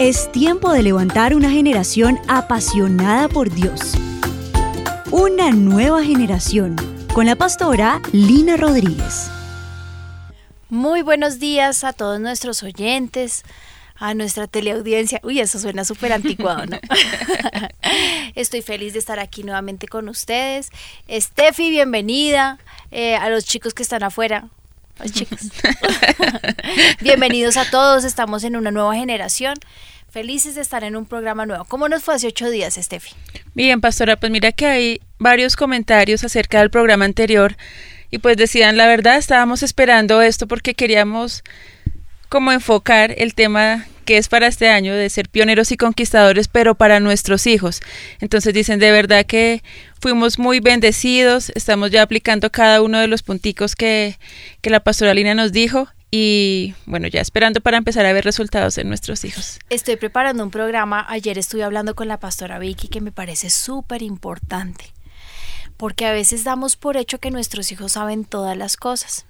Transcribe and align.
Es 0.00 0.32
tiempo 0.32 0.72
de 0.72 0.82
levantar 0.82 1.34
una 1.34 1.50
generación 1.50 2.18
apasionada 2.26 3.28
por 3.28 3.50
Dios. 3.50 3.92
Una 5.10 5.50
nueva 5.50 6.02
generación 6.02 6.74
con 7.12 7.26
la 7.26 7.36
pastora 7.36 8.00
Lina 8.10 8.56
Rodríguez. 8.56 9.30
Muy 10.70 11.02
buenos 11.02 11.38
días 11.38 11.84
a 11.84 11.92
todos 11.92 12.18
nuestros 12.18 12.62
oyentes, 12.62 13.42
a 13.94 14.14
nuestra 14.14 14.46
teleaudiencia. 14.46 15.20
Uy, 15.22 15.38
eso 15.38 15.58
suena 15.58 15.84
súper 15.84 16.14
anticuado, 16.14 16.64
¿no? 16.64 16.78
Estoy 18.34 18.62
feliz 18.62 18.94
de 18.94 19.00
estar 19.00 19.18
aquí 19.18 19.42
nuevamente 19.42 19.86
con 19.86 20.08
ustedes. 20.08 20.70
Steffi, 21.10 21.68
bienvenida. 21.68 22.58
Eh, 22.90 23.16
a 23.16 23.28
los 23.28 23.44
chicos 23.44 23.74
que 23.74 23.82
están 23.82 24.02
afuera. 24.02 24.48
Chicos. 25.08 25.40
Bienvenidos 27.00 27.56
a 27.56 27.70
todos. 27.70 28.04
Estamos 28.04 28.44
en 28.44 28.56
una 28.56 28.70
nueva 28.70 28.94
generación. 28.94 29.54
Felices 30.10 30.54
de 30.56 30.60
estar 30.60 30.84
en 30.84 30.96
un 30.96 31.06
programa 31.06 31.46
nuevo. 31.46 31.64
¿Cómo 31.64 31.88
nos 31.88 32.02
fue 32.02 32.14
hace 32.14 32.26
ocho 32.26 32.50
días, 32.50 32.74
Steffi? 32.74 33.14
Bien, 33.54 33.80
pastora, 33.80 34.16
pues 34.16 34.30
mira 34.32 34.52
que 34.52 34.66
hay 34.66 35.00
varios 35.18 35.56
comentarios 35.56 36.24
acerca 36.24 36.60
del 36.60 36.70
programa 36.70 37.04
anterior 37.04 37.56
y 38.10 38.18
pues 38.18 38.36
decían, 38.36 38.76
la 38.76 38.86
verdad, 38.86 39.16
estábamos 39.16 39.62
esperando 39.62 40.20
esto 40.20 40.48
porque 40.48 40.74
queríamos 40.74 41.44
como 42.28 42.52
enfocar 42.52 43.14
el 43.18 43.34
tema 43.34 43.86
que 44.04 44.18
es 44.18 44.28
para 44.28 44.48
este 44.48 44.68
año 44.68 44.94
de 44.94 45.08
ser 45.08 45.28
pioneros 45.28 45.70
y 45.70 45.76
conquistadores, 45.76 46.48
pero 46.48 46.74
para 46.74 46.98
nuestros 46.98 47.46
hijos. 47.46 47.80
Entonces 48.20 48.52
dicen, 48.52 48.80
de 48.80 48.90
verdad 48.90 49.24
que 49.24 49.62
fuimos 50.00 50.38
muy 50.38 50.60
bendecidos, 50.60 51.52
estamos 51.54 51.90
ya 51.90 52.02
aplicando 52.02 52.50
cada 52.50 52.82
uno 52.82 52.98
de 52.98 53.06
los 53.06 53.22
punticos 53.22 53.76
que, 53.76 54.18
que 54.62 54.70
la 54.70 54.80
pastoralina 54.80 55.34
nos 55.34 55.52
dijo 55.52 55.88
y 56.10 56.74
bueno, 56.86 57.06
ya 57.06 57.20
esperando 57.20 57.60
para 57.60 57.76
empezar 57.76 58.04
a 58.06 58.12
ver 58.12 58.24
resultados 58.24 58.78
en 58.78 58.88
nuestros 58.88 59.24
hijos. 59.24 59.58
Estoy 59.68 59.96
preparando 59.96 60.42
un 60.42 60.50
programa, 60.50 61.06
ayer 61.08 61.38
estuve 61.38 61.62
hablando 61.62 61.94
con 61.94 62.08
la 62.08 62.18
pastora 62.18 62.58
Vicky 62.58 62.88
que 62.88 63.00
me 63.00 63.12
parece 63.12 63.50
súper 63.50 64.02
importante, 64.02 64.86
porque 65.76 66.06
a 66.06 66.12
veces 66.12 66.44
damos 66.44 66.76
por 66.76 66.96
hecho 66.96 67.18
que 67.18 67.30
nuestros 67.30 67.70
hijos 67.70 67.92
saben 67.92 68.24
todas 68.24 68.56
las 68.56 68.76
cosas, 68.76 69.26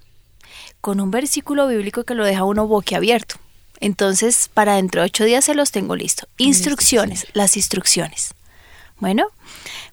con 0.79 0.99
un 0.99 1.11
versículo 1.11 1.67
bíblico 1.67 2.03
que 2.03 2.15
lo 2.15 2.25
deja 2.25 2.45
uno 2.45 2.65
boquiabierto. 2.65 3.35
Entonces, 3.79 4.49
para 4.53 4.75
dentro 4.75 5.01
de 5.01 5.07
ocho 5.07 5.23
días 5.23 5.45
se 5.45 5.55
los 5.55 5.71
tengo 5.71 5.95
listo. 5.95 6.27
Instrucciones, 6.37 7.25
las 7.33 7.57
instrucciones. 7.57 8.35
Bueno, 9.01 9.25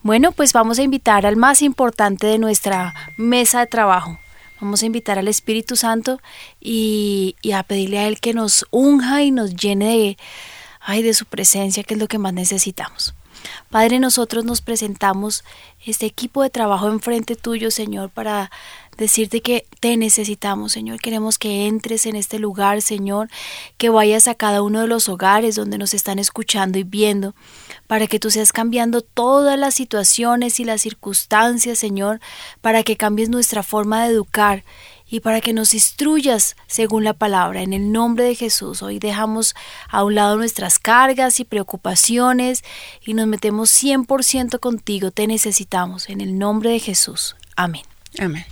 bueno, 0.02 0.32
pues 0.32 0.52
vamos 0.52 0.78
a 0.78 0.82
invitar 0.82 1.24
al 1.24 1.36
más 1.36 1.62
importante 1.62 2.26
de 2.26 2.38
nuestra 2.38 2.94
mesa 3.16 3.60
de 3.60 3.66
trabajo, 3.66 4.18
Vamos 4.60 4.82
a 4.82 4.86
invitar 4.86 5.18
al 5.18 5.28
Espíritu 5.28 5.76
Santo 5.76 6.20
y, 6.60 7.36
a 7.54 7.62
pedirle 7.62 8.00
a 8.00 8.08
Él 8.08 8.18
que 8.18 8.34
nos 8.34 8.66
unja 8.72 9.22
y 9.22 9.30
nos 9.30 9.54
llene 9.54 9.96
de, 9.96 10.18
ay, 10.80 11.02
de 11.02 11.14
su 11.14 11.26
presencia, 11.26 11.84
que 11.84 11.94
es 11.94 12.00
lo 12.00 12.08
que 12.08 12.18
más 12.18 12.34
necesitamos. 12.34 13.14
Padre, 13.70 14.00
nosotros 14.00 14.44
nos 14.44 14.60
presentamos 14.60 15.44
este 15.86 16.06
equipo 16.06 16.42
de 16.42 16.50
trabajo 16.50 16.88
enfrente 16.88 17.36
tuyo, 17.36 17.70
Señor, 17.70 18.10
para 18.10 18.50
decirte 18.98 19.40
que 19.40 19.66
te 19.80 19.96
necesitamos, 19.96 20.72
Señor. 20.72 21.00
Queremos 21.00 21.38
que 21.38 21.66
entres 21.66 22.04
en 22.04 22.16
este 22.16 22.38
lugar, 22.38 22.82
Señor, 22.82 23.30
que 23.78 23.88
vayas 23.88 24.28
a 24.28 24.34
cada 24.34 24.60
uno 24.60 24.80
de 24.80 24.88
los 24.88 25.08
hogares 25.08 25.54
donde 25.54 25.78
nos 25.78 25.94
están 25.94 26.18
escuchando 26.18 26.78
y 26.78 26.82
viendo, 26.82 27.34
para 27.86 28.06
que 28.08 28.18
tú 28.18 28.30
seas 28.30 28.52
cambiando 28.52 29.00
todas 29.00 29.58
las 29.58 29.74
situaciones 29.74 30.60
y 30.60 30.64
las 30.64 30.82
circunstancias, 30.82 31.78
Señor, 31.78 32.20
para 32.60 32.82
que 32.82 32.96
cambies 32.96 33.28
nuestra 33.30 33.62
forma 33.62 34.02
de 34.02 34.12
educar 34.12 34.64
y 35.10 35.20
para 35.20 35.40
que 35.40 35.52
nos 35.52 35.72
instruyas 35.72 36.56
según 36.66 37.04
la 37.04 37.14
palabra. 37.14 37.62
En 37.62 37.72
el 37.72 37.92
nombre 37.92 38.24
de 38.24 38.34
Jesús, 38.34 38.82
hoy 38.82 38.98
dejamos 38.98 39.54
a 39.88 40.04
un 40.04 40.16
lado 40.16 40.36
nuestras 40.36 40.78
cargas 40.78 41.40
y 41.40 41.44
preocupaciones 41.44 42.62
y 43.00 43.14
nos 43.14 43.26
metemos 43.26 43.70
100% 43.70 44.58
contigo. 44.58 45.12
Te 45.12 45.26
necesitamos. 45.26 46.08
En 46.10 46.20
el 46.20 46.36
nombre 46.36 46.70
de 46.70 46.80
Jesús. 46.80 47.36
Amén. 47.56 47.82
Amén. 48.18 48.44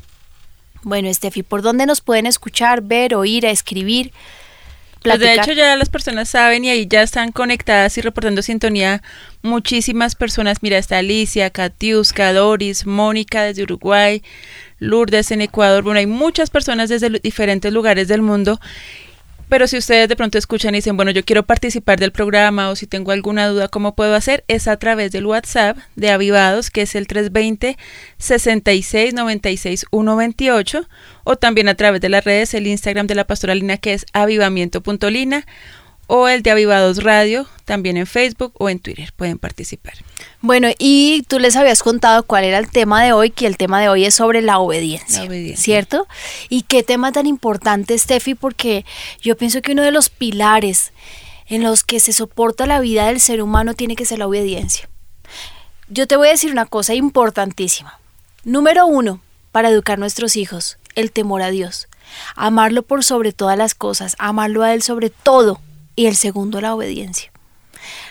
Bueno, 0.87 1.09
Estefi, 1.09 1.43
¿por 1.43 1.63
dónde 1.63 1.85
nos 1.85 2.01
pueden 2.01 2.27
escuchar, 2.27 2.81
ver, 2.81 3.17
oír, 3.17 3.45
escribir? 3.45 4.13
Pues 5.03 5.19
de 5.19 5.35
hecho 5.35 5.51
ya 5.51 5.75
las 5.75 5.89
personas 5.89 6.29
saben 6.29 6.65
y 6.65 6.71
ahí 6.71 6.87
ya 6.89 7.03
están 7.03 7.33
conectadas 7.33 7.99
y 7.99 8.03
reportando 8.03 8.41
sintonía 8.41 9.03
muchísimas 9.43 10.15
personas. 10.15 10.63
Mira, 10.63 10.79
está 10.79 10.99
Alicia, 10.99 11.51
Katiuska, 11.51 12.33
Doris, 12.33 12.87
Mónica 12.87 13.43
desde 13.43 13.65
Uruguay, 13.65 14.23
Lourdes 14.79 15.33
en 15.33 15.41
Ecuador. 15.41 15.83
Bueno, 15.83 15.99
hay 15.99 16.07
muchas 16.07 16.51
personas 16.51 16.89
desde 16.89 17.11
diferentes 17.19 17.73
lugares 17.73 18.07
del 18.07 18.23
mundo 18.23 18.61
pero 19.49 19.67
si 19.67 19.77
ustedes 19.77 20.09
de 20.09 20.17
pronto 20.17 20.39
escuchan 20.39 20.75
y 20.75 20.79
dicen, 20.79 20.97
bueno, 20.97 21.11
yo 21.11 21.25
quiero 21.25 21.45
participar 21.45 22.01
del 22.01 22.13
programa 22.13 22.71
o 22.71 22.77
si 22.77 22.87
tengo 22.87 23.13
alguna 23.13 23.49
duda, 23.49 23.69
¿cómo 23.69 23.95
puedo 23.95 24.15
hacer? 24.15 24.45
Es 24.49 24.67
a 24.69 24.77
través 24.77 25.13
del 25.13 25.27
WhatsApp 25.27 25.79
de 25.95 26.11
Avivados, 26.11 26.71
que 26.71 26.83
es 26.83 26.95
el 26.95 27.07
320 27.07 27.77
66 28.19 29.15
96 29.15 29.87
128, 29.91 30.89
o 31.25 31.37
también 31.37 31.69
a 31.69 31.75
través 31.75 32.01
de 32.01 32.09
las 32.09 32.25
redes, 32.25 32.55
el 32.55 32.67
Instagram 32.67 33.07
de 33.07 33.15
la 33.15 33.27
pastoralina, 33.27 33.77
que 33.77 33.95
es 33.95 34.07
avivamiento.lina 34.13 35.47
o 36.07 36.29
el 36.29 36.43
de 36.43 36.51
Avivados 36.51 37.03
Radio, 37.03 37.47
también 37.65 37.97
en 37.97 38.07
Facebook 38.07 38.53
o 38.59 38.69
en 38.69 38.79
Twitter 38.79 39.13
pueden 39.17 39.39
participar. 39.39 39.95
Bueno, 40.41 40.69
y 40.79 41.25
tú 41.29 41.39
les 41.39 41.57
habías 41.57 41.83
contado 41.83 42.23
cuál 42.23 42.45
era 42.45 42.59
el 42.59 42.71
tema 42.71 43.03
de 43.03 43.13
hoy, 43.13 43.31
que 43.31 43.47
el 43.47 43.57
tema 43.57 43.81
de 43.81 43.89
hoy 43.89 44.05
es 44.05 44.15
sobre 44.15 44.41
la 44.41 44.59
obediencia, 44.59 45.21
la 45.21 45.29
obediencia. 45.29 45.65
¿cierto? 45.65 46.07
Y 46.49 46.63
qué 46.63 46.83
tema 46.83 47.11
tan 47.13 47.27
importante, 47.27 47.99
Steffi, 47.99 48.35
porque 48.35 48.85
yo 49.21 49.37
pienso 49.37 49.63
que 49.63 49.73
uno 49.73 49.83
de 49.83 49.91
los 49.91 50.09
pilares 50.09 50.93
en 51.49 51.63
los 51.63 51.83
que 51.83 52.01
se 52.01 52.13
soporta 52.13 52.67
la 52.67 52.81
vida 52.81 53.07
del 53.07 53.21
ser 53.21 53.43
humano 53.43 53.75
tiene 53.75 53.97
que 53.97 54.05
ser 54.05 54.21
la 54.21 54.27
obediencia. 54.27 54.89
Yo 55.89 56.07
te 56.07 56.17
voy 56.17 56.29
a 56.29 56.33
decir 56.33 56.51
una 56.51 56.67
cosa 56.67 56.95
importantísima. 56.95 57.99
Número 58.45 58.87
uno, 58.87 59.21
para 59.53 59.71
educar 59.71 59.95
a 59.95 60.01
nuestros 60.01 60.37
hijos, 60.37 60.79
el 60.95 61.11
temor 61.11 61.43
a 61.43 61.51
Dios. 61.51 61.89
Amarlo 62.37 62.83
por 62.83 63.03
sobre 63.03 63.33
todas 63.33 63.59
las 63.59 63.75
cosas, 63.75 64.15
amarlo 64.19 64.63
a 64.63 64.73
Él 64.73 64.83
sobre 64.83 65.11
todo 65.11 65.61
y 65.97 66.07
el 66.07 66.17
segundo 66.17 66.61
la 66.61 66.75
obediencia. 66.75 67.33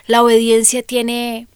La 0.08 0.24
obediencia 0.24 0.84
tiene 0.84 1.48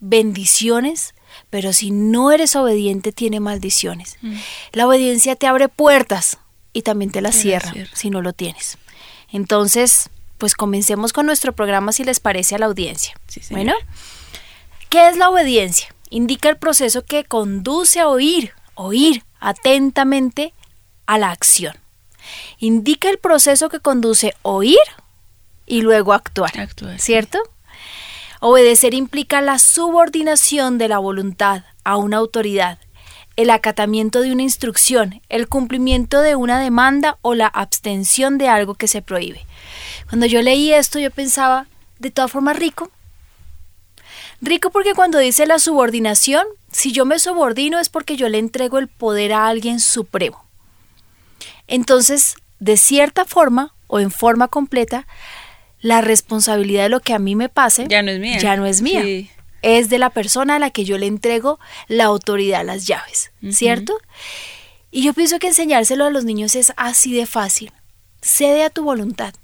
bendiciones, 0.00 1.14
pero 1.50 1.72
si 1.72 1.90
no 1.90 2.30
eres 2.30 2.54
obediente 2.56 3.12
tiene 3.12 3.40
maldiciones. 3.40 4.16
Mm. 4.20 4.36
La 4.72 4.86
obediencia 4.86 5.36
te 5.36 5.46
abre 5.46 5.68
puertas 5.68 6.38
y 6.72 6.82
también 6.82 7.10
te 7.10 7.20
las 7.20 7.34
cierra, 7.34 7.72
si 7.94 8.10
no 8.10 8.22
lo 8.22 8.32
tienes. 8.32 8.78
Entonces, 9.32 10.10
pues 10.38 10.54
comencemos 10.54 11.12
con 11.12 11.26
nuestro 11.26 11.52
programa 11.52 11.92
si 11.92 12.04
les 12.04 12.20
parece 12.20 12.54
a 12.54 12.58
la 12.58 12.66
audiencia. 12.66 13.14
bueno, 13.50 13.74
¿qué 14.88 15.08
es 15.08 15.16
la 15.16 15.30
obediencia? 15.30 15.94
Indica 16.10 16.48
el 16.48 16.56
proceso 16.56 17.04
que 17.04 17.24
conduce 17.24 18.00
a 18.00 18.08
oír, 18.08 18.52
oír 18.74 19.24
atentamente 19.40 20.54
a 21.06 21.18
la 21.18 21.30
acción. 21.30 21.74
Indica 22.58 23.08
el 23.08 23.18
proceso 23.18 23.68
que 23.68 23.80
conduce 23.80 24.28
a 24.28 24.48
oír 24.48 24.78
y 25.68 25.82
luego 25.82 26.12
actuar, 26.12 26.68
¿cierto? 26.98 27.38
Obedecer 28.40 28.94
implica 28.94 29.40
la 29.40 29.58
subordinación 29.58 30.78
de 30.78 30.88
la 30.88 30.98
voluntad 30.98 31.64
a 31.84 31.96
una 31.96 32.16
autoridad, 32.16 32.78
el 33.36 33.50
acatamiento 33.50 34.20
de 34.20 34.32
una 34.32 34.42
instrucción, 34.42 35.20
el 35.28 35.48
cumplimiento 35.48 36.20
de 36.22 36.36
una 36.36 36.58
demanda 36.58 37.18
o 37.22 37.34
la 37.34 37.46
abstención 37.46 38.38
de 38.38 38.48
algo 38.48 38.74
que 38.74 38.88
se 38.88 39.02
prohíbe. 39.02 39.44
Cuando 40.08 40.26
yo 40.26 40.42
leí 40.42 40.72
esto 40.72 40.98
yo 40.98 41.10
pensaba, 41.10 41.66
de 41.98 42.10
todas 42.10 42.30
formas, 42.30 42.58
rico. 42.58 42.90
Rico 44.40 44.70
porque 44.70 44.94
cuando 44.94 45.18
dice 45.18 45.46
la 45.46 45.58
subordinación, 45.58 46.46
si 46.70 46.92
yo 46.92 47.04
me 47.04 47.18
subordino 47.18 47.78
es 47.80 47.88
porque 47.88 48.16
yo 48.16 48.28
le 48.28 48.38
entrego 48.38 48.78
el 48.78 48.88
poder 48.88 49.32
a 49.32 49.48
alguien 49.48 49.80
supremo. 49.80 50.44
Entonces, 51.66 52.36
de 52.60 52.76
cierta 52.76 53.24
forma 53.24 53.74
o 53.88 54.00
en 54.00 54.10
forma 54.10 54.48
completa, 54.48 55.06
la 55.80 56.00
responsabilidad 56.00 56.84
de 56.84 56.88
lo 56.88 57.00
que 57.00 57.14
a 57.14 57.18
mí 57.18 57.36
me 57.36 57.48
pase 57.48 57.86
ya 57.88 58.02
no 58.02 58.10
es 58.10 58.18
mía. 58.18 58.38
Ya 58.38 58.56
no 58.56 58.66
es 58.66 58.82
mía. 58.82 59.28
Es 59.62 59.88
de 59.88 59.98
la 59.98 60.10
persona 60.10 60.56
a 60.56 60.58
la 60.58 60.70
que 60.70 60.84
yo 60.84 60.98
le 60.98 61.06
entrego 61.06 61.58
la 61.88 62.04
autoridad, 62.04 62.64
las 62.64 62.86
llaves, 62.86 63.32
¿cierto? 63.50 63.98
Y 64.90 65.02
yo 65.02 65.12
pienso 65.12 65.38
que 65.38 65.48
enseñárselo 65.48 66.04
a 66.04 66.10
los 66.10 66.24
niños 66.24 66.54
es 66.54 66.72
así 66.76 67.12
de 67.12 67.26
fácil. 67.26 67.72
Cede 68.22 68.64
a 68.64 68.70
tu 68.70 68.84
voluntad. 68.84 69.34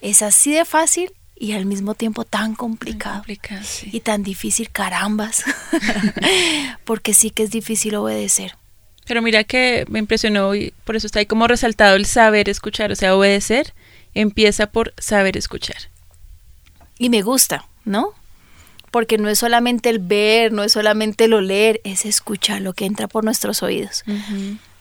Es 0.00 0.22
así 0.22 0.52
de 0.52 0.64
fácil 0.64 1.12
y 1.34 1.52
al 1.52 1.66
mismo 1.66 1.94
tiempo 1.94 2.24
tan 2.24 2.54
complicado. 2.54 3.22
Y 3.90 4.00
tan 4.00 4.22
difícil, 4.22 4.70
carambas. 4.70 5.44
Porque 6.84 7.14
sí 7.14 7.30
que 7.30 7.44
es 7.44 7.50
difícil 7.50 7.94
obedecer. 7.94 8.56
Pero 9.06 9.22
mira 9.22 9.44
que 9.44 9.86
me 9.88 9.98
impresionó 9.98 10.54
y 10.54 10.74
por 10.84 10.96
eso 10.96 11.06
está 11.06 11.20
ahí 11.20 11.26
como 11.26 11.48
resaltado 11.48 11.96
el 11.96 12.04
saber 12.04 12.48
escuchar, 12.48 12.92
o 12.92 12.96
sea, 12.96 13.16
obedecer 13.16 13.72
empieza 14.20 14.66
por 14.66 14.94
saber 14.98 15.36
escuchar. 15.36 15.76
Y 16.98 17.08
me 17.08 17.22
gusta, 17.22 17.66
¿no? 17.84 18.12
Porque 18.90 19.18
no 19.18 19.28
es 19.28 19.38
solamente 19.38 19.90
el 19.90 19.98
ver, 19.98 20.52
no 20.52 20.64
es 20.64 20.72
solamente 20.72 21.24
el 21.24 21.34
oler, 21.34 21.80
es 21.84 22.04
escuchar 22.04 22.62
lo 22.62 22.72
que 22.72 22.86
entra 22.86 23.06
por 23.06 23.22
nuestros 23.24 23.62
oídos. 23.62 24.04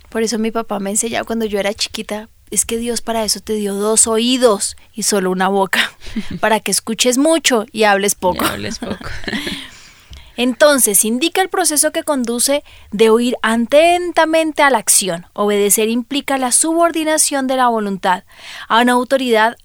Por 0.10 0.24
eso 0.24 0.39
mi 0.39 0.51
papá 0.51 0.80
me 0.80 0.89
enseñaba 0.89 1.25
cuando 1.25 1.45
yo 1.45 1.60
era 1.60 1.74
chiquita, 1.74 2.30
es 2.50 2.66
que 2.66 2.78
Dios 2.78 3.01
para 3.01 3.24
eso 3.25 3.42
te 3.42 3.54
dio 3.54 3.75
dos 3.75 4.07
oídos 4.07 4.78
y 4.94 5.04
solo 5.04 5.30
una 5.30 5.50
boca, 5.50 5.92
para 6.40 6.60
que 6.60 6.72
escuches 6.72 7.18
mucho 7.18 7.66
y 7.72 7.83
hables 7.83 8.16
poco. 8.16 8.45
hables 8.45 8.80
poco. 8.80 8.98
Entonces, 10.38 11.04
indica 11.04 11.42
el 11.42 11.50
proceso 11.50 11.92
que 11.92 12.04
conduce 12.04 12.63
de 12.92 13.10
oír 13.10 13.36
atentamente 13.42 14.63
a 14.63 14.69
la 14.69 14.78
acción. 14.78 15.25
Obedecer 15.34 15.89
implica 15.89 16.38
la 16.38 16.51
subordinación 16.51 17.48
de 17.48 17.57
la 17.57 17.68
voluntad 17.68 18.24
a 18.69 18.81
una 18.81 18.94
autoridad 18.94 19.57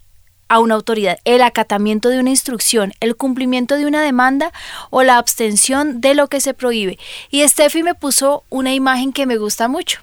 a 0.48 0.58
una 0.58 0.74
autoridad, 0.74 1.16
el 1.24 1.40
acatamiento 1.40 2.10
de 2.10 2.18
una 2.18 2.28
instrucción, 2.28 2.92
el 3.00 3.16
cumplimiento 3.16 3.76
de 3.76 3.86
una 3.86 4.02
demanda 4.02 4.52
o 4.90 5.02
la 5.02 5.16
abstención 5.16 6.02
de 6.02 6.14
lo 6.14 6.28
que 6.28 6.42
se 6.42 6.52
prohíbe. 6.52 6.98
Y 7.30 7.48
Steffi 7.48 7.82
me 7.82 7.94
puso 7.94 8.44
una 8.50 8.74
imagen 8.74 9.14
que 9.14 9.24
me 9.24 9.38
gusta 9.38 9.66
mucho. 9.68 10.00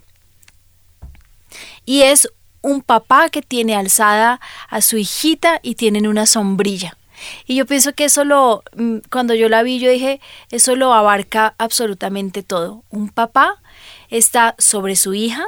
Y 1.86 2.01
es 2.01 2.30
un 2.62 2.81
papá 2.81 3.30
que 3.30 3.44
tiene 3.44 3.75
alzada 3.75 4.39
a 4.69 4.81
su 4.81 4.98
hijita 4.98 5.60
y 5.62 5.75
tienen 5.75 6.07
una 6.07 6.25
sombrilla. 6.25 6.98
Y 7.45 7.56
yo 7.56 7.66
pienso 7.66 7.94
que 7.94 8.06
eso 8.06 8.24
lo, 8.24 8.63
mm, 8.75 8.98
cuando 9.12 9.33
yo 9.33 9.50
la 9.50 9.63
vi, 9.63 9.80
yo 9.80 9.89
dije, 9.89 10.19
eso 10.51 10.75
lo 10.75 10.94
abarca 10.94 11.56
absolutamente 11.57 12.44
todo. 12.44 12.83
Un 12.89 13.10
papá 13.10 13.62
está 14.10 14.56
sobre 14.57 14.95
su 14.95 15.13
hija, 15.13 15.44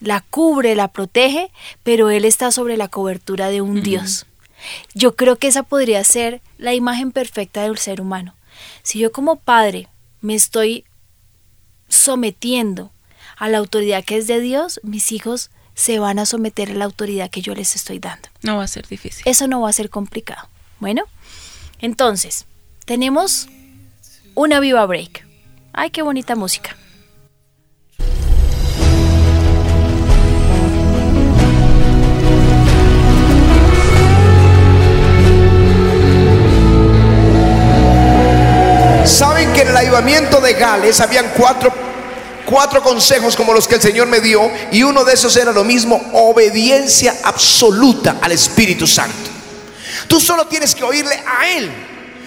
la 0.00 0.20
cubre, 0.20 0.74
la 0.74 0.88
protege, 0.88 1.50
pero 1.82 2.10
él 2.10 2.24
está 2.24 2.50
sobre 2.50 2.76
la 2.76 2.88
cobertura 2.88 3.50
de 3.50 3.60
un 3.60 3.82
Dios. 3.82 4.26
Yo 4.94 5.16
creo 5.16 5.36
que 5.36 5.48
esa 5.48 5.62
podría 5.62 6.02
ser 6.04 6.40
la 6.58 6.74
imagen 6.74 7.12
perfecta 7.12 7.62
del 7.62 7.78
ser 7.78 8.00
humano. 8.00 8.34
Si 8.82 8.98
yo 8.98 9.12
como 9.12 9.36
padre 9.36 9.88
me 10.20 10.34
estoy 10.34 10.84
sometiendo 11.88 12.90
a 13.36 13.48
la 13.48 13.58
autoridad 13.58 14.04
que 14.04 14.16
es 14.16 14.26
de 14.26 14.40
Dios, 14.40 14.80
mis 14.82 15.12
hijos 15.12 15.50
se 15.74 15.98
van 15.98 16.18
a 16.18 16.26
someter 16.26 16.70
a 16.70 16.74
la 16.74 16.84
autoridad 16.84 17.30
que 17.30 17.42
yo 17.42 17.54
les 17.54 17.74
estoy 17.74 17.98
dando. 17.98 18.28
No 18.42 18.58
va 18.58 18.64
a 18.64 18.68
ser 18.68 18.86
difícil. 18.86 19.22
Eso 19.24 19.48
no 19.48 19.60
va 19.60 19.70
a 19.70 19.72
ser 19.72 19.90
complicado. 19.90 20.48
Bueno, 20.82 21.04
entonces, 21.80 22.44
tenemos 22.86 23.46
una 24.34 24.58
viva 24.58 24.84
break. 24.84 25.24
Ay, 25.72 25.90
qué 25.90 26.02
bonita 26.02 26.34
música. 26.34 26.76
Saben 39.04 39.52
que 39.52 39.62
en 39.62 39.68
el 39.68 39.76
ayudamiento 39.76 40.40
de 40.40 40.54
Gales 40.54 41.00
habían 41.00 41.30
cuatro, 41.36 41.72
cuatro 42.44 42.82
consejos 42.82 43.36
como 43.36 43.52
los 43.52 43.68
que 43.68 43.76
el 43.76 43.80
Señor 43.80 44.08
me 44.08 44.18
dio 44.20 44.50
y 44.72 44.82
uno 44.82 45.04
de 45.04 45.14
esos 45.14 45.36
era 45.36 45.52
lo 45.52 45.62
mismo, 45.62 46.10
obediencia 46.12 47.14
absoluta 47.22 48.16
al 48.20 48.32
Espíritu 48.32 48.88
Santo. 48.88 49.31
Tú 50.08 50.20
solo 50.20 50.46
tienes 50.46 50.74
que 50.74 50.84
oírle 50.84 51.22
a 51.26 51.48
Él. 51.48 51.70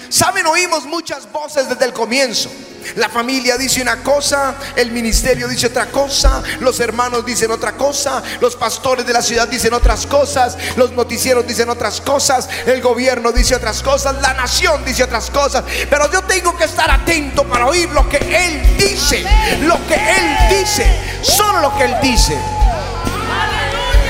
Saben, 0.10 0.46
oímos 0.46 0.86
muchas 0.86 1.32
voces 1.32 1.68
desde 1.68 1.86
el 1.86 1.94
comienzo. 1.94 2.50
La 2.96 3.10
familia 3.10 3.58
dice 3.58 3.82
una 3.82 4.04
cosa, 4.04 4.56
el 4.76 4.92
ministerio 4.92 5.48
dice 5.48 5.68
otra 5.68 5.88
cosa, 5.88 6.44
los 6.60 6.80
hermanos 6.80 7.26
dicen 7.26 7.50
otra 7.52 7.74
cosa, 7.74 8.22
los 8.40 8.56
pastores 8.56 9.06
de 9.08 9.14
la 9.14 9.22
ciudad 9.22 9.48
dicen 9.48 9.74
otras 9.74 10.06
cosas, 10.06 10.56
los 10.76 10.92
noticieros 10.92 11.48
dicen 11.48 11.68
otras 11.70 12.00
cosas, 12.00 12.48
el 12.68 12.82
gobierno 12.82 13.32
dice 13.32 13.56
otras 13.56 13.82
cosas, 13.82 14.22
la 14.22 14.34
nación 14.36 14.86
dice 14.86 15.04
otras 15.04 15.32
cosas. 15.32 15.64
Pero 15.90 16.12
yo 16.12 16.22
tengo 16.24 16.56
que 16.56 16.66
estar 16.66 16.90
atento 16.92 17.44
para 17.46 17.66
oír 17.66 17.90
lo 17.90 18.08
que 18.08 18.18
Él 18.18 18.78
dice, 18.78 19.26
lo 19.62 19.76
que 19.88 19.96
Él 19.96 20.60
dice, 20.60 20.86
solo 21.24 21.60
lo 21.62 21.78
que 21.78 21.86
Él 21.86 21.96
dice. 22.02 22.38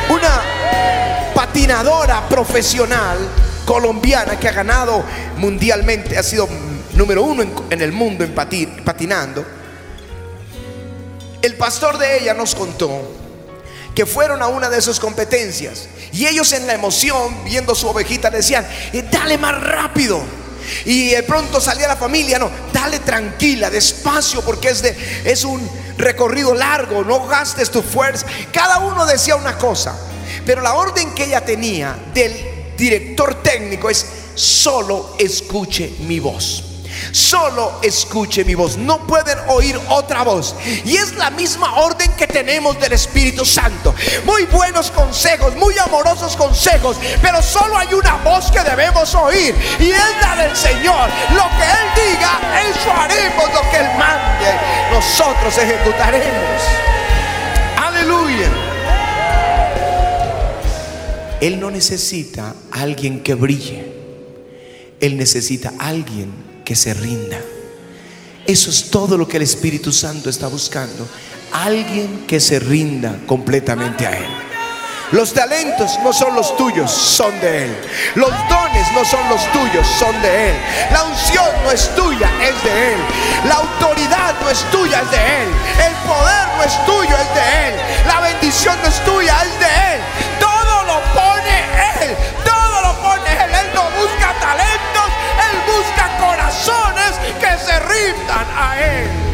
Una 0.10 0.42
patinadora 1.34 2.28
profesional 2.28 3.18
colombiana 3.66 4.40
que 4.40 4.48
ha 4.48 4.52
ganado 4.52 5.04
mundialmente, 5.38 6.18
ha 6.18 6.24
sido 6.24 6.48
número 6.94 7.24
uno 7.24 7.44
en, 7.70 7.82
el 7.82 7.92
mundo 7.92 8.24
en 8.24 8.34
patinando. 8.34 9.46
El 11.42 11.56
pastor 11.56 11.98
de 11.98 12.20
ella 12.20 12.34
nos 12.34 12.56
contó 12.56 13.12
que 13.94 14.06
fueron 14.06 14.42
a 14.42 14.48
una 14.48 14.70
de 14.70 14.82
sus 14.82 15.00
competencias 15.00 15.88
y 16.12 16.26
ellos 16.26 16.52
en 16.54 16.68
la 16.68 16.74
emoción, 16.74 17.44
viendo 17.44 17.76
su 17.76 17.88
ovejita, 17.88 18.30
decían, 18.30 18.68
eh, 18.94 19.06
dale 19.12 19.38
más 19.38 19.62
rápido. 19.62 20.22
Y 20.86 21.10
de 21.10 21.24
pronto 21.24 21.62
salía 21.62 21.88
la 21.88 21.96
familia, 21.96 22.40
no, 22.40 22.50
dale 22.74 23.00
tranquila, 23.00 23.70
despacio, 23.70 24.42
porque 24.42 24.70
es, 24.70 24.82
de, 24.82 24.96
es 25.24 25.44
un 25.44 25.70
recorrido 25.98 26.56
largo, 26.56 27.04
no 27.04 27.28
gastes 27.28 27.70
tu 27.70 27.84
fuerza. 27.84 28.26
Cada 28.52 28.80
uno 28.80 29.06
decía 29.06 29.36
una 29.36 29.58
cosa, 29.58 29.96
pero 30.46 30.62
la 30.62 30.74
orden 30.74 31.14
que 31.14 31.26
ella 31.26 31.46
tenía 31.46 31.96
del 32.14 32.55
director 32.78 33.36
técnico 33.42 33.90
es, 33.90 34.06
solo 34.36 35.16
escuche 35.18 35.94
mi 36.00 36.20
voz. 36.20 36.64
Solo 37.12 37.80
escuche 37.82 38.44
mi 38.44 38.56
voz. 38.56 38.78
No 38.78 39.06
pueden 39.06 39.38
oír 39.48 39.80
otra 39.90 40.24
voz. 40.24 40.56
Y 40.84 40.96
es 40.96 41.14
la 41.16 41.30
misma 41.30 41.76
orden 41.80 42.12
que 42.14 42.28
tenemos 42.28 42.80
del 42.80 42.94
Espíritu 42.94 43.46
Santo. 43.46 43.94
Muy 44.26 44.46
buenos 44.46 44.92
consejos, 44.92 45.56
muy 45.56 45.78
amorosos 45.78 46.36
consejos. 46.36 46.98
Pero 47.22 47.42
solo 47.42 47.78
hay 47.78 47.94
una 47.94 48.16
voz 48.18 48.52
que 48.52 48.62
debemos 48.62 49.14
oír. 49.16 49.56
Y 49.80 49.92
es 49.92 50.22
la 50.22 50.36
del 50.44 50.56
Señor. 50.56 51.10
Lo 51.32 51.44
que 51.58 51.64
Él 51.64 52.12
diga, 52.12 52.40
eso 52.70 52.92
haremos. 52.92 53.54
Lo 53.54 53.72
que 53.72 53.78
Él 53.78 53.88
mande, 53.98 54.60
nosotros 54.92 55.58
ejecutaremos. 55.58 56.62
Aleluya. 57.78 58.65
Él 61.46 61.60
no 61.60 61.70
necesita 61.70 62.56
alguien 62.72 63.22
que 63.22 63.36
brille. 63.36 63.86
Él 65.00 65.16
necesita 65.16 65.74
alguien 65.78 66.34
que 66.66 66.76
se 66.76 66.96
rinda. 66.96 67.38
Eso 68.48 68.72
es 68.72 68.90
todo 68.90 69.16
lo 69.16 69.28
que 69.28 69.38
el 69.38 69.44
Espíritu 69.44 69.92
Santo 69.92 70.32
está 70.32 70.48
buscando. 70.48 71.08
Alguien 71.52 72.26
que 72.26 72.40
se 72.40 72.58
rinda 72.58 73.20
completamente 73.28 74.08
a 74.08 74.18
Él. 74.18 74.26
Los 75.12 75.34
talentos 75.34 76.00
no 76.04 76.12
son 76.14 76.34
los 76.34 76.58
tuyos, 76.58 76.90
son 76.90 77.40
de 77.40 77.66
Él. 77.66 77.78
Los 78.16 78.32
dones 78.50 78.92
no 78.96 79.06
son 79.06 79.30
los 79.30 79.52
tuyos, 79.52 79.86
son 80.00 80.20
de 80.24 80.50
Él. 80.50 80.56
La 80.92 81.04
unción 81.04 81.46
no 81.64 81.70
es 81.70 81.94
tuya, 81.94 82.28
es 82.42 82.64
de 82.64 82.94
Él. 82.94 83.00
La 83.48 83.54
autoridad 83.58 84.34
no 84.42 84.50
es 84.50 84.64
tuya, 84.72 85.00
es 85.00 85.12
de 85.12 85.18
Él. 85.18 85.50
El 85.90 85.94
poder 86.10 86.48
no 86.58 86.64
es 86.64 86.86
tuyo, 86.88 87.16
es 87.16 87.36
de 87.36 87.68
Él. 87.68 87.76
La 88.08 88.20
bendición 88.20 88.76
no 88.82 88.90
es 88.90 89.06
tuya, 89.06 89.44
es 89.44 89.60
de 89.60 89.66
Él. 89.66 90.45
Se 97.58 97.80
rindan 97.80 98.48
a 98.56 98.80
Él. 98.80 99.26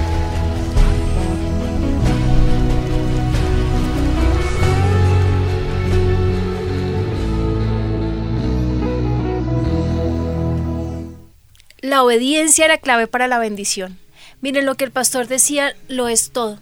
La 11.82 12.04
obediencia 12.04 12.66
era 12.66 12.78
clave 12.78 13.08
para 13.08 13.28
la 13.28 13.40
bendición. 13.40 14.00
Miren 14.40 14.66
lo 14.66 14.75
que 14.75 14.86
el 14.86 14.92
pastor 14.92 15.28
decía, 15.28 15.75
lo 15.88 16.08
es 16.08 16.32
todo. 16.32 16.60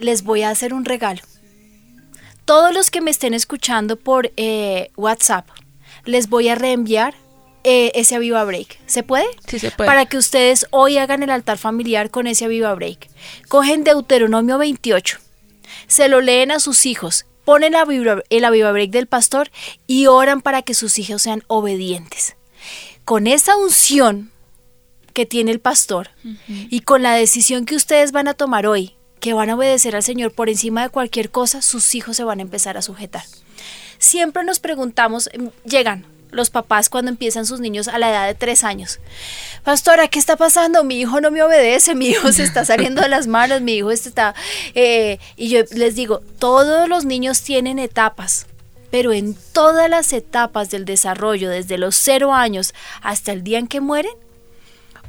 Les 0.00 0.22
voy 0.22 0.42
a 0.42 0.50
hacer 0.50 0.74
un 0.74 0.84
regalo. 0.84 1.20
Todos 2.44 2.72
los 2.72 2.90
que 2.90 3.00
me 3.00 3.10
estén 3.10 3.34
escuchando 3.34 3.96
por 3.96 4.32
eh, 4.36 4.90
WhatsApp, 4.96 5.48
les 6.04 6.28
voy 6.28 6.48
a 6.48 6.54
reenviar 6.54 7.14
eh, 7.68 7.90
ese 7.96 8.14
Aviva 8.14 8.44
Break. 8.44 8.78
¿Se 8.86 9.02
puede? 9.02 9.26
Sí, 9.48 9.58
se 9.58 9.72
puede. 9.72 9.88
Para 9.88 10.06
que 10.06 10.16
ustedes 10.16 10.66
hoy 10.70 10.98
hagan 10.98 11.24
el 11.24 11.30
altar 11.30 11.58
familiar 11.58 12.10
con 12.10 12.28
ese 12.28 12.44
Aviva 12.44 12.72
Break. 12.72 13.08
Cogen 13.48 13.82
Deuteronomio 13.82 14.56
28, 14.56 15.18
se 15.88 16.06
lo 16.08 16.20
leen 16.20 16.52
a 16.52 16.60
sus 16.60 16.86
hijos, 16.86 17.26
ponen 17.44 17.74
el 17.74 18.44
Aviva 18.44 18.70
Break 18.70 18.90
del 18.92 19.08
pastor 19.08 19.50
y 19.88 20.06
oran 20.06 20.42
para 20.42 20.62
que 20.62 20.74
sus 20.74 21.00
hijos 21.00 21.22
sean 21.22 21.42
obedientes. 21.48 22.36
Con 23.04 23.26
esa 23.26 23.56
unción 23.56 24.30
que 25.12 25.26
tiene 25.26 25.50
el 25.50 25.58
pastor 25.58 26.10
y 26.46 26.80
con 26.82 27.02
la 27.02 27.14
decisión 27.14 27.66
que 27.66 27.74
ustedes 27.74 28.12
van 28.12 28.28
a 28.28 28.34
tomar 28.34 28.68
hoy, 28.68 28.94
que 29.18 29.32
van 29.32 29.50
a 29.50 29.56
obedecer 29.56 29.96
al 29.96 30.04
Señor 30.04 30.32
por 30.32 30.48
encima 30.48 30.84
de 30.84 30.90
cualquier 30.90 31.30
cosa, 31.30 31.62
sus 31.62 31.96
hijos 31.96 32.16
se 32.16 32.22
van 32.22 32.38
a 32.38 32.42
empezar 32.42 32.76
a 32.76 32.82
sujetar. 32.82 33.24
Siempre 33.98 34.44
nos 34.44 34.60
preguntamos, 34.60 35.28
em, 35.32 35.50
llegan, 35.64 36.04
los 36.30 36.50
papás 36.50 36.88
cuando 36.88 37.10
empiezan 37.10 37.46
sus 37.46 37.60
niños 37.60 37.88
a 37.88 37.98
la 37.98 38.10
edad 38.10 38.26
de 38.26 38.34
tres 38.34 38.64
años. 38.64 38.98
Pastora, 39.64 40.08
¿qué 40.08 40.18
está 40.18 40.36
pasando? 40.36 40.84
Mi 40.84 41.00
hijo 41.00 41.20
no 41.20 41.30
me 41.30 41.42
obedece, 41.42 41.94
mi 41.94 42.08
hijo 42.08 42.32
se 42.32 42.42
está 42.42 42.64
saliendo 42.64 43.02
de 43.02 43.08
las 43.08 43.26
manos, 43.26 43.60
mi 43.60 43.74
hijo 43.74 43.90
está... 43.90 44.34
Eh", 44.74 45.18
y 45.36 45.48
yo 45.48 45.60
les 45.72 45.94
digo, 45.94 46.20
todos 46.38 46.88
los 46.88 47.04
niños 47.04 47.42
tienen 47.42 47.78
etapas, 47.78 48.46
pero 48.90 49.12
en 49.12 49.34
todas 49.52 49.88
las 49.90 50.12
etapas 50.12 50.70
del 50.70 50.84
desarrollo, 50.84 51.50
desde 51.50 51.78
los 51.78 51.96
cero 51.96 52.34
años 52.34 52.74
hasta 53.02 53.32
el 53.32 53.42
día 53.42 53.58
en 53.58 53.66
que 53.66 53.80
mueren, 53.80 54.14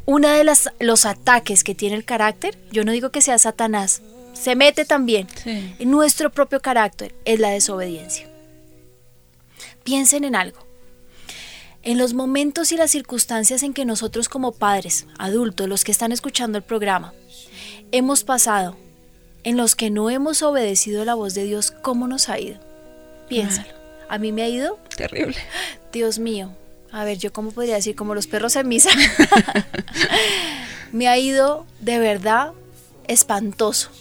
uno 0.06 0.30
de 0.30 0.44
las, 0.44 0.72
los 0.80 1.06
ataques 1.06 1.64
que 1.64 1.76
tiene 1.76 1.96
el 1.96 2.06
carácter, 2.06 2.58
yo 2.72 2.86
no 2.86 2.94
digo 2.94 3.12
que 3.12 3.22
sea 3.22 3.38
Satanás, 3.38 4.02
se 4.34 4.56
mete 4.56 4.86
también 4.86 5.28
en 5.46 5.92
nuestro 5.92 6.32
propio 6.32 6.62
carácter, 6.62 7.14
es 7.26 7.40
la 7.40 7.50
desobediencia. 7.50 8.30
Piensen 9.84 10.24
en 10.24 10.36
algo. 10.36 10.67
En 11.88 11.98
los 11.98 12.14
momentos 12.14 12.74
y 12.74 12.76
las 12.76 12.92
circunstancias 12.92 13.64
en 13.64 13.74
que 13.74 13.86
nosotros 13.86 14.28
como 14.28 14.52
padres, 14.52 15.08
adultos, 15.18 15.70
los 15.70 15.86
que 15.86 15.94
están 15.94 16.12
escuchando 16.12 16.58
el 16.58 16.64
programa, 16.66 17.14
hemos 17.94 18.26
pasado, 18.26 18.76
en 19.46 19.56
los 19.56 19.74
que 19.78 19.90
no 19.90 20.10
hemos 20.10 20.42
obedecido 20.42 21.06
la 21.06 21.14
voz 21.14 21.34
de 21.34 21.46
Dios, 21.46 21.72
¿cómo 21.72 22.10
nos 22.10 22.28
ha 22.28 22.42
ido? 22.42 22.60
Piénsalo. 23.30 23.70
A 24.10 24.18
mí 24.18 24.34
me 24.34 24.42
ha 24.42 24.50
ido 24.50 24.78
terrible. 24.98 25.38
Dios 25.94 26.20
mío. 26.20 26.54
A 26.92 27.06
ver, 27.06 27.20
yo 27.20 27.32
cómo 27.32 27.52
podría 27.52 27.76
decir 27.76 27.96
como 27.96 28.16
los 28.16 28.28
perros 28.28 28.58
en 28.58 28.68
misa. 28.68 28.90
me 30.92 31.08
ha 31.08 31.18
ido 31.18 31.66
de 31.80 32.00
verdad 32.00 32.52
espantoso. 33.08 33.92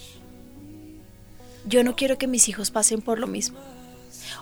Yo 1.64 1.84
no 1.84 1.94
quiero 1.94 2.18
que 2.18 2.26
mis 2.26 2.48
hijos 2.48 2.72
pasen 2.72 3.00
por 3.00 3.20
lo 3.20 3.28
mismo. 3.28 3.60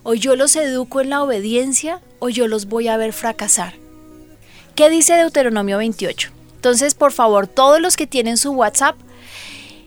O 0.02 0.14
yo 0.14 0.36
los 0.36 0.56
educo 0.56 1.00
en 1.00 1.10
la 1.10 1.22
obediencia 1.22 2.00
o 2.18 2.28
yo 2.28 2.48
los 2.48 2.66
voy 2.66 2.88
a 2.88 2.96
ver 2.96 3.12
fracasar. 3.12 3.74
¿Qué 4.74 4.90
dice 4.90 5.14
Deuteronomio 5.14 5.78
28? 5.78 6.30
Entonces, 6.56 6.94
por 6.94 7.12
favor, 7.12 7.46
todos 7.46 7.80
los 7.80 7.96
que 7.96 8.06
tienen 8.06 8.36
su 8.36 8.52
WhatsApp, 8.52 8.96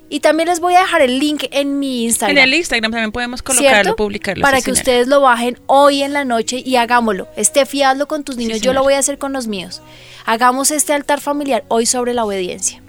y 0.10 0.22
también 0.22 0.48
les 0.48 0.60
voy 0.60 0.76
a 0.76 0.80
dejar 0.80 1.02
el 1.02 1.20
link 1.20 1.46
en 1.52 1.80
mi 1.80 2.06
Instagram. 2.06 2.38
En 2.38 2.44
el 2.44 2.54
Instagram 2.54 2.92
también 2.92 3.12
podemos 3.12 3.42
colocarlo, 3.42 3.96
publicarlo. 3.96 4.42
Para 4.42 4.62
que 4.62 4.72
ustedes 4.72 5.08
lo 5.08 5.22
bajen 5.22 5.60
hoy 5.66 6.02
en 6.02 6.14
la 6.14 6.24
noche 6.24 6.62
y 6.64 6.78
hagámoslo. 6.78 7.28
Estefi, 7.36 7.84
hazlo 7.84 8.08
con 8.08 8.24
tus 8.24 8.38
niños, 8.38 8.62
yo 8.62 8.74
lo 8.74 8.84
voy 8.84 8.94
a 8.94 9.00
hacer 9.00 9.18
con 9.18 9.34
los 9.34 9.48
míos. 9.48 9.82
Hagamos 10.26 10.72
este 10.72 10.94
altar 10.94 11.20
familiar 11.20 11.66
hoy 11.68 11.86
sobre 11.86 12.14
la 12.14 12.24
obediencia. 12.24 12.82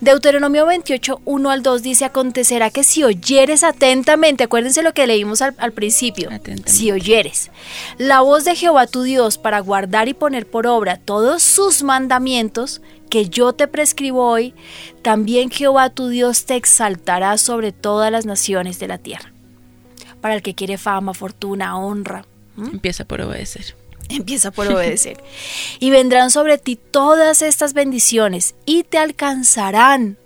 Deuteronomio 0.00 0.66
28, 0.66 1.22
1 1.24 1.50
al 1.50 1.62
2 1.62 1.82
dice, 1.82 2.04
acontecerá 2.04 2.68
que 2.68 2.84
si 2.84 3.02
oyeres 3.02 3.64
atentamente, 3.64 4.44
acuérdense 4.44 4.82
lo 4.82 4.92
que 4.92 5.06
leímos 5.06 5.40
al, 5.40 5.72
principio, 5.72 6.28
si 6.66 6.92
oyeres 6.92 7.50
la 7.96 8.20
voz 8.20 8.44
de 8.44 8.54
Jehová 8.54 8.86
tu 8.86 9.02
Dios 9.02 9.38
para 9.38 9.60
guardar 9.60 10.08
y 10.08 10.14
poner 10.14 10.46
por 10.46 10.66
obra 10.66 10.98
todos 10.98 11.42
sus 11.42 11.82
mandamientos 11.82 12.82
que 13.08 13.30
yo 13.30 13.54
te 13.54 13.68
prescribo 13.68 14.28
hoy, 14.28 14.54
también 15.00 15.50
Jehová 15.50 15.88
tu 15.88 16.08
Dios 16.08 16.44
te 16.44 16.56
exaltará 16.56 17.38
sobre 17.38 17.72
todas 17.72 18.12
las 18.12 18.26
naciones 18.26 18.78
de 18.78 18.88
la 18.88 18.98
tierra. 18.98 19.32
Para 20.20 20.34
el 20.34 20.42
que 20.42 20.54
quiere 20.54 20.76
fama, 20.76 21.14
fortuna, 21.14 21.78
honra. 21.78 22.26
Empieza 22.58 23.04
por 23.04 23.22
obedecer. 23.22 23.74
Empieza 24.16 24.50
por 24.50 24.68
obedecer. 24.68 25.22
y 25.80 25.90
vendrán 25.90 26.30
sobre 26.30 26.58
ti 26.58 26.76
todas 26.76 27.42
estas 27.42 27.74
bendiciones 27.74 28.54
y 28.64 28.84
te 28.84 28.98
alcanzarán. 28.98 30.18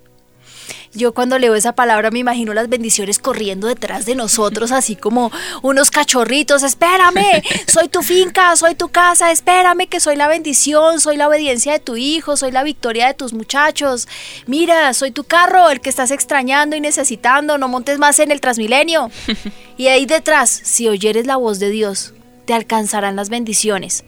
Yo 0.93 1.13
cuando 1.13 1.39
leo 1.39 1.55
esa 1.55 1.73
palabra 1.73 2.11
me 2.11 2.19
imagino 2.19 2.53
las 2.53 2.67
bendiciones 2.67 3.17
corriendo 3.17 3.67
detrás 3.67 4.05
de 4.05 4.15
nosotros, 4.15 4.71
así 4.73 4.95
como 4.95 5.31
unos 5.61 5.89
cachorritos, 5.89 6.63
espérame, 6.63 7.41
soy 7.67 7.87
tu 7.87 8.01
finca, 8.01 8.55
soy 8.57 8.75
tu 8.75 8.89
casa, 8.89 9.31
espérame 9.31 9.87
que 9.87 10.01
soy 10.01 10.17
la 10.17 10.27
bendición, 10.27 10.99
soy 10.99 11.15
la 11.15 11.29
obediencia 11.29 11.71
de 11.71 11.79
tu 11.79 11.95
hijo, 11.95 12.35
soy 12.35 12.51
la 12.51 12.63
victoria 12.63 13.07
de 13.07 13.13
tus 13.13 13.33
muchachos. 13.33 14.07
Mira, 14.47 14.93
soy 14.93 15.11
tu 15.11 15.23
carro, 15.23 15.69
el 15.69 15.79
que 15.79 15.89
estás 15.89 16.11
extrañando 16.11 16.75
y 16.75 16.81
necesitando, 16.81 17.57
no 17.57 17.69
montes 17.69 17.97
más 17.97 18.19
en 18.19 18.31
el 18.31 18.41
Transmilenio. 18.41 19.09
Y 19.77 19.87
ahí 19.87 20.05
detrás, 20.05 20.51
si 20.51 20.87
oyeres 20.89 21.25
la 21.25 21.37
voz 21.37 21.57
de 21.57 21.71
Dios, 21.71 22.13
alcanzarán 22.53 23.15
las 23.15 23.29
bendiciones. 23.29 24.03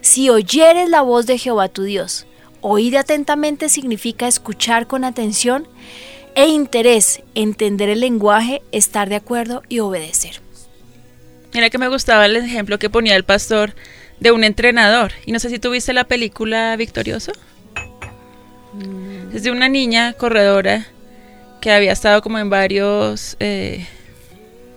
Si 0.00 0.30
oyeres 0.30 0.88
la 0.88 1.00
voz 1.00 1.26
de 1.26 1.38
Jehová 1.38 1.68
tu 1.68 1.82
Dios, 1.82 2.26
oír 2.60 2.96
atentamente 2.96 3.68
significa 3.68 4.26
escuchar 4.26 4.86
con 4.86 5.04
atención 5.04 5.66
e 6.34 6.48
interés, 6.48 7.22
entender 7.34 7.88
el 7.88 8.00
lenguaje, 8.00 8.62
estar 8.72 9.08
de 9.08 9.16
acuerdo 9.16 9.62
y 9.68 9.80
obedecer. 9.80 10.40
Mira 11.52 11.70
que 11.70 11.78
me 11.78 11.88
gustaba 11.88 12.26
el 12.26 12.36
ejemplo 12.36 12.78
que 12.78 12.90
ponía 12.90 13.14
el 13.14 13.24
pastor 13.24 13.74
de 14.18 14.32
un 14.32 14.44
entrenador. 14.44 15.12
Y 15.24 15.32
no 15.32 15.38
sé 15.38 15.50
si 15.50 15.58
tuviste 15.58 15.92
la 15.92 16.04
película 16.04 16.74
Victorioso. 16.76 17.32
Es 19.32 19.42
de 19.42 19.50
una 19.50 19.68
niña 19.68 20.14
corredora 20.14 20.86
que 21.60 21.70
había 21.70 21.92
estado 21.92 22.22
como 22.22 22.38
en 22.38 22.50
varios 22.50 23.36
eh, 23.40 23.86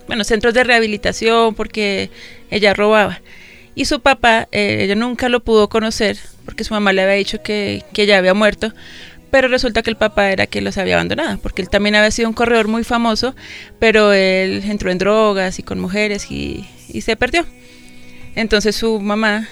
bueno, 0.06 0.24
centros 0.24 0.54
de 0.54 0.64
rehabilitación 0.64 1.54
porque 1.54 2.10
ella 2.50 2.74
robaba. 2.74 3.20
Y 3.74 3.84
su 3.84 4.00
papá, 4.00 4.48
eh, 4.50 4.78
ella 4.82 4.94
nunca 4.94 5.28
lo 5.28 5.40
pudo 5.40 5.68
conocer 5.68 6.18
porque 6.48 6.64
su 6.64 6.72
mamá 6.72 6.94
le 6.94 7.02
había 7.02 7.14
dicho 7.14 7.42
que, 7.42 7.84
que 7.92 8.04
ella 8.04 8.16
había 8.16 8.32
muerto, 8.32 8.72
pero 9.30 9.48
resulta 9.48 9.82
que 9.82 9.90
el 9.90 9.96
papá 9.96 10.32
era 10.32 10.46
que 10.46 10.62
los 10.62 10.78
había 10.78 10.94
abandonado, 10.94 11.38
porque 11.38 11.60
él 11.60 11.68
también 11.68 11.94
había 11.94 12.10
sido 12.10 12.26
un 12.26 12.34
corredor 12.34 12.68
muy 12.68 12.84
famoso, 12.84 13.36
pero 13.78 14.14
él 14.14 14.62
entró 14.66 14.90
en 14.90 14.96
drogas 14.96 15.58
y 15.58 15.62
con 15.62 15.78
mujeres 15.78 16.30
y, 16.30 16.66
y 16.88 17.02
se 17.02 17.16
perdió. 17.16 17.44
Entonces 18.34 18.76
su 18.76 18.98
mamá, 18.98 19.46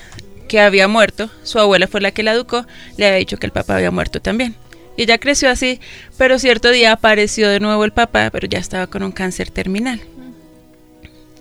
que 0.48 0.58
había 0.58 0.88
muerto, 0.88 1.30
su 1.42 1.58
abuela 1.58 1.86
fue 1.86 2.00
la 2.00 2.12
que 2.12 2.22
la 2.22 2.32
educó, 2.32 2.66
le 2.96 3.06
había 3.06 3.18
dicho 3.18 3.36
que 3.36 3.44
el 3.44 3.52
papá 3.52 3.76
había 3.76 3.90
muerto 3.90 4.22
también. 4.22 4.54
Y 4.96 5.02
ella 5.02 5.18
creció 5.18 5.50
así, 5.50 5.80
pero 6.16 6.38
cierto 6.38 6.70
día 6.70 6.92
apareció 6.92 7.50
de 7.50 7.60
nuevo 7.60 7.84
el 7.84 7.92
papá, 7.92 8.30
pero 8.30 8.46
ya 8.46 8.58
estaba 8.58 8.86
con 8.86 9.02
un 9.02 9.12
cáncer 9.12 9.50
terminal. 9.50 10.00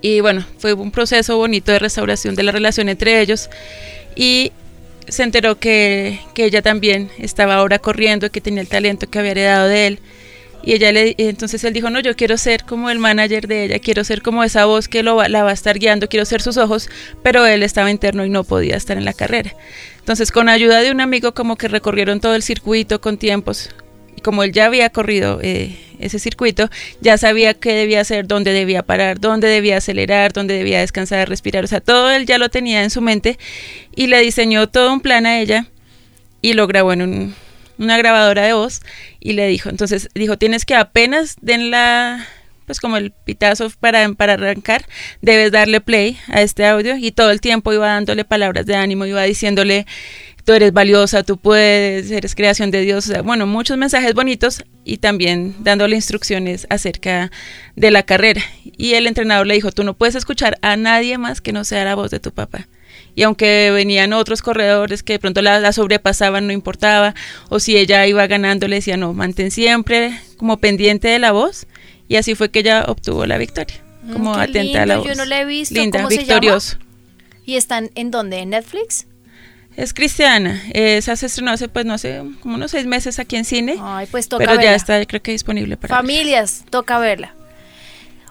Y 0.01 0.19
bueno, 0.19 0.45
fue 0.59 0.73
un 0.73 0.91
proceso 0.91 1.37
bonito 1.37 1.71
de 1.71 1.79
restauración 1.79 2.35
de 2.35 2.43
la 2.43 2.51
relación 2.51 2.89
entre 2.89 3.21
ellos. 3.21 3.49
Y 4.15 4.51
se 5.07 5.23
enteró 5.23 5.59
que, 5.59 6.19
ella 6.35 6.61
también 6.61 7.09
estaba 7.17 7.55
ahora 7.55 7.79
corriendo, 7.79 8.31
que 8.31 8.41
tenía 8.41 8.61
el 8.61 8.67
talento 8.67 9.09
que 9.09 9.19
había 9.19 9.31
heredado 9.31 9.67
de 9.67 9.87
él. 9.87 9.99
Y 10.63 10.73
ella 10.73 10.91
le, 10.91 11.13
entonces 11.19 11.63
él 11.63 11.73
dijo, 11.73 11.91
no, 11.91 11.99
yo 11.99 12.15
quiero 12.15 12.37
ser 12.37 12.63
como 12.63 12.89
el 12.89 12.97
manager 12.97 13.47
de 13.47 13.65
ella, 13.65 13.79
quiero 13.79 14.03
ser 14.03 14.23
como 14.23 14.43
esa 14.43 14.65
voz 14.65 14.87
que 14.87 15.03
lo, 15.03 15.21
la 15.27 15.43
va 15.43 15.51
a 15.51 15.53
estar 15.53 15.77
guiando, 15.77 16.09
quiero 16.09 16.25
ser 16.25 16.41
sus 16.41 16.57
ojos, 16.57 16.89
pero 17.21 17.45
él 17.45 17.61
estaba 17.61 17.91
interno 17.91 18.25
y 18.25 18.31
no 18.31 18.43
podía 18.43 18.75
estar 18.75 18.97
en 18.97 19.05
la 19.05 19.13
carrera. 19.13 19.53
Entonces 19.99 20.31
con 20.31 20.49
ayuda 20.49 20.81
de 20.81 20.89
un 20.89 21.01
amigo 21.01 21.35
como 21.35 21.55
que 21.55 21.67
recorrieron 21.67 22.19
todo 22.19 22.33
el 22.33 22.41
circuito 22.41 22.99
con 22.99 23.17
tiempos, 23.17 23.69
como 24.21 24.43
él 24.43 24.51
ya 24.51 24.65
había 24.65 24.89
corrido 24.89 25.39
eh, 25.41 25.77
ese 25.99 26.19
circuito, 26.19 26.69
ya 27.01 27.17
sabía 27.17 27.53
qué 27.53 27.73
debía 27.73 28.01
hacer, 28.01 28.27
dónde 28.27 28.51
debía 28.51 28.83
parar, 28.83 29.19
dónde 29.19 29.47
debía 29.47 29.77
acelerar, 29.77 30.33
dónde 30.33 30.55
debía 30.55 30.79
descansar, 30.79 31.29
respirar, 31.29 31.63
o 31.63 31.67
sea, 31.67 31.81
todo 31.81 32.11
él 32.11 32.25
ya 32.25 32.37
lo 32.37 32.49
tenía 32.49 32.83
en 32.83 32.89
su 32.89 33.01
mente 33.01 33.37
y 33.95 34.07
le 34.07 34.19
diseñó 34.21 34.67
todo 34.67 34.91
un 34.91 35.01
plan 35.01 35.25
a 35.25 35.39
ella 35.39 35.67
y 36.41 36.53
lo 36.53 36.67
grabó 36.67 36.93
en 36.93 37.33
una 37.77 37.97
grabadora 37.97 38.43
de 38.43 38.53
voz 38.53 38.81
y 39.19 39.33
le 39.33 39.47
dijo, 39.47 39.69
entonces 39.69 40.09
dijo, 40.13 40.37
tienes 40.37 40.65
que 40.65 40.75
apenas 40.75 41.35
den 41.41 41.71
la 41.71 42.27
pues 42.65 42.79
como 42.79 42.97
el 42.97 43.11
pitazo 43.11 43.69
para, 43.79 44.11
para 44.13 44.33
arrancar, 44.33 44.85
debes 45.21 45.51
darle 45.51 45.81
play 45.81 46.17
a 46.27 46.41
este 46.41 46.65
audio 46.65 46.97
y 46.97 47.11
todo 47.11 47.31
el 47.31 47.41
tiempo 47.41 47.71
iba 47.73 47.87
dándole 47.87 48.25
palabras 48.25 48.65
de 48.65 48.75
ánimo, 48.75 49.05
iba 49.05 49.21
diciéndole 49.23 49.85
tú 50.45 50.53
eres 50.53 50.71
valiosa, 50.71 51.23
tú 51.23 51.37
puedes, 51.37 52.09
eres 52.11 52.35
creación 52.35 52.71
de 52.71 52.81
Dios, 52.81 53.09
o 53.09 53.13
sea, 53.13 53.21
bueno, 53.23 53.47
muchos 53.47 53.77
mensajes 53.77 54.13
bonitos 54.13 54.63
y 54.85 54.97
también 54.97 55.55
dándole 55.59 55.95
instrucciones 55.95 56.67
acerca 56.69 57.31
de 57.75 57.91
la 57.91 58.03
carrera. 58.03 58.41
Y 58.77 58.93
el 58.93 59.07
entrenador 59.07 59.47
le 59.47 59.55
dijo, 59.55 59.71
tú 59.71 59.83
no 59.83 59.95
puedes 59.95 60.15
escuchar 60.15 60.57
a 60.61 60.77
nadie 60.77 61.17
más 61.17 61.41
que 61.41 61.51
no 61.51 61.63
sea 61.63 61.83
la 61.83 61.95
voz 61.95 62.11
de 62.11 62.19
tu 62.19 62.31
papá. 62.31 62.67
Y 63.15 63.23
aunque 63.23 63.71
venían 63.73 64.13
otros 64.13 64.41
corredores 64.41 65.01
que 65.01 65.13
de 65.13 65.19
pronto 65.19 65.41
la, 65.41 65.71
sobrepasaban, 65.73 66.45
no 66.45 66.53
importaba, 66.53 67.15
o 67.49 67.59
si 67.59 67.75
ella 67.75 68.05
iba 68.05 68.27
ganando, 68.27 68.67
le 68.67 68.77
decía, 68.77 68.97
no, 68.97 69.13
mantén 69.13 69.51
siempre 69.51 70.19
como 70.37 70.57
pendiente 70.57 71.07
de 71.07 71.17
la 71.17 71.31
voz. 71.31 71.65
Y 72.07 72.17
así 72.17 72.35
fue 72.35 72.51
que 72.51 72.59
ella 72.59 72.85
obtuvo 72.87 73.25
la 73.25 73.37
victoria, 73.37 73.81
mm, 74.03 74.13
como 74.13 74.35
atenta 74.35 74.83
a 74.83 74.85
la 74.85 74.97
voz. 74.97 75.07
Yo 75.07 75.15
no 75.15 75.25
la 75.25 75.41
he 75.41 75.45
visto. 75.45 75.73
Linda, 75.73 76.05
victorioso. 76.07 76.77
¿Y 77.45 77.55
están 77.55 77.89
en 77.95 78.11
dónde? 78.11 78.39
¿En 78.39 78.49
Netflix? 78.49 79.07
Es 79.75 79.93
cristiana. 79.93 80.61
Esa 80.73 81.15
se 81.15 81.25
estrenó 81.25 81.51
hace, 81.51 81.67
pues, 81.67 81.85
no 81.85 81.97
sé, 81.97 82.21
como 82.39 82.55
unos 82.55 82.71
seis 82.71 82.85
meses 82.85 83.19
aquí 83.19 83.35
en 83.35 83.45
cine. 83.45 83.77
Ay, 83.81 84.07
pues 84.09 84.29
toca 84.29 84.45
Pero 84.45 84.61
ya 84.61 84.73
está, 84.73 85.05
creo 85.05 85.21
que 85.21 85.31
disponible 85.31 85.75
para 85.75 85.95
Familias, 85.95 86.63
toca 86.69 86.97
verla. 86.97 87.33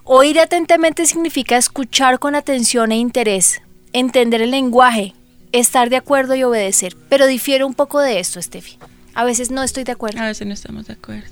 Oír 0.04 0.40
atentamente 0.40 1.06
significa 1.06 1.56
escuchar 1.56 2.18
con 2.18 2.34
atención 2.34 2.92
e 2.92 2.96
interés, 2.96 3.62
entender 3.92 4.42
el 4.42 4.50
lenguaje, 4.50 5.14
estar 5.52 5.90
de 5.90 5.96
acuerdo 5.96 6.34
y 6.34 6.42
obedecer. 6.42 6.96
Pero 7.08 7.26
difiere 7.26 7.64
un 7.64 7.74
poco 7.74 8.00
de 8.00 8.20
esto, 8.20 8.40
Steffi. 8.40 8.78
A 9.14 9.24
veces 9.24 9.50
no 9.50 9.62
estoy 9.62 9.84
de 9.84 9.92
acuerdo. 9.92 10.20
A 10.20 10.26
veces 10.26 10.46
no 10.46 10.54
estamos 10.54 10.86
de 10.86 10.94
acuerdo. 10.94 11.30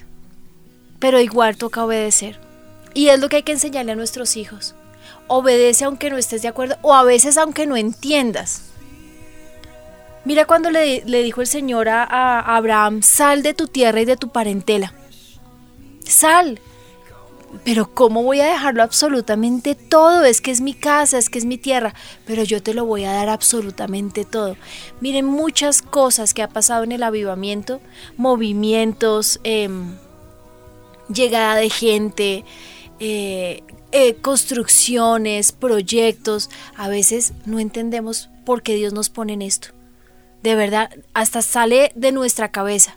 Pero 0.98 1.20
igual 1.20 1.56
toca 1.56 1.84
obedecer. 1.84 2.38
Y 2.94 3.08
es 3.08 3.18
lo 3.18 3.28
que 3.28 3.36
hay 3.36 3.42
que 3.42 3.52
enseñarle 3.52 3.92
a 3.92 3.96
nuestros 3.96 4.36
hijos. 4.36 4.74
Obedece 5.26 5.84
aunque 5.84 6.10
no 6.10 6.18
estés 6.18 6.42
de 6.42 6.48
acuerdo 6.48 6.76
o 6.82 6.94
a 6.94 7.02
veces 7.02 7.38
aunque 7.38 7.66
no 7.66 7.76
entiendas 7.76 8.71
Mira 10.24 10.44
cuando 10.46 10.70
le, 10.70 11.02
dijo 11.04 11.40
el 11.40 11.46
Señor 11.46 11.88
a, 11.88 12.56
Abraham, 12.56 13.02
sal 13.02 13.42
de 13.42 13.54
tu 13.54 13.66
tierra 13.66 14.00
y 14.00 14.04
de 14.04 14.16
tu 14.16 14.28
parentela. 14.28 14.92
Sal. 16.04 16.60
Pero 17.64 17.92
¿cómo 17.92 18.22
voy 18.22 18.40
a 18.40 18.46
dejarlo 18.46 18.82
absolutamente 18.82 19.74
todo? 19.74 20.24
Es 20.24 20.40
que 20.40 20.50
es 20.50 20.62
mi 20.62 20.72
casa, 20.72 21.18
es 21.18 21.28
que 21.28 21.38
es 21.38 21.44
mi 21.44 21.58
tierra, 21.58 21.94
pero 22.24 22.44
yo 22.44 22.62
te 22.62 22.72
lo 22.72 22.86
voy 22.86 23.04
a 23.04 23.12
dar 23.12 23.28
absolutamente 23.28 24.24
todo. 24.24 24.56
Miren 25.00 25.26
muchas 25.26 25.82
cosas 25.82 26.32
que 26.32 26.42
ha 26.42 26.48
pasado 26.48 26.82
en 26.84 26.92
el 26.92 27.02
avivamiento, 27.02 27.82
movimientos, 28.16 29.38
em, 29.44 29.96
llegada 31.12 31.56
de 31.56 31.68
gente, 31.68 32.44
eh, 33.00 33.62
eh, 33.90 34.14
construcciones, 34.14 35.52
proyectos. 35.52 36.48
A 36.74 36.88
veces 36.88 37.34
no 37.44 37.58
entendemos 37.58 38.30
por 38.46 38.62
qué 38.62 38.76
Dios 38.76 38.94
nos 38.94 39.10
pone 39.10 39.34
en 39.34 39.42
esto. 39.42 39.68
De 40.42 40.54
verdad, 40.54 40.90
hasta 41.14 41.42
sale 41.42 41.92
de 41.94 42.12
nuestra 42.12 42.50
cabeza 42.50 42.96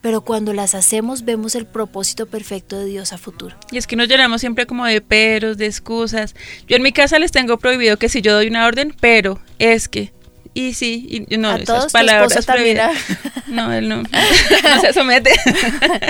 pero 0.00 0.22
cuando 0.22 0.52
las 0.52 0.74
hacemos 0.74 1.24
vemos 1.24 1.54
el 1.54 1.66
propósito 1.66 2.26
perfecto 2.26 2.78
de 2.78 2.86
Dios 2.86 3.12
a 3.12 3.18
futuro. 3.18 3.56
Y 3.70 3.78
es 3.78 3.86
que 3.86 3.96
nos 3.96 4.08
llenamos 4.08 4.40
siempre 4.40 4.66
como 4.66 4.86
de 4.86 5.00
peros, 5.00 5.58
de 5.58 5.66
excusas. 5.66 6.34
Yo 6.66 6.76
en 6.76 6.82
mi 6.82 6.92
casa 6.92 7.18
les 7.18 7.32
tengo 7.32 7.58
prohibido 7.58 7.98
que 7.98 8.08
si 8.08 8.22
yo 8.22 8.34
doy 8.34 8.48
una 8.48 8.66
orden, 8.66 8.96
pero 8.98 9.40
es 9.58 9.88
que 9.88 10.12
y 10.52 10.74
sí, 10.74 11.26
y 11.28 11.36
no, 11.36 11.50
¿A 11.50 11.56
esas 11.56 11.92
palabras 11.92 12.44
también 12.44 12.80
No, 13.46 13.72
él 13.72 13.88
no, 13.88 14.02
no 14.02 14.80
se 14.80 14.92
somete. 14.92 15.32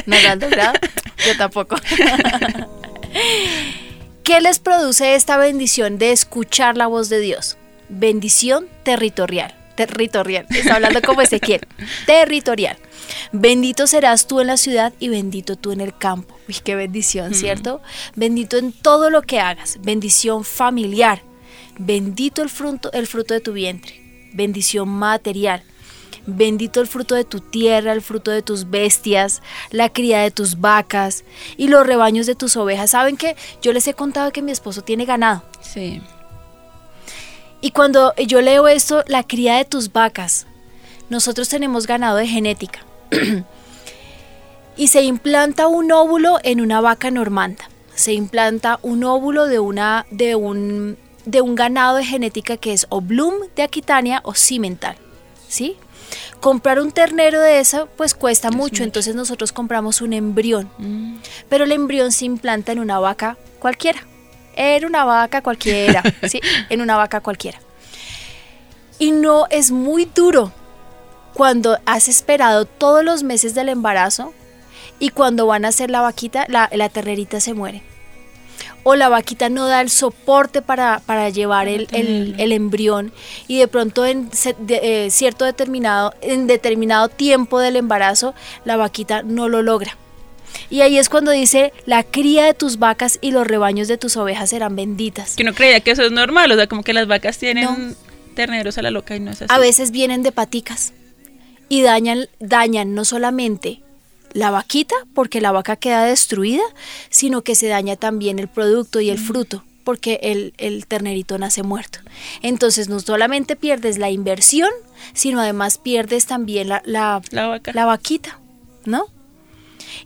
¿No 0.06 0.16
lo 0.18 0.28
han 0.30 0.40
Yo 0.40 1.36
tampoco. 1.36 1.76
¿Qué 4.24 4.40
les 4.40 4.58
produce 4.60 5.14
esta 5.14 5.36
bendición 5.36 5.98
de 5.98 6.12
escuchar 6.12 6.78
la 6.78 6.86
voz 6.86 7.10
de 7.10 7.20
Dios? 7.20 7.58
Bendición 7.90 8.66
territorial. 8.82 9.59
Territorial. 9.86 10.46
Está 10.50 10.74
hablando 10.74 11.00
como 11.02 11.22
Ezequiel. 11.22 11.60
Territorial. 12.06 12.76
Bendito 13.32 13.86
serás 13.86 14.26
tú 14.26 14.40
en 14.40 14.48
la 14.48 14.56
ciudad 14.56 14.92
y 14.98 15.08
bendito 15.08 15.56
tú 15.56 15.72
en 15.72 15.80
el 15.80 15.96
campo. 15.96 16.36
Uy, 16.48 16.56
qué 16.62 16.74
bendición, 16.74 17.34
¿cierto? 17.34 17.80
Bendito 18.14 18.58
en 18.58 18.72
todo 18.72 19.08
lo 19.08 19.22
que 19.22 19.40
hagas. 19.40 19.78
Bendición 19.80 20.44
familiar. 20.44 21.22
Bendito 21.78 22.42
el 22.42 22.50
fruto, 22.50 22.92
el 22.92 23.06
fruto 23.06 23.34
de 23.34 23.40
tu 23.40 23.52
vientre. 23.52 24.00
Bendición 24.34 24.88
material. 24.88 25.62
Bendito 26.26 26.80
el 26.80 26.86
fruto 26.86 27.14
de 27.14 27.24
tu 27.24 27.40
tierra, 27.40 27.92
el 27.92 28.02
fruto 28.02 28.30
de 28.30 28.42
tus 28.42 28.68
bestias, 28.68 29.42
la 29.70 29.88
cría 29.88 30.20
de 30.20 30.30
tus 30.30 30.60
vacas 30.60 31.24
y 31.56 31.68
los 31.68 31.86
rebaños 31.86 32.26
de 32.26 32.34
tus 32.34 32.56
ovejas. 32.56 32.90
¿Saben 32.90 33.16
que 33.16 33.34
Yo 33.62 33.72
les 33.72 33.86
he 33.86 33.94
contado 33.94 34.30
que 34.30 34.42
mi 34.42 34.52
esposo 34.52 34.82
tiene 34.82 35.06
ganado. 35.06 35.42
Sí. 35.62 36.02
Y 37.60 37.72
cuando 37.72 38.14
yo 38.16 38.40
leo 38.40 38.68
esto, 38.68 39.04
la 39.06 39.22
cría 39.22 39.56
de 39.56 39.64
tus 39.64 39.92
vacas, 39.92 40.46
nosotros 41.10 41.48
tenemos 41.48 41.86
ganado 41.86 42.16
de 42.16 42.26
genética. 42.26 42.80
y 44.76 44.88
se 44.88 45.02
implanta 45.02 45.66
un 45.66 45.92
óvulo 45.92 46.38
en 46.42 46.60
una 46.60 46.80
vaca 46.80 47.10
normanda. 47.10 47.68
Se 47.94 48.14
implanta 48.14 48.78
un 48.82 49.04
óvulo 49.04 49.46
de, 49.46 49.58
una, 49.58 50.06
de, 50.10 50.36
un, 50.36 50.96
de 51.26 51.42
un 51.42 51.54
ganado 51.54 51.96
de 51.96 52.04
genética 52.04 52.56
que 52.56 52.72
es 52.72 52.86
o 52.88 53.02
Bloom 53.02 53.34
de 53.56 53.62
Aquitania 53.62 54.20
o 54.24 54.34
Cimental. 54.34 54.96
¿Sí? 55.48 55.76
Comprar 56.40 56.80
un 56.80 56.92
ternero 56.92 57.40
de 57.40 57.60
eso 57.60 57.88
pues 57.96 58.14
cuesta 58.14 58.50
mucho, 58.50 58.82
entonces 58.84 59.14
nosotros 59.14 59.52
compramos 59.52 60.00
un 60.00 60.14
embrión. 60.14 60.70
Mm. 60.78 61.16
Pero 61.50 61.64
el 61.64 61.72
embrión 61.72 62.10
se 62.10 62.24
implanta 62.24 62.72
en 62.72 62.78
una 62.78 62.98
vaca 62.98 63.36
cualquiera. 63.58 64.00
En 64.56 64.84
una 64.84 65.04
vaca 65.04 65.42
cualquiera, 65.42 66.02
¿sí? 66.28 66.40
En 66.68 66.80
una 66.80 66.96
vaca 66.96 67.20
cualquiera. 67.20 67.60
Y 68.98 69.12
no 69.12 69.46
es 69.50 69.70
muy 69.70 70.04
duro 70.04 70.52
cuando 71.34 71.78
has 71.86 72.08
esperado 72.08 72.64
todos 72.64 73.04
los 73.04 73.22
meses 73.22 73.54
del 73.54 73.68
embarazo 73.68 74.34
y 74.98 75.10
cuando 75.10 75.46
van 75.46 75.64
a 75.64 75.68
hacer 75.68 75.90
la 75.90 76.02
vaquita, 76.02 76.44
la, 76.48 76.68
la 76.72 76.88
terrerita 76.88 77.40
se 77.40 77.54
muere. 77.54 77.82
O 78.82 78.94
la 78.94 79.08
vaquita 79.08 79.48
no 79.48 79.66
da 79.66 79.80
el 79.80 79.90
soporte 79.90 80.62
para, 80.62 81.00
llevar 81.30 81.68
el, 81.68 81.86
embrión 82.52 83.12
y 83.46 83.58
de 83.58 83.68
pronto 83.68 84.06
en 84.06 84.30
eh, 84.68 85.08
cierto 85.10 85.44
determinado, 85.44 86.14
en 86.22 86.46
determinado 86.46 87.08
tiempo 87.08 87.58
del 87.58 87.76
embarazo 87.76 88.34
la 88.64 88.76
vaquita 88.76 89.22
no 89.22 89.48
lo 89.48 89.62
logra. 89.62 89.96
Y 90.68 90.82
ahí 90.82 90.98
es 90.98 91.08
cuando 91.08 91.30
dice, 91.30 91.72
la 91.86 92.02
cría 92.02 92.44
de 92.44 92.54
tus 92.54 92.78
vacas 92.78 93.18
y 93.20 93.30
los 93.30 93.46
rebaños 93.46 93.88
de 93.88 93.98
tus 93.98 94.16
ovejas 94.16 94.50
serán 94.50 94.76
benditas. 94.76 95.36
Que 95.36 95.44
no 95.44 95.54
creía 95.54 95.80
que 95.80 95.90
eso 95.90 96.02
es 96.02 96.12
normal, 96.12 96.52
o 96.52 96.56
sea, 96.56 96.66
como 96.66 96.82
que 96.82 96.92
las 96.92 97.06
vacas 97.06 97.38
tienen 97.38 97.96
terneros 98.34 98.78
a 98.78 98.82
la 98.82 98.90
loca 98.90 99.16
y 99.16 99.20
no 99.20 99.30
es 99.30 99.42
así. 99.42 99.52
A 99.52 99.58
veces 99.58 99.90
vienen 99.90 100.22
de 100.22 100.32
paticas 100.32 100.92
y 101.68 101.82
dañan, 101.82 102.28
dañan 102.38 102.94
no 102.94 103.04
solamente 103.04 103.82
la 104.32 104.50
vaquita, 104.50 104.94
porque 105.14 105.40
la 105.40 105.52
vaca 105.52 105.76
queda 105.76 106.04
destruida, 106.04 106.62
sino 107.08 107.42
que 107.42 107.54
se 107.54 107.68
daña 107.68 107.96
también 107.96 108.38
el 108.38 108.48
producto 108.48 109.00
y 109.00 109.10
el 109.10 109.18
fruto, 109.18 109.64
porque 109.82 110.20
el, 110.22 110.54
el 110.58 110.86
ternerito 110.86 111.36
nace 111.38 111.62
muerto. 111.62 111.98
Entonces 112.42 112.88
no 112.88 113.00
solamente 113.00 113.56
pierdes 113.56 113.98
la 113.98 114.10
inversión, 114.10 114.70
sino 115.14 115.40
además 115.40 115.78
pierdes 115.78 116.26
también 116.26 116.68
la, 116.68 116.82
la, 116.84 117.22
la 117.32 117.84
vaquita, 117.86 118.38
¿no? 118.84 119.06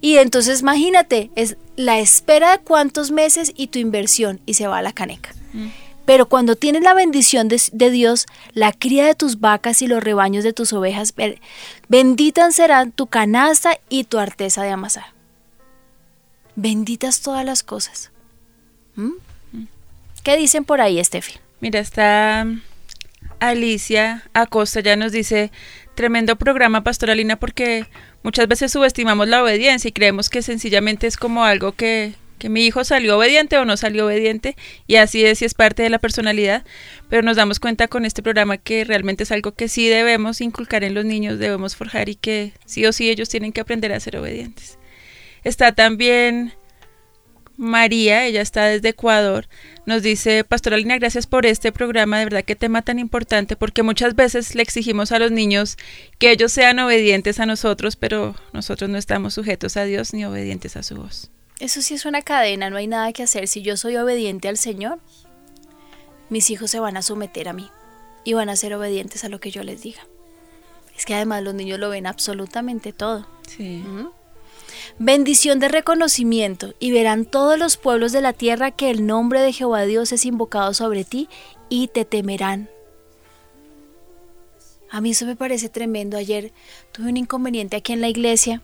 Y 0.01 0.19
entonces 0.19 0.61
imagínate, 0.61 1.31
es 1.35 1.57
la 1.77 1.99
espera 1.99 2.53
de 2.53 2.65
cuántos 2.65 3.11
meses 3.11 3.53
y 3.57 3.69
tu 3.69 3.79
inversión 3.79 4.41
y 4.47 4.55
se 4.55 4.67
va 4.67 4.79
a 4.79 4.83
la 4.83 4.93
caneca. 4.93 5.35
Mm. 5.53 5.69
Pero 6.05 6.29
cuando 6.29 6.55
tienes 6.57 6.83
la 6.83 6.93
bendición 6.93 7.49
de, 7.49 7.91
Dios, 7.91 8.27
la 8.53 8.73
cría 8.73 9.07
de 9.07 9.15
tus 9.15 9.41
vacas 9.41 9.81
y 9.81 9.87
los 9.87 10.05
rebaños 10.05 10.45
de 10.45 10.53
tus 10.53 10.73
ovejas, 10.75 11.15
benditas 11.89 12.55
serán 12.55 12.93
tu 12.93 13.07
canasta 13.07 13.79
y 13.89 14.05
tu 14.05 14.19
arteza 14.19 14.63
de 14.63 14.71
amasar. 14.71 15.07
Benditas 16.57 17.23
todas 17.23 17.45
las 17.45 17.63
cosas. 17.63 18.11
¿Mm? 18.97 19.13
¿Qué 20.23 20.37
dicen 20.37 20.65
por 20.65 20.81
ahí, 20.81 20.99
Estefi? 20.99 21.39
Mira, 21.61 21.81
está 21.81 22.47
Alicia 23.41 24.25
Acosta 24.33 24.81
ya 24.81 24.97
nos 24.97 25.13
dice, 25.13 25.51
tremendo 25.95 26.37
programa 26.37 26.83
pastoralina 26.83 27.37
porque 27.37 27.87
muchas 28.23 28.49
veces 28.49 28.73
subestimamos 28.73 29.29
la 29.29 29.43
obediencia 29.43 29.89
y 29.89 29.93
creemos 29.93 30.31
que 30.31 30.43
sencillamente 30.43 31.07
es 31.07 31.17
como 31.17 31.45
algo 31.45 31.73
que, 31.73 32.15
que 32.39 32.49
mi 32.49 32.67
hijo 32.67 32.85
salió 32.85 33.17
obediente 33.17 33.57
o 33.59 33.65
no 33.65 33.77
salió 33.77 34.07
obediente 34.07 34.57
y 34.87 34.97
así 34.97 35.25
es 35.25 35.43
y 35.43 35.45
es 35.45 35.55
parte 35.55 35.83
de 35.83 35.91
la 35.91 35.99
personalidad, 35.99 36.65
pero 37.09 37.23
nos 37.23 37.37
damos 37.37 37.61
cuenta 37.61 37.89
con 37.89 38.05
este 38.05 38.23
programa 38.23 38.59
que 38.59 38.85
realmente 38.85 39.23
es 39.23 39.33
algo 39.33 39.53
que 39.53 39.69
sí 39.69 39.89
debemos 39.89 40.41
inculcar 40.41 40.85
en 40.85 40.95
los 40.95 41.05
niños, 41.05 41.39
debemos 41.39 41.77
forjar 41.77 42.09
y 42.09 42.17
que 42.17 42.53
sí 42.67 42.85
o 42.87 42.93
sí 42.93 43.11
ellos 43.11 43.29
tienen 43.29 43.53
que 43.53 43.61
aprender 43.61 43.93
a 43.93 44.01
ser 44.01 44.17
obedientes. 44.17 44.79
Está 45.45 45.73
también 45.73 46.55
María, 47.57 48.27
ella 48.27 48.41
está 48.41 48.65
desde 48.65 48.91
Ecuador, 48.91 49.47
nos 49.87 50.03
dice, 50.03 50.45
Pastoralina, 50.45 50.99
gracias 50.99 51.27
por 51.27 51.47
este 51.47 51.71
programa, 51.71 52.19
de 52.19 52.25
verdad 52.25 52.45
qué 52.45 52.57
tema 52.57 52.83
tan 52.83 52.99
importante, 52.99 53.55
porque 53.55 53.83
muchas 53.83 54.17
veces 54.17 54.55
le 54.55 54.63
exigimos 54.63 55.13
a 55.13 55.19
los 55.19 55.31
niños 55.31 55.77
que 56.19 56.31
ellos 56.31 56.53
sean 56.53 56.79
obedientes 56.79 57.39
a 57.39 57.47
nosotros, 57.47 57.97
pero 57.97 58.35
nosotros 58.53 58.91
no 58.91 58.99
estamos 58.99 59.35
sujetos 59.35 59.77
a 59.77 59.85
Dios 59.85 60.13
ni 60.13 60.25
obedientes 60.25 60.77
a 60.77 60.83
su 60.83 60.97
voz. 60.97 61.31
Eso 61.61 61.83
sí 61.83 61.95
es 61.95 62.05
una 62.05 62.23
cadena, 62.23 62.71
no 62.71 62.77
hay 62.77 62.89
nada 62.89 63.13
que 63.13 63.23
hacer. 63.23 63.47
Si 63.47 63.63
yo 63.63 63.77
soy 63.77 63.97
obediente 63.97 64.49
al 64.49 64.57
Señor, 64.57 64.99
mis 66.29 66.51
hijos 66.51 66.71
se 66.71 66.81
van 66.81 66.97
a 66.97 67.03
someter 67.03 67.49
a 67.49 67.53
mí 67.53 67.71
y 68.25 68.33
van 68.33 68.49
a 68.49 68.57
ser 68.57 68.75
obedientes 68.75 69.23
a 69.25 69.29
lo 69.29 69.39
que 69.39 69.51
yo 69.51 69.63
les 69.63 69.83
diga. 69.83 70.01
Es 70.97 71.07
que 71.07 71.15
además 71.15 71.43
los 71.43 71.55
niños 71.55 71.79
lo 71.79 71.91
ven 71.91 72.07
absolutamente 72.07 72.93
todo. 72.93 73.29
Sí. 73.47 73.85
Bendición 74.99 75.59
de 75.59 75.69
reconocimiento 75.69 76.75
y 76.79 76.93
verán 76.93 77.25
todos 77.25 77.59
los 77.59 77.77
pueblos 77.77 78.13
de 78.13 78.21
la 78.21 78.33
tierra 78.33 78.71
que 78.71 78.91
el 78.91 79.07
nombre 79.07 79.41
de 79.41 79.53
Jehová 79.53 79.83
Dios 79.83 80.13
es 80.13 80.25
invocado 80.25 80.75
sobre 80.75 81.05
ti 81.05 81.29
y 81.69 81.89
te 81.89 82.05
temerán. 82.05 82.69
A 84.91 85.01
mí 85.01 85.11
eso 85.11 85.27
me 85.27 85.35
parece 85.35 85.69
tremendo. 85.69 86.17
Ayer 86.17 86.53
tuve 86.93 87.09
un 87.09 87.17
inconveniente 87.17 87.77
aquí 87.77 87.93
en 87.93 88.01
la 88.01 88.09
iglesia 88.09 88.63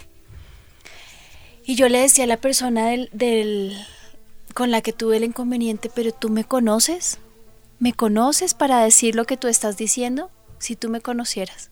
y 1.65 1.75
yo 1.75 1.89
le 1.89 1.99
decía 1.99 2.25
a 2.25 2.27
la 2.29 2.37
persona 2.37 2.89
del, 2.89 3.77
con 4.55 4.71
la 4.71 4.81
que 4.81 4.93
tuve 4.93 5.17
el 5.17 5.25
inconveniente, 5.25 5.91
pero 5.95 6.13
tú 6.13 6.29
me 6.29 6.45
conoces, 6.45 7.19
me 7.79 7.93
conoces 7.93 8.55
para 8.55 8.83
decir 8.83 9.15
lo 9.15 9.25
que 9.25 9.37
tú 9.37 9.49
estás 9.49 9.77
diciendo, 9.77 10.31
si 10.59 10.77
tú 10.77 10.89
me 10.89 11.01
conocieras. 11.01 11.71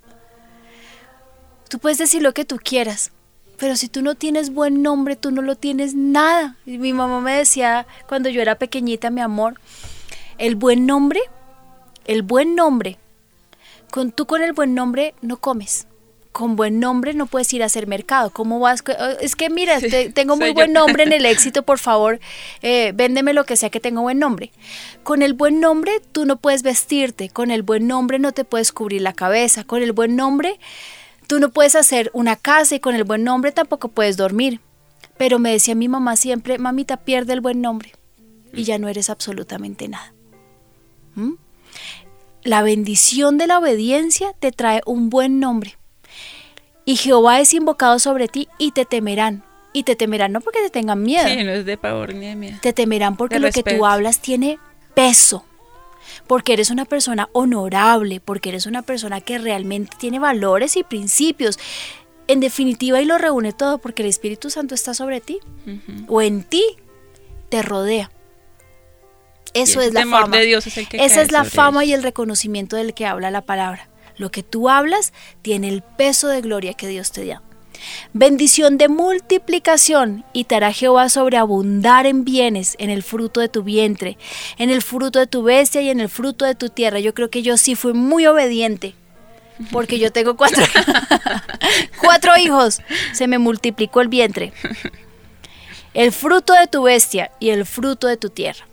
Tú 1.69 1.79
puedes 1.79 1.99
decir 1.99 2.23
lo 2.23 2.33
que 2.33 2.45
tú 2.45 2.59
quieras, 2.63 3.13
pero 3.59 3.77
si 3.77 3.89
tú 3.89 4.03
no 4.03 4.15
tienes 4.15 4.53
buen 4.53 4.83
nombre, 4.83 5.17
tú 5.17 5.31
no 5.31 5.43
lo 5.43 5.57
tienes 5.57 5.95
nada. 5.95 6.57
Y 6.65 6.79
mi 6.79 6.93
mamá 6.93 7.21
me 7.21 7.35
decía 7.35 7.87
cuando 8.09 8.29
yo 8.29 8.41
era 8.41 8.55
pequeñita, 8.55 9.11
mi 9.11 9.21
amor, 9.21 9.61
el 10.39 10.55
buen 10.57 10.87
nombre, 10.87 11.21
el 12.07 12.23
buen 12.23 12.55
nombre, 12.55 12.99
con 13.91 14.13
tú 14.13 14.27
con 14.27 14.43
el 14.43 14.53
buen 14.53 14.75
nombre 14.75 15.15
no 15.23 15.39
comes 15.39 15.87
con 16.39 16.55
buen 16.55 16.79
nombre 16.79 17.15
no 17.15 17.27
puedes 17.27 17.53
ir 17.53 17.65
a 17.65 17.67
hacer 17.67 17.89
mercado. 17.89 18.31
¿Cómo 18.31 18.61
vas? 18.61 18.85
Eh, 18.87 19.17
es 19.21 19.35
que 19.35 19.51
mira, 19.51 19.81
tengo 20.15 20.37
muy 20.37 20.53
buen 20.53 20.73
nombre 20.73 21.03
en 21.03 21.13
el 21.19 21.27
éxito, 21.27 21.65
por 21.65 21.81
favor, 21.81 22.21
eh, 22.63 22.93
véndeme 22.95 23.33
lo 23.33 23.43
que 23.43 23.57
sea 23.57 23.71
que 23.71 23.81
tenga 23.81 24.01
buen 24.01 24.21
nombre. 24.21 24.53
Con 25.03 25.23
el 25.23 25.35
buen 25.35 25.59
nombre 25.59 26.01
tú 26.13 26.27
no 26.27 26.37
puedes 26.37 26.63
vestirte, 26.63 27.29
con 27.29 27.51
el 27.51 27.63
buen 27.63 27.89
nombre 27.89 28.21
no 28.21 28.31
te 28.31 28.45
puedes 28.45 28.71
cubrir 28.71 29.03
la 29.03 29.15
cabeza, 29.15 29.65
con 29.65 29.83
el 29.83 29.91
buen 29.91 30.15
nombre 30.15 30.61
tú 31.29 31.39
no 31.39 31.51
puedes 31.51 31.77
hacer 31.77 32.11
una 32.13 32.35
casa 32.35 32.75
y 32.75 32.81
con 32.81 32.97
el 32.97 33.05
buen 33.05 33.23
nombre 33.23 33.53
tampoco 33.53 33.89
puedes 33.89 34.17
dormir. 34.17 34.61
Pero 35.17 35.39
me 35.39 35.53
decía 35.53 35.77
mi 35.77 35.87
mamá 35.87 36.17
siempre, 36.17 36.59
mamita, 36.59 36.97
pierde 36.97 37.35
el 37.35 37.41
buen 37.41 37.61
nombre 37.61 37.93
y 38.53 38.65
ya 38.65 38.79
no 38.79 38.89
eres 38.89 39.11
absolutamente 39.11 39.87
nada. 39.87 40.13
¿Mm? 41.15 41.35
La 42.43 42.63
bendición 42.63 43.37
de 43.37 43.47
la 43.47 43.59
obediencia 43.59 44.33
te 44.41 44.51
trae 44.53 44.81
un 44.87 45.11
buen 45.11 45.39
nombre 45.39 45.77
y 46.85 46.97
Jehová 46.97 47.41
es 47.41 47.53
invocado 47.53 47.99
sobre 47.99 48.29
ti 48.29 48.49
y 48.59 48.73
te 48.73 48.87
temerán. 48.87 49.45
Y 49.75 49.83
te 49.83 49.95
temerán 49.95 50.33
no 50.33 50.41
porque 50.41 50.61
te 50.61 50.71
tengan 50.71 51.03
miedo. 51.03 51.29
Sí, 51.29 51.45
no 51.45 51.51
es 51.51 51.67
de 51.67 51.77
pavor 51.77 52.15
ni 52.15 52.27
de 52.27 52.35
miedo. 52.35 52.59
Te 52.63 52.73
temerán 52.73 53.17
porque 53.19 53.39
lo 53.39 53.51
que 53.51 53.63
tú 53.63 53.85
hablas 53.85 54.21
tiene 54.21 54.59
peso. 54.95 55.45
Porque 56.29 56.53
eres 56.53 56.71
una 56.71 56.85
persona 56.85 57.29
honorable, 57.33 58.21
porque 58.21 58.51
eres 58.51 58.67
una 58.67 58.83
persona 58.83 59.21
que 59.21 59.39
realmente 59.39 59.97
tiene 59.99 60.19
valores 60.19 60.77
y 60.77 60.85
principios. 60.85 61.59
En 62.29 62.41
definitiva, 62.41 63.01
y 63.01 63.07
lo 63.07 63.19
reúne 63.19 63.53
todo 63.53 63.79
porque 63.79 64.03
el 64.03 64.09
Espíritu 64.09 64.51
Santo 64.51 64.75
está 64.75 64.95
sobre 64.95 65.21
ti 65.21 65.41
o 66.07 66.23
en 66.23 66.45
ti, 66.45 66.63
te 67.49 67.63
rodea. 67.63 68.11
Eso 69.55 69.81
es 69.81 69.95
la 69.95 70.07
fama. 70.07 70.37
De 70.37 70.45
Dios 70.45 70.67
es 70.67 70.77
el 70.77 70.89
que 70.89 71.05
Esa 71.05 71.23
es 71.23 71.33
la 71.33 71.45
fama 71.45 71.85
y 71.85 71.93
el 71.93 72.03
reconocimiento 72.03 72.77
del 72.77 72.95
que 72.95 73.07
habla 73.07 73.31
la 73.31 73.43
palabra. 73.43 73.89
Lo 74.17 74.31
que 74.31 74.43
tú 74.43 74.69
hablas 74.69 75.13
tiene 75.43 75.69
el 75.69 75.83
peso 75.83 76.29
de 76.29 76.41
gloria 76.41 76.75
que 76.75 76.89
Dios 76.89 77.13
te 77.13 77.25
da. 77.25 77.43
Bendición 78.13 78.79
de 78.79 78.89
multiplicación 78.89 80.25
y 80.33 80.45
te 80.45 80.57
hará 80.57 80.73
Jehová 80.73 81.09
sobreabundar 81.09 82.07
en 82.07 82.25
bienes, 82.25 82.75
en 82.79 82.91
el 82.91 83.03
fruto 83.03 83.41
de 83.41 83.49
tu 83.49 83.63
vientre, 83.63 84.19
en 84.59 84.71
el 84.71 84.83
fruto 84.83 85.19
de 85.19 85.27
tu 85.27 85.43
bestia 85.43 85.81
y 85.83 85.91
en 85.91 86.01
el 86.01 86.09
fruto 86.09 86.45
de 86.45 86.55
tu 86.55 86.69
tierra. 86.69 87.01
Yo 87.01 87.15
creo 87.15 87.31
que 87.31 87.43
yo 87.43 87.57
sí 87.57 87.75
fui 87.75 87.93
muy 87.93 88.27
obediente 88.27 88.95
porque 89.73 89.99
yo 89.99 90.13
tengo 90.13 90.37
cuatro, 90.37 90.65
cuatro 92.01 92.37
hijos. 92.37 92.81
Se 93.13 93.27
me 93.27 93.39
multiplicó 93.39 94.01
el 94.01 94.09
vientre. 94.09 94.53
El 95.95 96.13
fruto 96.13 96.53
de 96.53 96.67
tu 96.67 96.83
bestia 96.83 97.31
y 97.41 97.51
el 97.51 97.67
fruto 97.67 98.07
de 98.07 98.17
tu 98.17 98.31
tierra. 98.31 98.67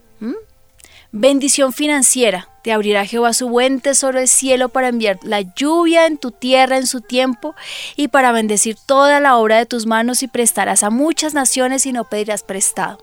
Bendición 1.17 1.71
financiera. 1.71 2.49
Te 2.61 2.73
abrirá 2.73 3.05
Jehová 3.05 3.31
su 3.31 3.47
buen 3.47 3.79
tesoro 3.79 4.19
del 4.19 4.27
cielo 4.27 4.67
para 4.67 4.89
enviar 4.89 5.17
la 5.23 5.39
lluvia 5.39 6.07
en 6.07 6.17
tu 6.17 6.31
tierra 6.31 6.75
en 6.75 6.85
su 6.87 6.99
tiempo 6.99 7.55
y 7.95 8.09
para 8.09 8.33
bendecir 8.33 8.75
toda 8.85 9.21
la 9.21 9.37
obra 9.37 9.57
de 9.57 9.65
tus 9.65 9.85
manos 9.85 10.23
y 10.23 10.27
prestarás 10.27 10.83
a 10.83 10.89
muchas 10.89 11.33
naciones 11.33 11.85
y 11.85 11.93
no 11.93 12.03
pedirás 12.03 12.43
prestado. 12.43 12.97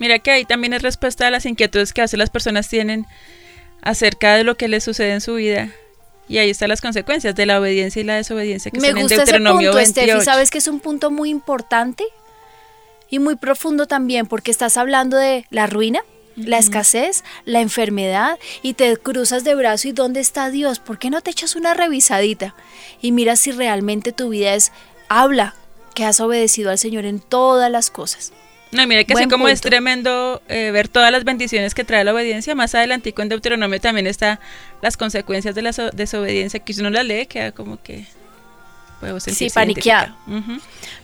Mira 0.00 0.18
que 0.18 0.32
ahí 0.32 0.44
también 0.44 0.72
es 0.72 0.82
respuesta 0.82 1.28
a 1.28 1.30
las 1.30 1.46
inquietudes 1.46 1.92
que 1.92 2.00
veces 2.00 2.18
las 2.18 2.30
personas 2.30 2.68
tienen 2.68 3.06
acerca 3.80 4.34
de 4.34 4.42
lo 4.42 4.56
que 4.56 4.66
les 4.66 4.82
sucede 4.82 5.12
en 5.12 5.20
su 5.20 5.34
vida. 5.34 5.68
Y 6.28 6.38
ahí 6.38 6.50
están 6.50 6.68
las 6.68 6.80
consecuencias 6.80 7.36
de 7.36 7.46
la 7.46 7.60
obediencia 7.60 8.00
y 8.00 8.04
la 8.04 8.16
desobediencia 8.16 8.72
que 8.72 8.80
Me 8.80 8.88
están 8.88 9.02
gusta 9.02 9.14
en 9.14 9.18
Deuteronomio 9.18 9.70
ese 9.78 9.92
punto, 9.92 10.00
Steffi. 10.00 10.24
¿Sabes 10.24 10.50
que 10.50 10.58
es 10.58 10.66
un 10.66 10.80
punto 10.80 11.12
muy 11.12 11.30
importante? 11.30 12.02
Y 13.08 13.20
muy 13.20 13.36
profundo 13.36 13.86
también, 13.86 14.26
porque 14.26 14.50
estás 14.50 14.76
hablando 14.76 15.16
de 15.16 15.46
la 15.50 15.68
ruina, 15.68 16.00
la 16.36 16.58
escasez, 16.58 17.24
la 17.44 17.60
enfermedad 17.60 18.38
y 18.62 18.74
te 18.74 18.96
cruzas 18.96 19.44
de 19.44 19.54
brazo 19.54 19.88
y 19.88 19.92
¿dónde 19.92 20.20
está 20.20 20.50
Dios? 20.50 20.78
¿Por 20.78 20.98
qué 20.98 21.10
no 21.10 21.20
te 21.20 21.30
echas 21.30 21.56
una 21.56 21.74
revisadita 21.74 22.54
y 23.00 23.12
miras 23.12 23.40
si 23.40 23.52
realmente 23.52 24.12
tu 24.12 24.30
vida 24.30 24.54
es, 24.54 24.72
habla 25.08 25.54
que 25.94 26.04
has 26.04 26.20
obedecido 26.20 26.70
al 26.70 26.78
Señor 26.78 27.04
en 27.04 27.20
todas 27.20 27.70
las 27.70 27.90
cosas? 27.90 28.32
No, 28.72 28.84
mira 28.88 29.04
que 29.04 29.14
así 29.14 29.28
como 29.28 29.46
es 29.46 29.60
tremendo 29.60 30.42
eh, 30.48 30.72
ver 30.72 30.88
todas 30.88 31.12
las 31.12 31.22
bendiciones 31.22 31.74
que 31.74 31.84
trae 31.84 32.02
la 32.02 32.12
obediencia, 32.12 32.56
más 32.56 32.74
adelante 32.74 33.14
en 33.16 33.28
Deuteronomio 33.28 33.80
también 33.80 34.08
está 34.08 34.40
las 34.82 34.96
consecuencias 34.96 35.54
de 35.54 35.62
la 35.62 35.70
desobediencia, 35.92 36.58
que 36.58 36.72
si 36.72 36.80
uno 36.80 36.90
la 36.90 37.04
lee 37.04 37.26
queda 37.26 37.52
como 37.52 37.80
que 37.80 38.04
sí, 39.18 39.50
paniqueado. 39.50 40.14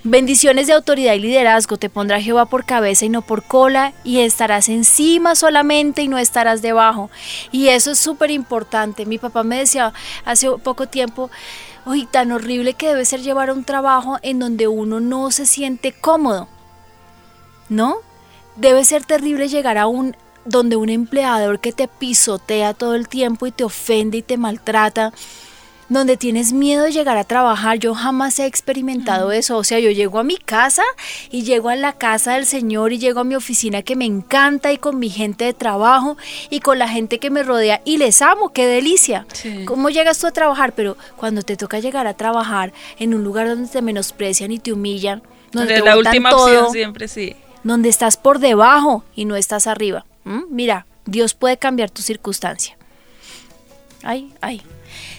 Bendiciones 0.02 0.66
de 0.66 0.72
autoridad 0.72 1.14
y 1.14 1.20
liderazgo 1.20 1.76
te 1.76 1.90
pondrá 1.90 2.20
Jehová 2.20 2.46
por 2.46 2.64
cabeza 2.64 3.04
y 3.04 3.10
no 3.10 3.20
por 3.20 3.42
cola, 3.42 3.92
y 4.02 4.20
estarás 4.20 4.68
encima 4.68 5.34
solamente 5.34 6.02
y 6.02 6.08
no 6.08 6.16
estarás 6.16 6.62
debajo. 6.62 7.10
Y 7.52 7.68
eso 7.68 7.90
es 7.90 7.98
súper 7.98 8.30
importante. 8.30 9.04
Mi 9.04 9.18
papá 9.18 9.42
me 9.42 9.58
decía 9.58 9.92
hace 10.24 10.50
poco 10.62 10.86
tiempo, 10.86 11.30
uy, 11.84 12.06
tan 12.06 12.32
horrible 12.32 12.74
que 12.74 12.88
debe 12.88 13.04
ser 13.04 13.20
llevar 13.20 13.50
un 13.50 13.64
trabajo 13.64 14.18
en 14.22 14.38
donde 14.38 14.68
uno 14.68 15.00
no 15.00 15.30
se 15.30 15.44
siente 15.44 15.92
cómodo. 15.92 16.48
¿No? 17.68 17.96
Debe 18.56 18.84
ser 18.84 19.04
terrible 19.04 19.48
llegar 19.48 19.78
a 19.78 19.86
un 19.86 20.16
donde 20.44 20.76
un 20.76 20.88
empleador 20.88 21.60
que 21.60 21.72
te 21.72 21.86
pisotea 21.86 22.74
todo 22.74 22.94
el 22.94 23.08
tiempo 23.08 23.46
y 23.46 23.52
te 23.52 23.64
ofende 23.64 24.18
y 24.18 24.22
te 24.22 24.38
maltrata 24.38 25.12
donde 25.90 26.16
tienes 26.16 26.52
miedo 26.52 26.84
de 26.84 26.92
llegar 26.92 27.18
a 27.18 27.24
trabajar. 27.24 27.78
Yo 27.78 27.94
jamás 27.94 28.38
he 28.38 28.46
experimentado 28.46 29.32
eso. 29.32 29.58
O 29.58 29.64
sea, 29.64 29.80
yo 29.80 29.90
llego 29.90 30.20
a 30.20 30.24
mi 30.24 30.36
casa 30.36 30.84
y 31.30 31.42
llego 31.42 31.68
a 31.68 31.76
la 31.76 31.92
casa 31.92 32.34
del 32.34 32.46
Señor 32.46 32.92
y 32.92 32.98
llego 32.98 33.20
a 33.20 33.24
mi 33.24 33.34
oficina 33.34 33.82
que 33.82 33.96
me 33.96 34.04
encanta 34.04 34.72
y 34.72 34.78
con 34.78 34.98
mi 34.98 35.10
gente 35.10 35.44
de 35.44 35.52
trabajo 35.52 36.16
y 36.48 36.60
con 36.60 36.78
la 36.78 36.88
gente 36.88 37.18
que 37.18 37.28
me 37.28 37.42
rodea 37.42 37.82
y 37.84 37.98
les 37.98 38.22
amo. 38.22 38.52
¡Qué 38.52 38.66
delicia! 38.66 39.26
¿Cómo 39.66 39.90
llegas 39.90 40.18
tú 40.18 40.28
a 40.28 40.30
trabajar? 40.30 40.72
Pero 40.74 40.96
cuando 41.16 41.42
te 41.42 41.56
toca 41.56 41.80
llegar 41.80 42.06
a 42.06 42.14
trabajar 42.14 42.72
en 42.98 43.12
un 43.12 43.24
lugar 43.24 43.48
donde 43.48 43.68
te 43.68 43.82
menosprecian 43.82 44.52
y 44.52 44.60
te 44.60 44.72
humillan, 44.72 45.22
donde 45.50 45.74
te 45.74 45.80
la 45.82 45.98
última 45.98 46.30
opción 46.30 46.70
siempre 46.70 47.08
sí. 47.08 47.34
Donde 47.64 47.88
estás 47.88 48.16
por 48.16 48.38
debajo 48.38 49.04
y 49.16 49.24
no 49.24 49.34
estás 49.34 49.66
arriba. 49.66 50.06
Mira, 50.48 50.86
Dios 51.04 51.34
puede 51.34 51.56
cambiar 51.56 51.90
tu 51.90 52.00
circunstancia. 52.00 52.78
Ay, 54.04 54.32
ay. 54.40 54.62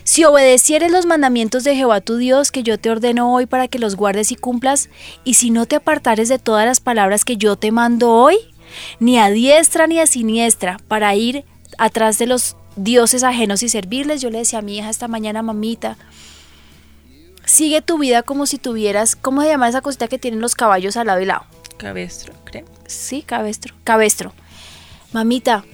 Si 0.04 0.24
obedecieres 0.24 0.92
los 0.92 1.06
mandamientos 1.06 1.64
de 1.64 1.76
Jehová 1.76 2.02
tu 2.02 2.18
Dios 2.18 2.52
que 2.52 2.64
yo 2.64 2.80
te 2.80 2.90
ordeno 2.90 3.34
hoy 3.34 3.46
para 3.46 3.68
que 3.68 3.80
los 3.80 3.96
guardes 3.96 4.32
y 4.32 4.36
cumplas, 4.36 4.90
y 5.24 5.36
si 5.36 5.52
no 5.52 5.66
te 5.66 5.76
apartares 5.76 6.30
de 6.30 6.40
todas 6.40 6.66
las 6.66 6.80
palabras 6.80 7.24
que 7.26 7.38
yo 7.38 7.56
te 7.56 7.72
mando 7.72 8.12
hoy, 8.12 8.38
ni 9.00 9.20
a 9.20 9.30
diestra 9.30 9.88
ni 9.88 10.00
a 10.00 10.08
siniestra, 10.08 10.78
para 10.88 11.14
ir 11.16 11.46
atrás 11.78 12.18
de 12.18 12.28
los 12.28 12.56
dioses 12.76 13.24
ajenos 13.24 13.64
y 13.64 13.70
servirles, 13.70 14.22
yo 14.22 14.30
le 14.30 14.40
decía 14.40 14.60
a 14.60 14.64
mi 14.64 14.78
hija 14.78 14.90
esta 14.90 15.08
mañana, 15.08 15.42
mamita, 15.42 15.98
sigue 17.46 17.82
tu 17.82 17.98
vida 17.98 18.24
como 18.24 18.46
si 18.46 18.58
tuvieras, 18.58 19.16
¿cómo 19.16 19.42
se 19.42 19.50
llama 19.50 19.70
esa 19.70 19.82
cosita 19.82 20.08
que 20.08 20.20
tienen 20.20 20.42
los 20.42 20.56
caballos 20.56 20.98
al 20.98 21.08
lado 21.08 21.22
y 21.22 21.26
lado? 21.26 21.46
Cabestro, 21.78 22.34
creo. 22.44 22.66
Sí, 22.88 23.22
cabestro, 23.22 23.74
cabestro. 23.84 24.34
Mamita, 25.14 25.66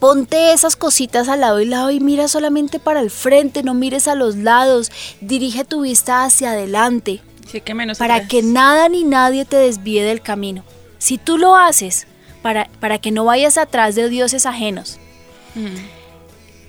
Ponte 0.00 0.52
esas 0.52 0.76
cositas 0.76 1.28
al 1.28 1.40
lado 1.40 1.60
y 1.60 1.64
lado 1.64 1.90
y 1.90 2.00
mira 2.00 2.28
solamente 2.28 2.78
para 2.78 3.00
el 3.00 3.10
frente, 3.10 3.62
no 3.62 3.74
mires 3.74 4.06
a 4.06 4.14
los 4.14 4.36
lados, 4.36 4.92
dirige 5.20 5.64
tu 5.64 5.82
vista 5.82 6.24
hacia 6.24 6.52
adelante. 6.52 7.20
que 7.64 7.74
menos 7.74 7.98
para 7.98 8.28
que 8.28 8.42
nada 8.42 8.88
ni 8.88 9.04
nadie 9.04 9.44
te 9.44 9.56
desvíe 9.56 10.02
del 10.02 10.20
camino. 10.20 10.62
Si 10.98 11.18
tú 11.18 11.38
lo 11.38 11.56
haces 11.56 12.06
para, 12.42 12.68
para 12.80 12.98
que 12.98 13.10
no 13.10 13.24
vayas 13.24 13.58
atrás 13.58 13.94
de 13.94 14.08
dioses 14.08 14.46
ajenos. 14.46 14.98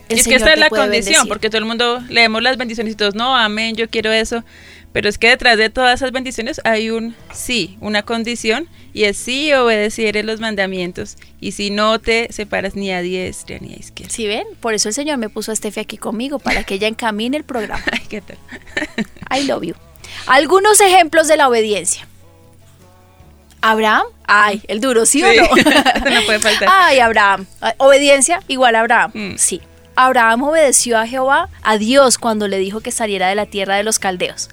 es 0.07 0.27
que 0.27 0.35
esta 0.35 0.53
es 0.53 0.59
la 0.59 0.69
condición, 0.69 1.27
porque 1.27 1.49
todo 1.49 1.59
el 1.59 1.65
mundo 1.65 2.01
leemos 2.09 2.41
las 2.41 2.57
bendiciones 2.57 2.93
y 2.93 2.95
todos, 2.95 3.13
no, 3.13 3.35
amén, 3.35 3.75
yo 3.75 3.89
quiero 3.89 4.11
eso. 4.11 4.43
Pero 4.91 5.07
es 5.07 5.17
que 5.17 5.29
detrás 5.29 5.57
de 5.57 5.69
todas 5.69 5.99
esas 5.99 6.11
bendiciones 6.11 6.61
hay 6.63 6.89
un 6.89 7.15
sí, 7.33 7.77
una 7.79 8.03
condición, 8.03 8.67
y 8.93 9.03
es 9.03 9.17
sí 9.17 9.53
obedeciere 9.53 10.23
los 10.23 10.39
mandamientos, 10.39 11.17
y 11.39 11.51
si 11.51 11.69
no 11.69 11.99
te 11.99 12.31
separas 12.31 12.75
ni 12.75 12.91
a 12.91 13.01
diestra 13.01 13.57
ni 13.59 13.73
a 13.73 13.77
izquierda. 13.77 14.13
Sí, 14.13 14.27
ven, 14.27 14.47
por 14.59 14.73
eso 14.73 14.89
el 14.89 14.95
Señor 14.95 15.17
me 15.17 15.29
puso 15.29 15.51
a 15.51 15.53
Estefi 15.53 15.79
aquí 15.79 15.97
conmigo, 15.97 16.39
para 16.39 16.63
que 16.63 16.75
ella 16.75 16.87
encamine 16.87 17.37
el 17.37 17.43
programa. 17.43 17.83
Ay, 17.91 18.01
¿qué 18.09 18.21
tal? 18.21 18.37
I 19.31 19.45
love 19.45 19.63
you. 19.63 19.75
Algunos 20.25 20.81
ejemplos 20.81 21.27
de 21.27 21.37
la 21.37 21.47
obediencia. 21.47 22.07
Abraham, 23.61 24.05
ay, 24.25 24.61
el 24.67 24.79
duro, 24.79 25.05
¿sí, 25.05 25.21
o 25.21 25.27
no? 25.27 25.43
no 26.09 26.21
puede 26.25 26.39
faltar. 26.39 26.69
Ay, 26.71 26.99
Abraham. 26.99 27.45
Obediencia 27.77 28.41
igual 28.47 28.75
a 28.75 28.79
Abraham. 28.79 29.11
Mm. 29.13 29.37
Sí. 29.37 29.61
Abraham 30.01 30.43
obedeció 30.43 30.97
a 30.97 31.05
Jehová, 31.05 31.49
a 31.61 31.77
Dios, 31.77 32.17
cuando 32.17 32.47
le 32.47 32.57
dijo 32.57 32.79
que 32.79 32.89
saliera 32.89 33.27
de 33.27 33.35
la 33.35 33.47
tierra 33.47 33.75
de 33.75 33.83
los 33.83 33.99
caldeos, 33.99 34.49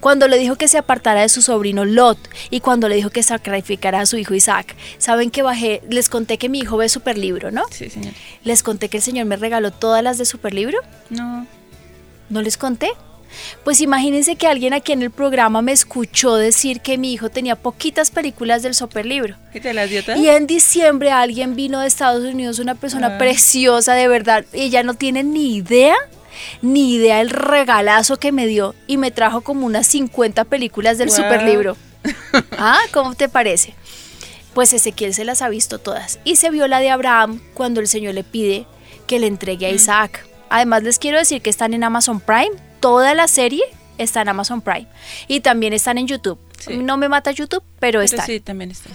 cuando 0.00 0.28
le 0.28 0.36
dijo 0.36 0.56
que 0.56 0.68
se 0.68 0.76
apartara 0.76 1.22
de 1.22 1.30
su 1.30 1.40
sobrino 1.40 1.86
Lot 1.86 2.18
y 2.50 2.60
cuando 2.60 2.90
le 2.90 2.96
dijo 2.96 3.08
que 3.08 3.22
sacrificara 3.22 4.00
a 4.00 4.06
su 4.06 4.18
hijo 4.18 4.34
Isaac. 4.34 4.76
Saben 4.98 5.30
que 5.30 5.40
bajé, 5.40 5.80
les 5.88 6.10
conté 6.10 6.36
que 6.36 6.50
mi 6.50 6.58
hijo 6.58 6.76
ve 6.76 6.90
Superlibro, 6.90 7.50
¿no? 7.50 7.62
Sí, 7.70 7.88
señor. 7.88 8.12
Les 8.44 8.62
conté 8.62 8.90
que 8.90 8.98
el 8.98 9.02
Señor 9.02 9.24
me 9.24 9.36
regaló 9.36 9.70
todas 9.70 10.04
las 10.04 10.18
de 10.18 10.26
Superlibro. 10.26 10.78
No. 11.08 11.46
¿No 12.28 12.42
les 12.42 12.58
conté? 12.58 12.90
Pues 13.64 13.80
imagínense 13.80 14.36
que 14.36 14.46
alguien 14.46 14.74
aquí 14.74 14.92
en 14.92 15.02
el 15.02 15.10
programa 15.10 15.62
me 15.62 15.72
escuchó 15.72 16.36
decir 16.36 16.80
que 16.80 16.98
mi 16.98 17.12
hijo 17.12 17.30
tenía 17.30 17.56
poquitas 17.56 18.10
películas 18.10 18.62
del 18.62 18.74
superlibro. 18.74 19.36
¿Y 19.54 19.60
te 19.60 19.72
las 19.72 19.90
dio 19.90 20.02
Y 20.16 20.28
en 20.28 20.46
diciembre 20.46 21.10
alguien 21.10 21.54
vino 21.54 21.80
de 21.80 21.86
Estados 21.86 22.24
Unidos, 22.24 22.58
una 22.58 22.74
persona 22.74 23.14
ah. 23.14 23.18
preciosa 23.18 23.94
de 23.94 24.08
verdad. 24.08 24.44
Ella 24.52 24.82
no 24.82 24.94
tiene 24.94 25.22
ni 25.22 25.56
idea, 25.56 25.96
ni 26.60 26.94
idea 26.94 27.20
el 27.20 27.30
regalazo 27.30 28.18
que 28.18 28.32
me 28.32 28.46
dio. 28.46 28.74
Y 28.86 28.96
me 28.96 29.10
trajo 29.10 29.42
como 29.42 29.66
unas 29.66 29.86
50 29.86 30.44
películas 30.44 30.98
del 30.98 31.10
superlibro. 31.10 31.76
¿Ah? 32.58 32.80
¿Cómo 32.92 33.14
te 33.14 33.28
parece? 33.28 33.74
Pues 34.54 34.72
Ezequiel 34.72 35.14
se 35.14 35.24
las 35.24 35.40
ha 35.40 35.48
visto 35.48 35.78
todas. 35.78 36.18
Y 36.24 36.36
se 36.36 36.50
vio 36.50 36.66
la 36.66 36.80
de 36.80 36.90
Abraham 36.90 37.40
cuando 37.54 37.80
el 37.80 37.88
Señor 37.88 38.14
le 38.14 38.24
pide 38.24 38.66
que 39.06 39.18
le 39.18 39.26
entregue 39.26 39.66
a 39.66 39.72
mm. 39.72 39.74
Isaac. 39.74 40.26
Además 40.50 40.82
les 40.82 40.98
quiero 40.98 41.18
decir 41.18 41.40
que 41.40 41.50
están 41.50 41.72
en 41.72 41.84
Amazon 41.84 42.20
Prime 42.20 42.52
toda 42.82 43.14
la 43.14 43.28
serie 43.28 43.62
está 43.96 44.20
en 44.20 44.28
Amazon 44.28 44.60
Prime 44.60 44.88
y 45.28 45.40
también 45.40 45.72
están 45.72 45.96
en 45.96 46.06
YouTube. 46.06 46.38
No 46.68 46.96
me 46.96 47.08
mata 47.08 47.30
YouTube, 47.30 47.62
pero, 47.78 48.02
está. 48.02 48.26
Sí, 48.26 48.40
también 48.40 48.70
está. 48.72 48.90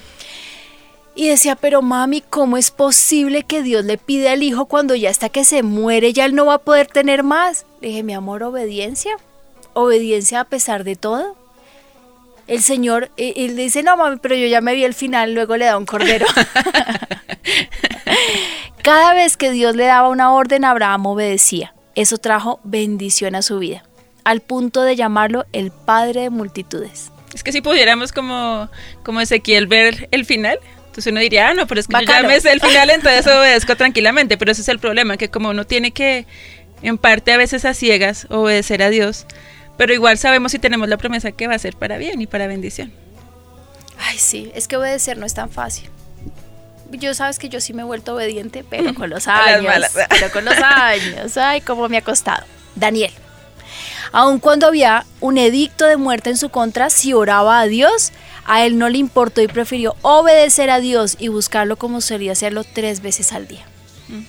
Y 1.16 1.30
decía, 1.30 1.56
pero 1.56 1.82
mami, 1.82 2.22
¿cómo 2.22 2.58
es 2.58 2.70
posible 2.70 3.44
que 3.44 3.64
Dios 3.64 3.84
le 3.86 3.98
pide 3.98 4.30
al 4.30 4.44
hijo 4.44 4.68
cuando 4.68 4.94
ya 4.94 5.10
está 5.10 5.30
que 5.30 5.46
se 5.46 5.64
muere, 5.64 6.14
ya 6.14 6.26
él 6.26 6.36
no 6.36 6.46
va 6.46 6.56
a 6.56 6.60
poder 6.60 6.88
tener 6.88 7.24
más? 7.24 7.66
Le 7.82 7.88
dije, 7.88 8.04
mi 8.04 8.14
amor, 8.14 8.44
obediencia. 8.44 9.18
Obediencia 9.74 10.42
a 10.42 10.44
pesar 10.44 10.84
de 10.84 10.96
todo. 10.96 11.36
el 12.48 12.62
Señor, 12.62 13.10
él 13.18 13.56
dice, 13.56 13.84
no 13.84 13.98
mami, 13.98 14.18
pero 14.18 14.36
yo 14.36 14.48
ya 14.48 14.62
me 14.62 14.76
vi 14.76 14.84
el 14.84 14.94
final, 14.94 15.34
luego 15.34 15.58
le 15.58 15.66
da 15.66 15.78
un 15.78 15.86
cordero. 15.86 16.28
Cada 18.84 19.14
vez 19.14 19.38
que 19.38 19.52
Dios 19.52 19.76
le 19.76 19.86
daba 19.86 20.10
una 20.10 20.34
orden, 20.34 20.66
Abraham 20.66 21.08
obedecía. 21.08 21.74
Eso 21.98 22.20
trajo 22.20 22.60
bendición 22.64 23.34
a 23.34 23.42
su 23.42 23.58
vida, 23.58 23.84
al 24.24 24.42
punto 24.42 24.84
de 24.84 24.96
llamarlo 24.96 25.48
el 25.52 25.72
padre 25.72 26.22
de 26.22 26.30
multitudes. 26.30 27.12
Es 27.34 27.44
que 27.44 27.52
si 27.52 27.62
pudiéramos 27.62 28.12
como, 28.12 28.70
como 29.02 29.20
Ezequiel 29.20 29.66
ver 29.66 30.08
el 30.12 30.24
final, 30.24 30.60
entonces 30.86 31.08
uno 31.08 31.20
diría, 31.20 31.50
ah, 31.50 31.54
no, 31.56 31.66
pero 31.66 31.80
es 31.80 31.88
que 31.88 31.96
yo 32.00 32.02
ya 32.06 32.22
me 32.22 32.40
sé 32.40 32.52
el 32.52 32.62
final, 32.62 32.90
entonces 32.92 33.26
obedezco 33.26 33.76
tranquilamente, 33.76 34.38
pero 34.38 34.52
ese 34.52 34.62
es 34.62 34.68
el 34.68 34.78
problema, 34.78 35.18
que 35.18 35.30
como 35.30 35.50
uno 35.50 35.66
tiene 35.66 35.90
que, 35.90 36.28
en 36.84 37.00
parte 37.00 37.32
a 37.32 37.38
veces 37.38 37.66
a 37.66 37.74
ciegas, 37.74 38.28
obedecer 38.30 38.84
a 38.84 38.92
Dios, 38.92 39.26
pero 39.76 39.92
igual 39.92 40.20
sabemos 40.20 40.52
si 40.52 40.60
tenemos 40.60 40.88
la 40.90 40.98
promesa 40.98 41.32
que 41.32 41.48
va 41.48 41.56
a 41.56 41.60
ser 41.60 41.76
para 41.78 41.98
bien 41.98 42.22
y 42.22 42.28
para 42.28 42.46
bendición. 42.46 42.94
Ay, 43.98 44.20
sí, 44.20 44.52
es 44.54 44.68
que 44.68 44.78
obedecer 44.78 45.18
no 45.18 45.26
es 45.26 45.34
tan 45.34 45.50
fácil. 45.50 45.90
Yo 46.92 47.14
sabes 47.14 47.40
que 47.40 47.50
yo 47.50 47.60
sí 47.60 47.74
me 47.74 47.82
he 47.82 47.86
vuelto 47.86 48.16
obediente, 48.16 48.64
pero 48.70 48.94
con 48.94 49.10
los 49.10 49.28
años. 49.28 49.86
pero 50.10 50.32
con 50.32 50.46
los 50.46 50.58
años. 50.58 51.38
Ay, 51.38 51.62
cómo 51.62 51.90
me 51.90 51.98
ha 51.98 52.02
costado. 52.02 52.46
Daniel. 52.76 53.12
Aun 54.12 54.40
cuando 54.40 54.68
había 54.68 55.06
un 55.20 55.38
edicto 55.38 55.86
de 55.86 55.98
muerte 55.98 56.30
en 56.30 56.38
su 56.38 56.50
contra, 56.50 56.90
si 56.90 57.14
oraba 57.14 57.60
a 57.60 57.68
Dios, 57.68 58.12
a 58.46 58.66
él 58.66 58.78
no 58.78 58.90
le 58.90 58.98
importó 58.98 59.42
y 59.42 59.48
prefirió 59.48 59.96
obedecer 60.02 60.70
a 60.70 60.80
Dios 60.80 61.18
y 61.20 61.28
buscarlo 61.28 61.76
como 61.76 62.00
solía 62.02 62.32
hacerlo 62.32 62.64
tres 62.64 63.02
veces 63.02 63.34
al 63.34 63.48
día. 63.48 63.66
Mm. 64.08 64.24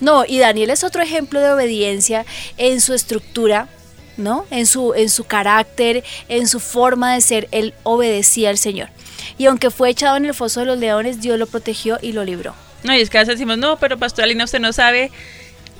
No, 0.00 0.24
y 0.26 0.38
Daniel 0.38 0.70
es 0.70 0.84
otro 0.84 1.02
ejemplo 1.02 1.40
de 1.40 1.52
obediencia 1.52 2.24
en 2.56 2.80
su 2.80 2.94
estructura, 2.94 3.68
¿no? 4.16 4.46
En 4.50 4.66
su, 4.66 4.94
en 4.94 5.10
su 5.10 5.24
carácter, 5.24 6.04
en 6.28 6.48
su 6.48 6.58
forma 6.58 7.14
de 7.14 7.20
ser, 7.20 7.48
él 7.50 7.74
obedecía 7.82 8.50
al 8.50 8.58
Señor. 8.58 8.88
Y 9.36 9.46
aunque 9.46 9.70
fue 9.70 9.90
echado 9.90 10.16
en 10.16 10.24
el 10.24 10.34
foso 10.34 10.60
de 10.60 10.66
los 10.66 10.78
leones, 10.78 11.20
Dios 11.20 11.38
lo 11.38 11.46
protegió 11.46 11.98
y 12.00 12.12
lo 12.12 12.24
libró. 12.24 12.54
No, 12.84 12.94
y 12.94 13.00
es 13.00 13.10
que 13.10 13.18
a 13.18 13.22
veces 13.22 13.34
decimos, 13.34 13.58
no, 13.58 13.78
pero 13.78 13.98
Pastor 13.98 14.24
Alina, 14.24 14.44
usted 14.44 14.60
no 14.60 14.72
sabe 14.72 15.10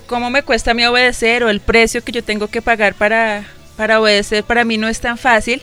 cómo 0.07 0.31
me 0.31 0.43
cuesta 0.43 0.73
a 0.73 0.75
mí 0.75 0.85
obedecer 0.85 1.45
o 1.45 1.51
el 1.51 1.61
precio 1.61 2.03
que 2.03 2.13
yo 2.13 2.25
tengo 2.25 2.49
que 2.49 2.63
pagar 2.63 2.95
para, 2.95 3.47
para 3.77 4.01
obedecer. 4.01 4.45
Para 4.45 4.65
mí 4.65 4.77
no 4.77 4.89
es 4.89 5.01
tan 5.01 5.17
fácil, 5.17 5.63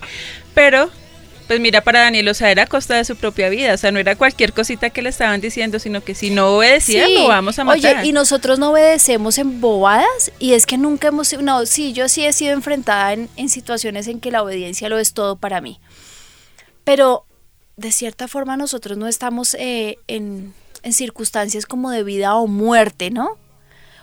pero 0.54 0.90
pues 1.48 1.60
mira, 1.60 1.82
para 1.82 2.02
Daniel, 2.02 2.28
o 2.30 2.34
sea, 2.34 2.50
era 2.50 2.64
a 2.64 2.68
costa 2.68 2.96
de 2.96 3.06
su 3.06 3.16
propia 3.16 3.50
vida, 3.50 3.74
o 3.74 3.78
sea, 3.78 3.92
no 3.92 4.00
era 4.00 4.16
cualquier 4.16 4.52
cosita 4.52 4.90
que 4.90 5.02
le 5.02 5.10
estaban 5.10 5.42
diciendo, 5.42 5.78
sino 5.78 6.04
que 6.04 6.16
si 6.16 6.32
no 6.32 6.56
obedecía, 6.58 7.08
lo 7.08 7.28
vamos 7.28 7.60
a 7.60 7.64
matar. 7.64 7.98
Oye, 8.00 8.08
y 8.08 8.14
nosotros 8.14 8.58
no 8.58 8.72
obedecemos 8.72 9.38
en 9.38 9.62
bobadas, 9.62 10.32
y 10.40 10.54
es 10.54 10.66
que 10.66 10.78
nunca 10.78 11.10
hemos, 11.10 11.38
no, 11.40 11.66
sí, 11.66 11.94
yo 11.94 12.10
sí 12.10 12.26
he 12.26 12.34
sido 12.34 12.54
enfrentada 12.54 13.14
en, 13.14 13.50
situaciones 13.50 14.08
en 14.08 14.20
que 14.20 14.32
la 14.32 14.42
obediencia 14.42 14.90
lo 14.90 14.98
es 14.98 15.14
todo 15.14 15.36
para 15.36 15.62
mí, 15.62 15.80
pero 16.84 17.26
de 17.78 17.92
cierta 17.92 18.28
forma 18.28 18.58
nosotros 18.58 18.98
no 18.98 19.08
estamos 19.08 19.54
eh, 19.56 19.98
en, 20.08 20.54
en 20.84 20.94
circunstancias 20.94 21.66
como 21.66 21.92
de 21.92 22.04
vida 22.04 22.36
o 22.36 22.48
muerte, 22.48 23.12
¿no? 23.12 23.38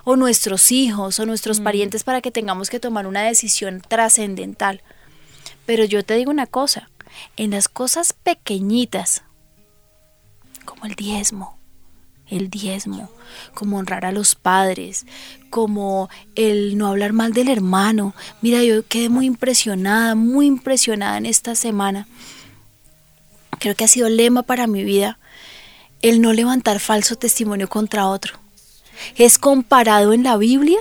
O 0.04 0.16
nuestros 0.16 0.72
hijos 0.72 1.18
o 1.20 1.26
nuestros 1.26 1.61
mm. 1.61 1.64
parientes 1.64 2.04
para 2.04 2.20
que 2.20 2.30
tengamos 2.30 2.70
que 2.70 2.80
tomar 2.80 3.06
una 3.06 3.22
decisión 3.22 3.82
trascendental. 3.87 4.82
Pero 5.64 5.85
yo 5.85 6.04
te 6.04 6.14
digo 6.14 6.30
una 6.30 6.46
cosa, 6.46 6.90
en 7.37 7.52
las 7.52 7.68
cosas 7.68 8.12
pequeñitas, 8.12 9.22
como 10.64 10.87
el 10.87 10.94
diezmo, 10.94 11.58
el 12.26 12.50
diezmo, 12.50 13.11
como 13.54 13.78
honrar 13.78 14.04
a 14.04 14.12
los 14.12 14.35
padres, 14.35 15.06
como 15.50 16.08
el 16.35 16.76
no 16.78 16.88
hablar 16.88 17.12
mal 17.12 17.32
del 17.32 17.48
hermano. 17.48 18.14
Mira, 18.40 18.62
yo 18.64 18.87
quedé 18.87 19.08
muy 19.08 19.26
impresionada, 19.26 20.14
muy 20.14 20.46
impresionada 20.46 21.18
en 21.18 21.26
esta 21.26 21.54
semana. 21.54 22.08
Creo 23.62 23.77
que 23.77 23.85
ha 23.85 23.88
sido 23.88 24.09
lema 24.09 24.42
para 24.42 24.66
mi 24.66 24.83
vida 24.83 25.20
el 26.01 26.20
no 26.20 26.33
levantar 26.33 26.81
falso 26.81 27.14
testimonio 27.14 27.68
contra 27.68 28.09
otro. 28.09 28.40
Es 29.14 29.38
comparado 29.38 30.12
en 30.12 30.25
la 30.25 30.37
Biblia 30.37 30.81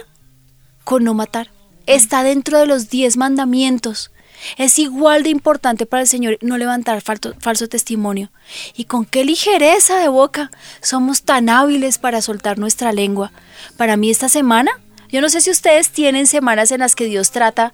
con 0.83 1.03
no 1.03 1.13
matar. 1.13 1.51
Está 1.85 2.23
dentro 2.23 2.57
de 2.57 2.65
los 2.65 2.89
diez 2.89 3.17
mandamientos. 3.17 4.09
Es 4.57 4.79
igual 4.79 5.21
de 5.21 5.29
importante 5.29 5.85
para 5.85 6.01
el 6.01 6.07
Señor 6.07 6.39
no 6.41 6.57
levantar 6.57 7.01
falso, 7.01 7.67
testimonio. 7.69 8.31
Y 8.75 8.85
con 8.85 9.05
qué 9.05 9.25
ligereza 9.25 9.99
de 9.99 10.07
boca 10.07 10.49
somos 10.81 11.21
tan 11.21 11.49
hábiles 11.49 11.99
para 11.99 12.19
soltar 12.23 12.57
nuestra 12.57 12.93
lengua. 12.93 13.31
Para 13.77 13.95
mí 13.95 14.09
esta 14.09 14.27
semana, 14.27 14.71
yo 15.07 15.21
no 15.21 15.29
sé 15.29 15.41
si 15.41 15.51
ustedes 15.51 15.91
tienen 15.91 16.25
semanas 16.25 16.71
en 16.71 16.79
las 16.79 16.95
que 16.95 17.05
Dios 17.05 17.29
trata, 17.29 17.73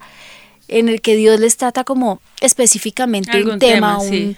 en 0.68 0.90
el 0.90 1.00
que 1.00 1.16
Dios 1.16 1.40
les 1.40 1.56
trata 1.56 1.84
como 1.84 2.20
específicamente 2.42 3.42
un 3.42 3.58
tema, 3.58 3.96
un, 3.96 4.36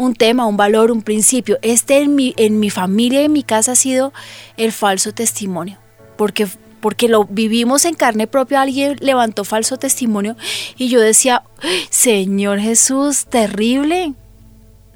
un, 0.00 0.14
tema, 0.14 0.46
un 0.46 0.56
valor, 0.56 0.90
un 0.90 1.02
principio. 1.02 1.58
Este 1.60 1.98
en 1.98 2.14
mi, 2.14 2.32
en 2.36 2.58
mi 2.58 2.70
familia 2.70 3.20
y 3.20 3.26
en 3.26 3.32
mi 3.32 3.42
casa 3.42 3.72
ha 3.72 3.76
sido 3.76 4.12
el 4.56 4.72
falso 4.72 5.12
testimonio. 5.12 5.78
Porque 6.16 6.48
porque 6.80 7.08
lo 7.08 7.24
vivimos 7.24 7.84
en 7.84 7.94
carne 7.94 8.26
propia, 8.26 8.62
alguien 8.62 8.96
levantó 9.00 9.44
falso 9.44 9.76
testimonio 9.76 10.34
y 10.78 10.88
yo 10.88 10.98
decía, 10.98 11.42
Señor 11.90 12.58
Jesús, 12.58 13.26
terrible, 13.26 14.14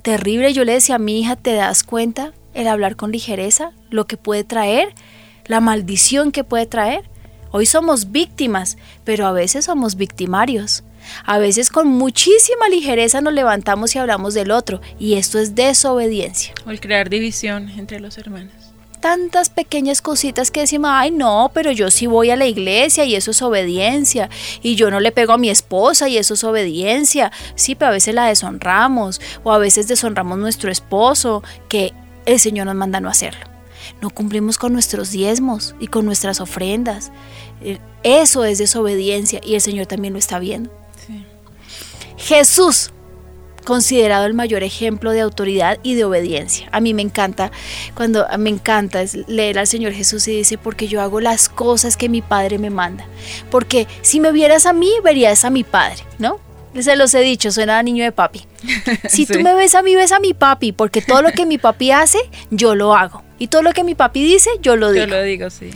terrible. 0.01 0.55
Yo 0.55 0.65
le 0.65 0.73
decía 0.73 0.95
a 0.95 0.99
mi 0.99 1.21
hija, 1.21 1.37
¿te 1.37 1.53
das 1.53 1.83
cuenta 1.83 2.33
el 2.55 2.69
hablar 2.69 2.97
con 2.97 3.13
ligereza, 3.13 3.73
lo 3.91 4.07
que 4.07 4.17
puede 4.17 4.45
traer, 4.45 4.95
la 5.45 5.61
maldición 5.61 6.33
que 6.33 6.43
puede 6.43 6.65
traer? 6.65 7.05
Hoy 7.51 7.67
somos 7.67 8.11
víctimas, 8.13 8.79
pero 9.05 9.27
a 9.27 9.33
veces 9.33 9.67
somos 9.67 9.97
victimarios. 9.97 10.85
A 11.25 11.39
veces 11.39 11.71
con 11.71 11.89
muchísima 11.89 12.69
ligereza 12.69 13.21
nos 13.21 13.33
levantamos 13.33 13.95
y 13.95 13.99
hablamos 13.99 14.35
del 14.35 14.51
otro, 14.51 14.81
y 14.99 15.15
esto 15.15 15.39
es 15.39 15.55
desobediencia. 15.55 16.55
O 16.67 16.71
el 16.71 16.81
crear 16.81 17.11
división 17.11 17.71
entre 17.71 18.01
los 18.01 18.19
hermanos 18.19 18.53
tantas 19.05 19.51
pequeñas 19.51 20.01
cositas 20.01 20.51
que 20.51 20.61
decimos, 20.61 20.91
ay 20.91 21.11
no, 21.11 21.51
pero 21.53 21.71
yo 21.71 21.91
sí 21.91 22.07
voy 22.07 22.31
a 22.31 22.37
la 22.37 22.47
iglesia 22.47 23.05
y 23.05 23.15
eso 23.15 23.33
es 23.33 23.43
obediencia, 23.43 24.31
y 24.63 24.77
yo 24.77 24.91
no 24.91 24.99
le 24.99 25.13
pego 25.13 25.35
a 25.35 25.37
mi 25.37 25.51
esposa 25.51 26.09
y 26.09 26.17
eso 26.17 26.33
es 26.33 26.43
obediencia, 26.43 27.31
sí, 27.55 27.75
pero 27.75 27.91
a 27.91 27.93
veces 27.93 28.15
la 28.15 28.25
deshonramos, 28.25 29.21
o 29.43 29.53
a 29.53 29.59
veces 29.59 29.89
deshonramos 29.89 30.39
nuestro 30.39 30.71
esposo, 30.71 31.43
que 31.69 31.93
el 32.25 32.41
Señor 32.41 32.65
nos 32.65 32.77
manda 32.77 32.99
no 32.99 33.11
hacerlo. 33.11 33.45
No 34.01 34.09
cumplimos 34.09 34.57
con 34.57 34.73
nuestros 34.73 35.11
diezmos 35.11 35.75
y 35.81 35.89
con 35.89 36.07
nuestras 36.07 36.41
ofrendas. 36.41 37.13
Eh, 37.63 37.81
eso 38.05 38.47
es 38.47 38.57
desobediencia 38.57 39.39
y 39.45 39.55
el 39.55 39.61
Señor 39.61 39.85
también 39.85 40.15
lo 40.15 40.19
está 40.19 40.39
viendo. 40.39 40.71
Jesús 42.17 42.91
considerado 43.65 44.27
el 44.27 44.35
mayor 44.35 44.63
ejemplo 44.63 45.11
de 45.11 45.21
autoridad 45.21 45.79
y 45.83 45.95
de 45.95 46.05
obediencia. 46.05 46.69
A 46.71 46.81
mí 46.81 46.95
me 46.95 47.03
encanta, 47.03 47.51
cuando 47.95 48.27
me 48.39 48.51
encanta 48.51 49.03
es 49.03 49.15
leer 49.27 49.59
al 49.59 49.67
Señor 49.67 49.93
Jesús 49.93 50.29
y 50.29 50.37
dice, 50.37 50.59
porque 50.59 50.87
yo 50.87 51.01
hago 51.01 51.21
las 51.21 51.49
cosas 51.49 51.97
que 51.97 52.09
mi 52.09 52.23
Padre 52.23 52.59
me 52.59 52.71
manda. 52.71 53.07
Porque 53.51 53.89
si 54.03 54.21
me 54.21 54.31
vieras 54.31 54.67
a 54.67 54.73
mí, 54.73 54.91
verías 55.03 55.45
a 55.45 55.51
mi 55.51 55.65
Padre, 55.65 56.05
¿no? 56.19 56.39
Se 56.79 56.97
los 56.97 57.15
he 57.15 57.21
dicho, 57.21 57.51
suena 57.53 57.79
a 57.79 57.83
niño 57.83 58.05
de 58.05 58.13
papi. 58.13 58.47
Si 59.09 59.27
tú 59.27 59.41
me 59.41 59.55
ves 59.55 59.75
a 59.75 59.83
mí, 59.83 59.95
ves 59.95 60.13
a 60.13 60.19
mi 60.19 60.35
papi, 60.35 60.73
porque 60.73 61.01
todo 61.01 61.23
lo 61.23 61.31
que 61.31 61.47
mi 61.47 61.59
papi 61.59 61.91
hace, 61.91 62.19
yo 62.51 62.75
lo 62.75 62.95
hago. 62.95 63.23
Y 63.39 63.49
todo 63.49 63.63
lo 63.63 63.73
que 63.73 63.85
mi 63.85 63.95
papi 63.95 64.25
dice, 64.25 64.51
yo 64.61 64.77
lo 64.77 64.91
digo. 64.93 65.07
Yo 65.07 65.15
lo 65.15 65.23
digo, 65.23 65.51
sí 65.51 65.71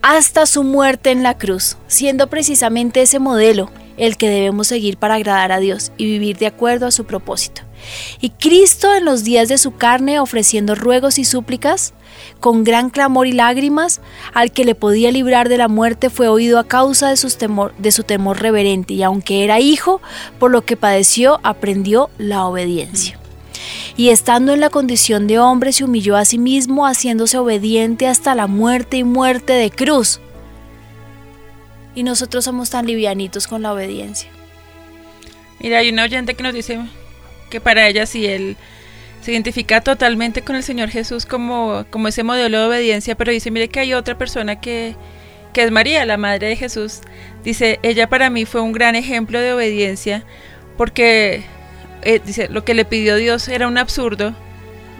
hasta 0.00 0.46
su 0.46 0.62
muerte 0.62 1.10
en 1.10 1.24
la 1.24 1.36
cruz, 1.36 1.76
siendo 1.88 2.28
precisamente 2.28 3.02
ese 3.02 3.18
modelo 3.18 3.68
el 3.98 4.16
que 4.16 4.30
debemos 4.30 4.68
seguir 4.68 4.96
para 4.96 5.14
agradar 5.14 5.52
a 5.52 5.58
Dios 5.58 5.92
y 5.96 6.06
vivir 6.06 6.38
de 6.38 6.46
acuerdo 6.46 6.86
a 6.86 6.90
su 6.90 7.04
propósito. 7.04 7.62
Y 8.20 8.30
Cristo 8.30 8.94
en 8.94 9.04
los 9.04 9.24
días 9.24 9.48
de 9.48 9.58
su 9.58 9.76
carne 9.76 10.20
ofreciendo 10.20 10.74
ruegos 10.74 11.18
y 11.18 11.24
súplicas, 11.24 11.94
con 12.40 12.64
gran 12.64 12.90
clamor 12.90 13.26
y 13.26 13.32
lágrimas, 13.32 14.00
al 14.34 14.52
que 14.52 14.64
le 14.64 14.74
podía 14.74 15.12
librar 15.12 15.48
de 15.48 15.58
la 15.58 15.68
muerte 15.68 16.10
fue 16.10 16.28
oído 16.28 16.58
a 16.58 16.64
causa 16.64 17.08
de, 17.08 17.16
temor, 17.38 17.74
de 17.78 17.92
su 17.92 18.02
temor 18.02 18.40
reverente, 18.40 18.94
y 18.94 19.02
aunque 19.02 19.44
era 19.44 19.60
hijo, 19.60 20.00
por 20.38 20.50
lo 20.50 20.64
que 20.64 20.76
padeció, 20.76 21.40
aprendió 21.42 22.10
la 22.18 22.46
obediencia 22.46 23.18
y 23.98 24.10
estando 24.10 24.54
en 24.54 24.60
la 24.60 24.70
condición 24.70 25.26
de 25.26 25.40
hombre 25.40 25.72
se 25.72 25.82
humilló 25.82 26.16
a 26.16 26.24
sí 26.24 26.38
mismo, 26.38 26.86
haciéndose 26.86 27.36
obediente 27.36 28.06
hasta 28.06 28.36
la 28.36 28.46
muerte 28.46 28.98
y 28.98 29.04
muerte 29.04 29.54
de 29.54 29.72
cruz. 29.72 30.20
Y 31.98 32.04
nosotros 32.04 32.44
somos 32.44 32.70
tan 32.70 32.86
livianitos 32.86 33.48
con 33.48 33.62
la 33.62 33.72
obediencia. 33.72 34.30
Mira, 35.58 35.78
hay 35.78 35.88
una 35.88 36.04
oyente 36.04 36.34
que 36.34 36.44
nos 36.44 36.54
dice 36.54 36.78
que 37.50 37.60
para 37.60 37.88
ella 37.88 38.06
si 38.06 38.24
él 38.24 38.56
se 39.20 39.32
identifica 39.32 39.80
totalmente 39.80 40.42
con 40.42 40.54
el 40.54 40.62
Señor 40.62 40.90
Jesús 40.90 41.26
como, 41.26 41.86
como 41.90 42.06
ese 42.06 42.22
modelo 42.22 42.60
de 42.60 42.66
obediencia, 42.66 43.16
pero 43.16 43.32
dice, 43.32 43.50
mire 43.50 43.66
que 43.66 43.80
hay 43.80 43.94
otra 43.94 44.16
persona 44.16 44.60
que, 44.60 44.94
que 45.52 45.64
es 45.64 45.72
María, 45.72 46.06
la 46.06 46.18
madre 46.18 46.46
de 46.46 46.54
Jesús. 46.54 47.00
Dice, 47.42 47.80
ella 47.82 48.08
para 48.08 48.30
mí 48.30 48.44
fue 48.44 48.60
un 48.60 48.70
gran 48.70 48.94
ejemplo 48.94 49.40
de 49.40 49.52
obediencia 49.52 50.22
porque 50.76 51.42
eh, 52.02 52.20
dice, 52.24 52.46
lo 52.48 52.64
que 52.64 52.74
le 52.74 52.84
pidió 52.84 53.16
Dios 53.16 53.48
era 53.48 53.66
un 53.66 53.76
absurdo, 53.76 54.36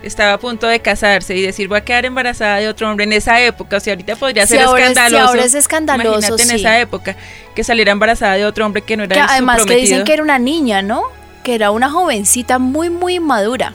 estaba 0.02 0.34
a 0.34 0.38
punto 0.38 0.66
de 0.66 0.80
casarse 0.80 1.34
y 1.36 1.42
decir 1.42 1.68
voy 1.68 1.78
a 1.78 1.84
quedar 1.84 2.04
embarazada 2.04 2.56
de 2.56 2.68
otro 2.68 2.88
hombre 2.88 3.04
en 3.04 3.12
esa 3.12 3.40
época, 3.42 3.76
o 3.76 3.80
sea, 3.80 3.94
ahorita 3.94 4.16
podría 4.16 4.46
ser 4.46 4.60
escandaloso. 4.60 5.28
ahora 5.28 5.44
es 5.44 5.54
escandaloso. 5.54 6.18
Imagínate 6.18 6.42
en 6.42 6.50
esa 6.50 6.80
época 6.80 7.16
que 7.54 7.64
saliera 7.64 7.92
embarazada 7.92 8.34
de 8.34 8.44
otro 8.44 8.64
hombre 8.66 8.82
que 8.82 8.96
no 8.96 9.04
era 9.04 9.14
que 9.14 9.20
Además 9.20 9.64
que 9.64 9.76
dicen 9.76 10.04
que 10.04 10.12
era 10.12 10.22
una 10.22 10.38
niña, 10.38 10.82
¿no? 10.82 11.02
Que 11.42 11.54
era 11.54 11.70
una 11.70 11.90
jovencita 11.90 12.58
muy 12.58 12.90
muy 12.90 13.20
madura. 13.20 13.72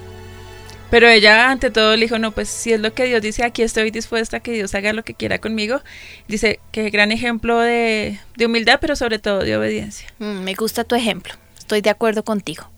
Pero 0.94 1.08
ella 1.08 1.50
ante 1.50 1.72
todo 1.72 1.96
le 1.96 2.06
dijo, 2.06 2.20
no, 2.20 2.30
pues 2.30 2.50
si 2.50 2.72
es 2.72 2.80
lo 2.80 2.94
que 2.94 3.06
Dios 3.06 3.20
dice, 3.20 3.44
aquí 3.44 3.64
estoy 3.64 3.90
dispuesta 3.90 4.38
a 4.38 4.40
que 4.42 4.52
Dios 4.52 4.76
haga 4.76 4.94
lo 4.94 5.04
que 5.04 5.16
quiera 5.16 5.40
conmigo. 5.40 5.82
Dice 6.28 6.60
que 6.72 6.92
gran 6.92 7.12
ejemplo 7.12 7.58
de, 7.58 8.20
humildad, 8.46 8.78
pero 8.80 8.96
sobre 8.96 9.18
todo 9.18 9.40
de 9.40 9.58
obediencia. 9.58 10.08
Mm, 10.20 10.44
me 10.44 10.54
gusta 10.54 10.84
tu 10.84 10.94
ejemplo, 10.94 11.34
estoy 11.58 11.82
de 11.82 11.90
acuerdo 11.90 12.24
contigo. 12.24 12.70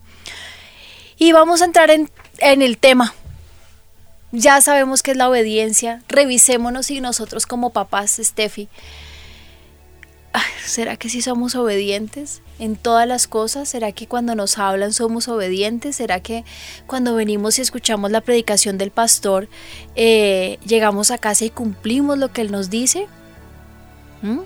Y 1.18 1.32
vamos 1.32 1.60
a 1.60 1.66
entrar 1.66 1.90
en, 1.90 2.08
en 2.38 2.62
el 2.62 2.78
tema. 2.78 3.14
Ya 4.38 4.60
sabemos 4.60 5.02
qué 5.02 5.12
es 5.12 5.16
la 5.16 5.30
obediencia. 5.30 6.02
Revisémonos 6.08 6.90
y 6.90 7.00
nosotros 7.00 7.46
como 7.46 7.70
papás, 7.70 8.20
Steffi, 8.22 8.68
¿será 10.62 10.98
que 10.98 11.08
sí 11.08 11.22
somos 11.22 11.54
obedientes 11.54 12.42
en 12.58 12.76
todas 12.76 13.08
las 13.08 13.28
cosas? 13.28 13.66
¿Será 13.66 13.92
que 13.92 14.06
cuando 14.06 14.34
nos 14.34 14.58
hablan 14.58 14.92
somos 14.92 15.28
obedientes? 15.28 15.96
¿Será 15.96 16.20
que 16.20 16.44
cuando 16.86 17.14
venimos 17.14 17.58
y 17.58 17.62
escuchamos 17.62 18.10
la 18.10 18.20
predicación 18.20 18.76
del 18.76 18.90
pastor, 18.90 19.48
eh, 19.94 20.58
llegamos 20.66 21.10
a 21.10 21.16
casa 21.16 21.46
y 21.46 21.50
cumplimos 21.50 22.18
lo 22.18 22.30
que 22.30 22.42
él 22.42 22.52
nos 22.52 22.68
dice? 22.68 23.06
¿Mm? 24.20 24.40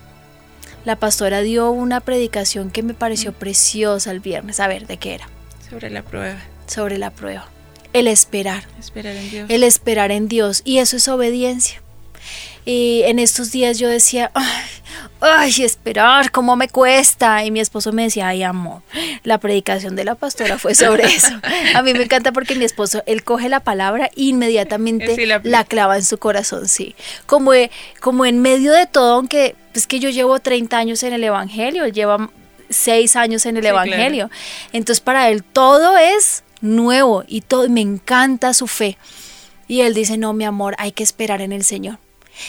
La 0.85 0.95
pastora 1.01 1.41
dio 1.41 1.69
una 1.73 1.99
predicación 1.99 2.71
que 2.71 2.85
me 2.85 2.95
pareció 2.95 3.33
preciosa 3.33 4.13
el 4.13 4.21
viernes. 4.21 4.61
A 4.61 4.69
ver, 4.69 4.87
¿de 4.87 4.99
qué 4.99 5.17
era? 5.17 5.29
Sobre 5.69 5.91
la 5.91 6.03
prueba. 6.03 6.39
Sobre 6.69 6.97
la 6.97 7.11
prueba. 7.11 7.49
El 7.93 8.07
esperar. 8.07 8.65
Esperar 8.79 9.17
en 9.17 9.31
Dios. 9.31 9.51
El 9.51 9.63
esperar 9.63 10.11
en 10.11 10.29
Dios. 10.29 10.63
Y 10.65 10.79
eso 10.79 10.97
es 10.97 11.09
obediencia. 11.09 11.83
Y 12.65 13.03
en 13.05 13.19
estos 13.19 13.51
días 13.51 13.79
yo 13.79 13.89
decía, 13.89 14.31
ay, 15.21 15.63
esperar, 15.63 16.31
cómo 16.31 16.57
me 16.57 16.69
cuesta. 16.69 17.45
Y 17.45 17.51
mi 17.51 17.61
esposo 17.61 17.93
me 17.93 18.05
decía, 18.05 18.29
ay, 18.29 18.43
amor, 18.43 18.83
la 19.25 19.39
predicación 19.39 19.97
de 19.97 20.05
la 20.05 20.15
pastora 20.15 20.59
fue 20.59 20.75
sobre 20.75 21.05
eso. 21.15 21.33
A 21.75 21.83
mí 21.83 21.93
me 21.95 22.05
encanta 22.05 22.33
porque 22.33 22.55
mi 22.55 22.65
esposo, 22.65 23.03
él 23.07 23.25
coge 23.25 23.49
la 23.49 23.61
palabra 23.61 24.07
e 24.07 24.23
inmediatamente 24.23 25.17
la... 25.45 25.65
clava 25.65 25.97
en 25.97 26.05
su 26.05 26.19
corazón, 26.19 26.69
sí. 26.69 26.95
Como, 27.27 27.53
como 28.01 28.27
en 28.27 28.41
medio 28.41 28.73
de 28.73 28.87
todo, 28.87 29.15
aunque 29.15 29.57
es 29.75 29.87
que 29.87 30.01
yo 30.01 30.11
llevo 30.11 30.39
30 30.39 30.77
años 30.77 31.03
en 31.03 31.13
el 31.13 31.25
Evangelio, 31.25 31.85
él 31.85 31.93
lleva 31.93 32.31
6 32.69 33.17
años 33.17 33.47
en 33.47 33.57
el 33.57 33.67
Evangelio. 33.67 34.31
Entonces 34.73 35.01
para 35.01 35.29
él 35.29 35.43
todo 35.43 35.97
es 35.99 36.45
nuevo 36.61 37.25
y 37.27 37.41
todo, 37.43 37.69
me 37.69 37.81
encanta 37.81 38.55
su 38.55 38.67
fe. 38.67 38.99
Y 39.69 39.83
él 39.83 39.95
dice, 39.95 40.19
no, 40.19 40.33
mi 40.33 40.45
amor, 40.45 40.75
hay 40.79 40.93
que 40.93 41.03
esperar 41.03 41.41
en 41.41 41.53
el 41.53 41.65
Señor. 41.65 41.99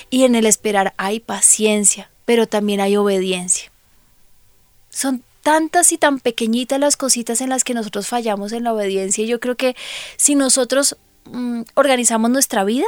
Y 0.10 0.24
en 0.24 0.36
el 0.36 0.46
esperar 0.46 0.94
hay 0.98 1.20
paciencia, 1.20 2.10
pero 2.26 2.48
también 2.48 2.82
hay 2.82 2.98
obediencia. 2.98 3.72
Son 4.90 5.24
tantas 5.44 5.92
y 5.92 5.98
tan 5.98 6.20
pequeñitas 6.20 6.80
las 6.80 6.98
cositas 6.98 7.42
en 7.42 7.50
las 7.50 7.64
que 7.64 7.74
nosotros 7.74 8.08
fallamos 8.08 8.52
en 8.52 8.64
la 8.64 8.74
obediencia. 8.74 9.24
Y 9.24 9.28
yo 9.28 9.40
creo 9.40 9.56
que 9.56 9.76
si 10.18 10.36
nosotros 10.36 10.98
mm, 11.26 11.62
organizamos 11.76 12.30
nuestra 12.30 12.64
vida 12.64 12.86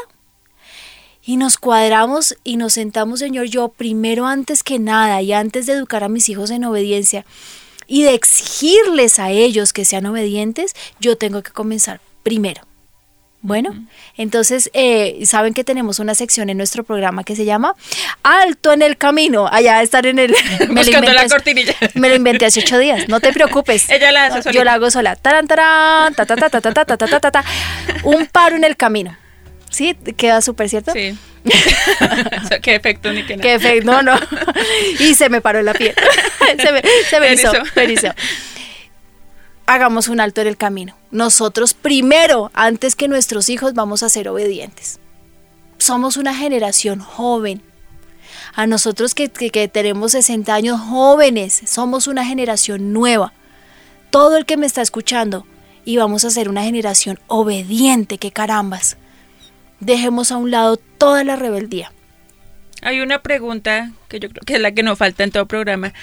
y 1.25 1.37
nos 1.37 1.57
cuadramos 1.57 2.35
y 2.43 2.57
nos 2.57 2.73
sentamos, 2.73 3.19
Señor, 3.19 3.45
yo 3.45 3.69
primero 3.69 4.25
antes 4.25 4.63
que 4.63 4.79
nada 4.79 5.21
y 5.21 5.33
antes 5.33 5.65
de 5.65 5.73
educar 5.73 6.03
a 6.03 6.09
mis 6.09 6.29
hijos 6.29 6.51
en 6.51 6.65
obediencia 6.65 7.25
y 7.93 8.01
de 8.01 8.15
exigirles 8.15 9.19
a 9.19 9.29
ellos 9.29 9.71
que 9.71 9.85
sean 9.85 10.07
obedientes, 10.07 10.73
yo 10.99 11.15
tengo 11.15 11.43
que 11.43 11.51
comenzar 11.51 11.99
primero. 12.23 12.63
Bueno, 13.41 13.85
entonces 14.17 14.71
eh, 14.73 15.19
saben 15.27 15.53
que 15.53 15.63
tenemos 15.63 15.99
una 15.99 16.15
sección 16.15 16.49
en 16.49 16.57
nuestro 16.57 16.83
programa 16.83 17.23
que 17.23 17.35
se 17.35 17.45
llama 17.45 17.75
Alto 18.23 18.73
en 18.73 18.81
el 18.81 18.97
Camino. 18.97 19.47
Allá 19.47 19.83
están 19.83 20.05
en 20.05 20.17
el. 20.17 20.35
Me 20.69 20.81
Buscando 20.81 21.13
la 21.13 21.27
cortinilla. 21.27 21.75
Me 21.93 22.09
lo 22.09 22.15
inventé 22.15 22.47
hace 22.47 22.61
ocho 22.61 22.79
días. 22.79 23.07
No 23.09 23.19
te 23.19 23.31
preocupes. 23.31 23.87
Ella 23.91 24.11
la 24.11 24.25
hace 24.25 24.41
sola. 24.41 24.55
Yo 24.55 24.63
la 24.63 24.73
hago 24.73 24.89
sola. 24.89 25.15
Taran, 25.15 25.45
taran, 25.45 26.15
ta, 26.15 26.25
ta, 26.25 27.31
ta, 27.31 27.43
Un 28.01 28.25
paro 28.25 28.55
en 28.55 28.63
el 28.63 28.75
camino. 28.75 29.15
¿Sí? 29.69 29.93
Queda 30.17 30.41
súper 30.41 30.67
cierto. 30.67 30.93
Sí. 30.93 31.15
qué 32.61 32.75
efecto 32.75 33.11
ni 33.11 33.23
qué 33.23 33.37
nada. 33.37 33.43
Qué 33.43 33.55
efecto, 33.55 33.91
no, 33.91 34.01
no. 34.01 34.19
Y 34.99 35.15
se 35.15 35.29
me 35.29 35.41
paró 35.41 35.61
la 35.61 35.73
piel. 35.73 35.93
se 36.57 36.71
me, 36.71 36.81
se 37.09 37.19
me 37.19 37.27
hagamos 39.65 40.07
un 40.07 40.19
alto 40.19 40.41
en 40.41 40.47
el 40.47 40.57
camino. 40.57 40.95
Nosotros 41.11 41.73
primero, 41.73 42.51
antes 42.53 42.95
que 42.95 43.07
nuestros 43.07 43.49
hijos, 43.49 43.73
vamos 43.73 44.03
a 44.03 44.09
ser 44.09 44.29
obedientes. 44.29 44.99
Somos 45.77 46.17
una 46.17 46.35
generación 46.35 46.99
joven. 46.99 47.61
A 48.55 48.67
nosotros 48.67 49.15
que, 49.15 49.27
tenemos 49.27 50.11
60 50.11 50.53
años 50.53 50.79
jóvenes, 50.79 51.61
somos 51.65 52.07
una 52.07 52.25
generación 52.25 52.93
nueva. 52.93 53.33
Todo 54.09 54.37
el 54.37 54.45
que 54.45 54.57
me 54.57 54.67
está 54.67 54.81
escuchando, 54.81 55.45
y 55.85 55.97
vamos 55.97 56.23
a 56.23 56.29
ser 56.29 56.49
una 56.49 56.63
generación 56.63 57.19
obediente, 57.27 58.17
que 58.17 58.31
carambas. 58.31 58.97
Dejemos 59.83 60.31
a 60.31 60.37
un 60.37 60.51
lado 60.51 60.77
toda 60.77 61.23
la 61.23 61.35
rebeldía. 61.35 61.91
Hay 62.81 62.99
una 63.01 63.21
pregunta 63.21 63.91
que 64.09 64.19
yo 64.19 64.29
creo 64.29 64.41
que 64.45 64.55
es 64.55 64.61
la 64.61 64.71
que 64.73 64.83
nos 64.83 64.97
falta 64.97 65.23
en 65.23 65.31
todo 65.31 65.45
programa. 65.45 65.93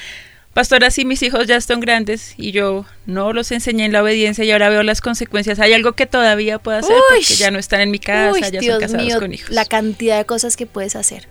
Pastora, 0.55 0.91
si 0.91 1.05
mis 1.05 1.23
hijos 1.23 1.47
ya 1.47 1.57
están 1.57 1.79
grandes 1.79 2.35
y 2.37 2.51
yo 2.51 2.85
no 3.07 3.33
los 3.33 3.53
enseñé 3.53 3.85
en 3.85 3.93
la 3.93 4.03
obediencia 4.03 4.45
y 4.45 4.51
ahora 4.51 4.69
veo 4.69 4.83
las 4.83 5.01
consecuencias, 5.01 5.61
¿hay 5.61 5.73
algo 5.75 5.93
que 5.93 6.07
todavía 6.07 6.59
pueda 6.59 6.79
hacer? 6.79 6.97
porque 7.09 7.35
ya 7.35 7.51
no 7.51 7.59
están 7.59 7.81
en 7.81 7.91
mi 7.91 8.01
casa, 8.01 8.49
ya 8.49 8.61
son 8.61 8.81
casados 8.81 9.15
con 9.17 9.33
hijos. 9.33 9.51
La 9.51 9.65
cantidad 9.65 10.19
de 10.19 10.25
cosas 10.25 10.57
que 10.57 10.67
puedes 10.67 10.97
hacer. 10.97 11.29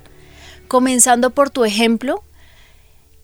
Comenzando 0.68 1.32
por 1.32 1.50
tu 1.50 1.66
ejemplo, 1.66 2.24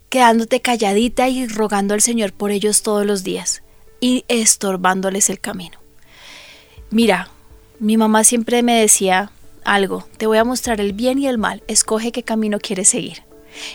quedándote 0.09 0.61
calladita 0.61 1.29
y 1.29 1.47
rogando 1.47 1.93
al 1.93 2.01
Señor 2.01 2.33
por 2.33 2.51
ellos 2.51 2.83
todos 2.83 3.05
los 3.05 3.23
días 3.23 3.63
y 4.01 4.25
estorbándoles 4.27 5.29
el 5.29 5.39
camino. 5.39 5.79
Mira, 6.89 7.29
mi 7.79 7.97
mamá 7.97 8.23
siempre 8.23 8.63
me 8.63 8.79
decía 8.79 9.31
algo, 9.63 10.07
te 10.17 10.27
voy 10.27 10.37
a 10.37 10.43
mostrar 10.43 10.79
el 10.79 10.93
bien 10.93 11.19
y 11.19 11.27
el 11.27 11.37
mal, 11.37 11.63
escoge 11.67 12.11
qué 12.11 12.23
camino 12.23 12.59
quieres 12.59 12.89
seguir. 12.89 13.23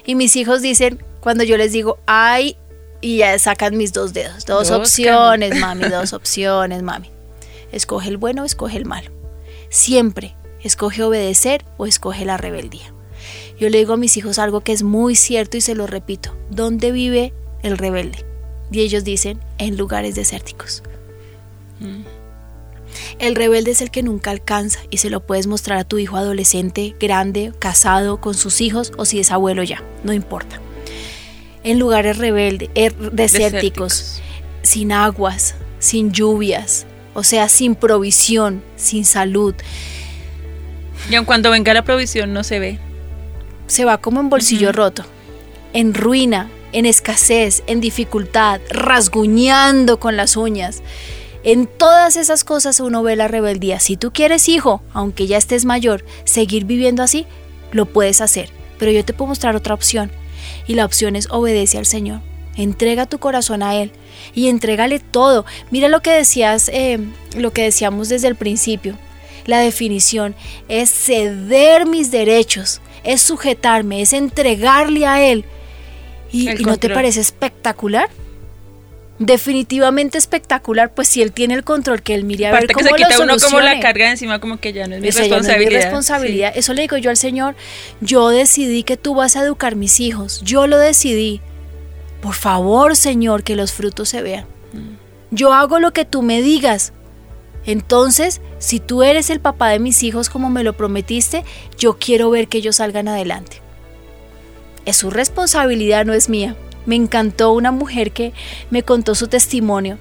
Y 0.06 0.14
mis 0.14 0.36
hijos 0.36 0.62
dicen, 0.62 1.02
cuando 1.20 1.44
yo 1.44 1.56
les 1.56 1.72
digo, 1.72 1.98
ay, 2.06 2.56
y 3.00 3.18
ya 3.18 3.38
sacan 3.38 3.76
mis 3.76 3.92
dos 3.92 4.12
dedos. 4.12 4.44
Dos, 4.46 4.70
opciones, 4.70 5.58
mami, 5.58 5.88
dos 5.88 6.12
opciones, 6.12 6.82
mami. 6.82 7.10
Escoge 7.72 8.08
el 8.08 8.16
bueno 8.16 8.42
o 8.42 8.44
escoge 8.44 8.76
el 8.76 8.84
malo. 8.84 9.10
Siempre 9.68 10.34
escoge 10.62 11.02
obedecer 11.02 11.64
o 11.78 11.86
escoge 11.86 12.24
la 12.24 12.36
rebeldía. 12.36 12.92
Yo 13.58 13.68
le 13.68 13.78
digo 13.78 13.94
a 13.94 13.96
mis 13.96 14.16
hijos 14.16 14.38
algo 14.38 14.60
que 14.60 14.72
es 14.72 14.82
muy 14.82 15.16
cierto 15.16 15.56
y 15.56 15.60
se 15.60 15.74
lo 15.74 15.86
repito. 15.86 16.34
¿Dónde 16.50 16.92
vive 16.92 17.32
el 17.62 17.78
rebelde? 17.78 18.24
Y 18.72 18.80
ellos 18.80 19.04
dicen, 19.04 19.40
en 19.58 19.76
lugares 19.76 20.14
desérticos. 20.14 20.82
Mm. 21.80 22.19
El 23.18 23.34
rebelde 23.34 23.72
es 23.72 23.80
el 23.80 23.90
que 23.90 24.02
nunca 24.02 24.30
alcanza 24.30 24.80
y 24.90 24.98
se 24.98 25.10
lo 25.10 25.20
puedes 25.20 25.46
mostrar 25.46 25.78
a 25.78 25.84
tu 25.84 25.98
hijo 25.98 26.16
adolescente, 26.16 26.94
grande, 26.98 27.52
casado, 27.58 28.20
con 28.20 28.34
sus 28.34 28.60
hijos 28.60 28.92
o 28.96 29.04
si 29.04 29.20
es 29.20 29.30
abuelo 29.30 29.62
ya, 29.62 29.82
no 30.04 30.12
importa. 30.12 30.60
En 31.62 31.78
lugares 31.78 32.16
rebeldes, 32.16 32.70
er, 32.74 32.94
desérticos, 33.12 34.22
sin 34.62 34.92
aguas, 34.92 35.54
sin 35.78 36.12
lluvias, 36.12 36.86
o 37.14 37.22
sea, 37.22 37.48
sin 37.48 37.74
provisión, 37.74 38.62
sin 38.76 39.04
salud. 39.04 39.54
Y 41.10 41.14
aun 41.14 41.26
cuando 41.26 41.50
venga 41.50 41.74
la 41.74 41.84
provisión 41.84 42.32
no 42.32 42.44
se 42.44 42.58
ve. 42.58 42.78
Se 43.66 43.84
va 43.84 43.98
como 43.98 44.20
en 44.20 44.30
bolsillo 44.30 44.72
roto, 44.72 45.04
en 45.72 45.94
ruina, 45.94 46.50
en 46.72 46.86
escasez, 46.86 47.62
en 47.66 47.80
dificultad, 47.80 48.60
rasguñando 48.70 50.00
con 50.00 50.16
las 50.16 50.36
uñas. 50.36 50.82
En 51.42 51.66
todas 51.66 52.16
esas 52.16 52.44
cosas 52.44 52.80
uno 52.80 53.02
ve 53.02 53.16
la 53.16 53.28
rebeldía. 53.28 53.80
Si 53.80 53.96
tú 53.96 54.12
quieres, 54.12 54.48
hijo, 54.48 54.82
aunque 54.92 55.26
ya 55.26 55.38
estés 55.38 55.64
mayor, 55.64 56.04
seguir 56.24 56.64
viviendo 56.64 57.02
así, 57.02 57.26
lo 57.72 57.86
puedes 57.86 58.20
hacer. 58.20 58.50
Pero 58.78 58.92
yo 58.92 59.04
te 59.04 59.12
puedo 59.12 59.28
mostrar 59.28 59.56
otra 59.56 59.74
opción. 59.74 60.10
Y 60.66 60.74
la 60.74 60.84
opción 60.84 61.16
es 61.16 61.28
obedece 61.30 61.78
al 61.78 61.86
Señor. 61.86 62.20
Entrega 62.56 63.06
tu 63.06 63.18
corazón 63.18 63.62
a 63.62 63.74
Él 63.76 63.92
y 64.34 64.48
entrégale 64.48 64.98
todo. 64.98 65.46
Mira 65.70 65.88
lo 65.88 66.02
que 66.02 66.10
decías, 66.10 66.68
eh, 66.68 66.98
lo 67.36 67.52
que 67.52 67.62
decíamos 67.62 68.08
desde 68.08 68.28
el 68.28 68.36
principio. 68.36 68.98
La 69.46 69.60
definición 69.60 70.34
es 70.68 70.90
ceder 70.90 71.86
mis 71.86 72.10
derechos, 72.10 72.80
es 73.02 73.22
sujetarme, 73.22 74.02
es 74.02 74.12
entregarle 74.12 75.06
a 75.06 75.22
Él. 75.22 75.44
¿Y, 76.30 76.50
¿y 76.50 76.64
no 76.64 76.76
te 76.76 76.90
parece 76.90 77.20
espectacular? 77.20 78.10
Definitivamente 79.20 80.16
espectacular, 80.16 80.94
pues 80.94 81.06
si 81.06 81.20
él 81.20 81.30
tiene 81.30 81.52
el 81.52 81.62
control, 81.62 82.02
que 82.02 82.14
él 82.14 82.24
mire 82.24 82.46
a 82.46 82.52
ver 82.52 82.66
cómo 82.72 82.86
que 82.86 82.90
se 82.90 82.96
quita 82.96 83.22
uno 83.22 83.36
como 83.38 83.60
la 83.60 83.78
carga 83.78 84.10
encima, 84.10 84.40
como 84.40 84.58
que 84.58 84.72
ya 84.72 84.88
no 84.88 84.96
es 84.96 85.02
mi 85.02 85.10
responsabilidad. 85.10 85.82
responsabilidad. 85.82 86.52
Eso 86.56 86.72
le 86.72 86.82
digo 86.82 86.96
yo 86.96 87.10
al 87.10 87.18
Señor, 87.18 87.54
yo 88.00 88.30
decidí 88.30 88.82
que 88.82 88.96
tú 88.96 89.14
vas 89.14 89.36
a 89.36 89.44
educar 89.44 89.76
mis 89.76 90.00
hijos, 90.00 90.40
yo 90.42 90.66
lo 90.66 90.78
decidí. 90.78 91.42
Por 92.22 92.34
favor, 92.34 92.96
Señor, 92.96 93.44
que 93.44 93.56
los 93.56 93.72
frutos 93.72 94.08
se 94.08 94.22
vean. 94.22 94.46
Mm. 94.72 94.96
Yo 95.30 95.52
hago 95.52 95.78
lo 95.78 95.92
que 95.92 96.06
tú 96.06 96.22
me 96.22 96.40
digas. 96.40 96.94
Entonces, 97.66 98.40
si 98.58 98.80
tú 98.80 99.02
eres 99.02 99.28
el 99.28 99.40
papá 99.40 99.68
de 99.68 99.80
mis 99.80 100.02
hijos 100.02 100.30
como 100.30 100.48
me 100.48 100.64
lo 100.64 100.72
prometiste, 100.72 101.44
yo 101.78 101.98
quiero 101.98 102.30
ver 102.30 102.48
que 102.48 102.58
ellos 102.58 102.76
salgan 102.76 103.06
adelante. 103.06 103.60
Es 104.86 104.96
su 104.96 105.10
responsabilidad, 105.10 106.06
no 106.06 106.14
es 106.14 106.30
mía. 106.30 106.56
Me 106.86 106.96
encantó 106.96 107.52
una 107.52 107.72
mujer 107.72 108.12
que 108.12 108.32
me 108.70 108.82
contó 108.82 109.14
su 109.14 109.28
testimonio. 109.28 109.98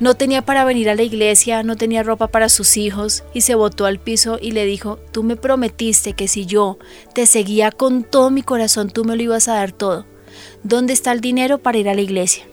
No 0.00 0.14
tenía 0.14 0.40
para 0.42 0.64
venir 0.64 0.88
a 0.88 0.94
la 0.94 1.02
iglesia, 1.02 1.62
no 1.62 1.76
tenía 1.76 2.02
ropa 2.02 2.28
para 2.28 2.48
sus 2.48 2.78
hijos 2.78 3.22
y 3.34 3.42
se 3.42 3.54
botó 3.54 3.84
al 3.84 3.98
piso 3.98 4.38
y 4.40 4.52
le 4.52 4.64
dijo, 4.64 4.98
tú 5.12 5.22
me 5.22 5.36
prometiste 5.36 6.14
que 6.14 6.26
si 6.26 6.46
yo 6.46 6.78
te 7.14 7.26
seguía 7.26 7.70
con 7.70 8.02
todo 8.02 8.30
mi 8.30 8.42
corazón, 8.42 8.88
tú 8.88 9.04
me 9.04 9.14
lo 9.14 9.22
ibas 9.22 9.48
a 9.48 9.54
dar 9.54 9.72
todo. 9.72 10.06
¿Dónde 10.62 10.94
está 10.94 11.12
el 11.12 11.20
dinero 11.20 11.58
para 11.58 11.76
ir 11.76 11.88
a 11.88 11.94
la 11.94 12.00
iglesia? 12.00 12.44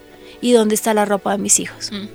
¿Y 0.41 0.51
dónde 0.51 0.75
está 0.75 0.93
la 0.93 1.05
ropa 1.05 1.31
de 1.31 1.37
mis 1.37 1.59
hijos? 1.61 1.89
Mm. 1.93 2.07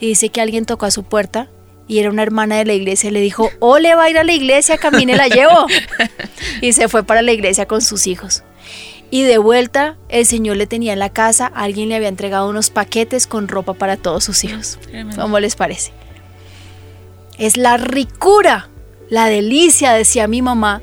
Y 0.00 0.06
dice 0.08 0.28
que 0.28 0.42
alguien 0.42 0.66
tocó 0.66 0.84
a 0.84 0.90
su 0.90 1.02
puerta 1.02 1.48
y 1.88 1.98
era 1.98 2.10
una 2.10 2.22
hermana 2.22 2.56
de 2.56 2.66
la 2.66 2.74
iglesia 2.74 3.08
y 3.08 3.12
le 3.12 3.20
dijo, 3.20 3.50
ole, 3.60 3.94
va 3.94 4.04
a 4.04 4.10
ir 4.10 4.18
a 4.18 4.24
la 4.24 4.32
iglesia, 4.32 4.78
camine, 4.78 5.16
la 5.16 5.28
llevo. 5.28 5.66
y 6.60 6.72
se 6.74 6.88
fue 6.88 7.04
para 7.04 7.22
la 7.22 7.32
iglesia 7.32 7.66
con 7.66 7.80
sus 7.80 8.06
hijos. 8.06 8.43
Y 9.14 9.22
de 9.22 9.38
vuelta, 9.38 9.96
el 10.08 10.26
señor 10.26 10.56
le 10.56 10.66
tenía 10.66 10.92
en 10.92 10.98
la 10.98 11.08
casa, 11.08 11.46
alguien 11.46 11.88
le 11.88 11.94
había 11.94 12.08
entregado 12.08 12.48
unos 12.48 12.70
paquetes 12.70 13.28
con 13.28 13.46
ropa 13.46 13.72
para 13.72 13.96
todos 13.96 14.24
sus 14.24 14.42
hijos. 14.42 14.76
¿Cómo 15.14 15.38
les 15.38 15.54
parece? 15.54 15.92
Es 17.38 17.56
la 17.56 17.76
ricura, 17.76 18.70
la 19.08 19.28
delicia, 19.28 19.92
decía 19.92 20.26
mi 20.26 20.42
mamá, 20.42 20.82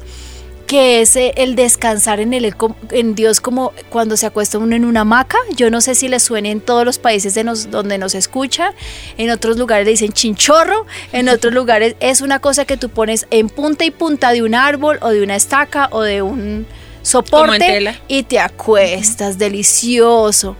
que 0.65 1.01
es 1.01 1.17
eh, 1.17 1.34
el 1.36 1.57
descansar 1.57 2.21
en, 2.21 2.34
el, 2.34 2.55
en 2.91 3.15
Dios 3.15 3.41
como 3.41 3.73
cuando 3.89 4.15
se 4.15 4.27
acuesta 4.27 4.59
uno 4.59 4.77
en 4.77 4.86
una 4.86 5.01
hamaca. 5.01 5.38
Yo 5.57 5.69
no 5.69 5.82
sé 5.82 5.93
si 5.93 6.07
le 6.07 6.21
suene 6.21 6.51
en 6.51 6.61
todos 6.61 6.86
los 6.86 6.99
países 6.99 7.34
de 7.34 7.43
donde 7.43 7.97
nos 7.97 8.15
escuchan. 8.15 8.73
En 9.17 9.29
otros 9.29 9.57
lugares 9.57 9.84
le 9.84 9.91
dicen 9.91 10.13
chinchorro. 10.13 10.86
En 11.11 11.27
otros 11.27 11.53
lugares 11.53 11.97
es 11.99 12.21
una 12.21 12.39
cosa 12.39 12.63
que 12.63 12.77
tú 12.77 12.88
pones 12.88 13.27
en 13.29 13.49
punta 13.49 13.84
y 13.84 13.91
punta 13.91 14.32
de 14.32 14.41
un 14.41 14.55
árbol 14.55 14.99
o 15.01 15.09
de 15.09 15.21
una 15.21 15.36
estaca 15.36 15.89
o 15.91 15.99
de 15.99 16.21
un 16.21 16.65
soporte 17.01 17.95
y 18.07 18.23
te 18.23 18.39
acuestas. 18.39 19.37
Delicioso. 19.37 20.55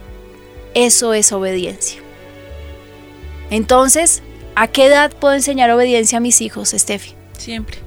Eso 0.74 1.14
es 1.14 1.32
obediencia. 1.32 2.02
Entonces, 3.50 4.24
¿a 4.56 4.68
qué 4.68 4.86
edad 4.86 5.12
puedo 5.12 5.34
enseñar 5.34 5.70
obediencia 5.72 6.18
a 6.18 6.22
mis 6.22 6.42
hijos, 6.42 6.70
Steffi? 6.70 7.16
Siempre. 7.38 7.78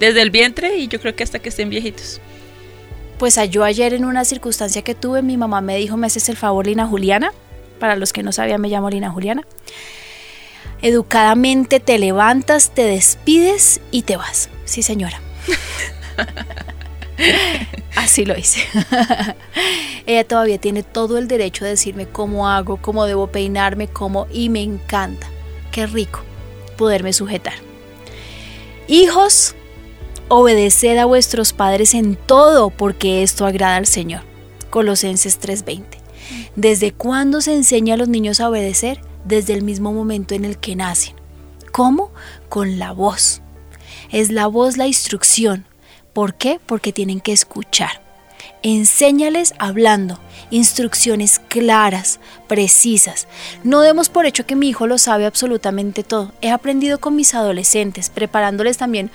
Desde 0.00 0.22
el 0.22 0.30
vientre 0.30 0.76
y 0.76 0.88
yo 0.88 1.00
creo 1.00 1.14
que 1.14 1.22
hasta 1.22 1.38
que 1.38 1.48
estén 1.48 1.70
viejitos. 1.70 2.20
Pues 3.18 3.38
yo 3.50 3.64
ayer 3.64 3.94
en 3.94 4.04
una 4.04 4.24
circunstancia 4.24 4.82
que 4.82 4.94
tuve, 4.94 5.22
mi 5.22 5.36
mamá 5.36 5.60
me 5.60 5.76
dijo, 5.76 5.96
¿me 5.96 6.06
haces 6.06 6.28
el 6.28 6.36
favor, 6.36 6.66
Lina 6.66 6.86
Juliana? 6.86 7.32
Para 7.80 7.96
los 7.96 8.12
que 8.12 8.22
no 8.22 8.32
sabían, 8.32 8.60
me 8.60 8.68
llamo 8.68 8.90
Lina 8.90 9.10
Juliana. 9.10 9.44
Educadamente 10.82 11.80
te 11.80 11.98
levantas, 11.98 12.72
te 12.72 12.82
despides 12.82 13.80
y 13.90 14.02
te 14.02 14.16
vas. 14.16 14.50
Sí, 14.64 14.82
señora. 14.82 15.20
Así 17.96 18.24
lo 18.24 18.36
hice. 18.36 18.60
Ella 20.06 20.24
todavía 20.26 20.58
tiene 20.58 20.82
todo 20.82 21.18
el 21.18 21.28
derecho 21.28 21.64
de 21.64 21.72
decirme 21.72 22.06
cómo 22.06 22.48
hago, 22.48 22.76
cómo 22.78 23.06
debo 23.06 23.26
peinarme, 23.28 23.88
cómo... 23.88 24.26
Y 24.32 24.48
me 24.48 24.62
encanta. 24.62 25.28
Qué 25.72 25.86
rico 25.86 26.20
poderme 26.76 27.12
sujetar. 27.12 27.54
Hijos, 28.86 29.54
Obedeced 30.30 30.98
a 30.98 31.06
vuestros 31.06 31.54
padres 31.54 31.94
en 31.94 32.14
todo, 32.14 32.68
porque 32.68 33.22
esto 33.22 33.46
agrada 33.46 33.76
al 33.76 33.86
Señor. 33.86 34.20
Colosenses 34.68 35.40
3:20. 35.40 35.84
¿Desde 36.54 36.92
cuándo 36.92 37.40
se 37.40 37.54
enseña 37.54 37.94
a 37.94 37.96
los 37.96 38.08
niños 38.08 38.38
a 38.40 38.50
obedecer? 38.50 39.00
Desde 39.24 39.54
el 39.54 39.62
mismo 39.62 39.94
momento 39.94 40.34
en 40.34 40.44
el 40.44 40.58
que 40.58 40.76
nacen. 40.76 41.14
¿Cómo? 41.72 42.10
Con 42.50 42.78
la 42.78 42.92
voz. 42.92 43.40
Es 44.10 44.30
la 44.30 44.46
voz 44.48 44.76
la 44.76 44.86
instrucción. 44.86 45.64
¿Por 46.18 46.34
qué? 46.34 46.58
Porque 46.66 46.92
tienen 46.92 47.20
que 47.20 47.32
escuchar. 47.32 48.00
Enséñales 48.64 49.54
hablando, 49.60 50.18
instrucciones 50.50 51.38
claras, 51.38 52.18
precisas. 52.48 53.28
No 53.62 53.82
demos 53.82 54.08
por 54.08 54.26
hecho 54.26 54.44
que 54.44 54.56
mi 54.56 54.68
hijo 54.68 54.88
lo 54.88 54.98
sabe 54.98 55.26
absolutamente 55.26 56.02
todo. 56.02 56.32
He 56.40 56.50
aprendido 56.50 56.98
con 56.98 57.14
mis 57.14 57.36
adolescentes, 57.36 58.10
preparándoles 58.10 58.78
también 58.78 59.12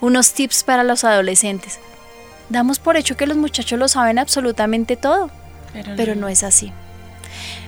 unos 0.00 0.32
tips 0.32 0.62
para 0.62 0.84
los 0.84 1.02
adolescentes. 1.02 1.80
Damos 2.50 2.78
por 2.78 2.96
hecho 2.96 3.16
que 3.16 3.26
los 3.26 3.36
muchachos 3.36 3.76
lo 3.76 3.88
saben 3.88 4.20
absolutamente 4.20 4.94
todo, 4.94 5.30
pero 5.96 6.14
no, 6.14 6.28
es 6.28 6.44
así. 6.44 6.72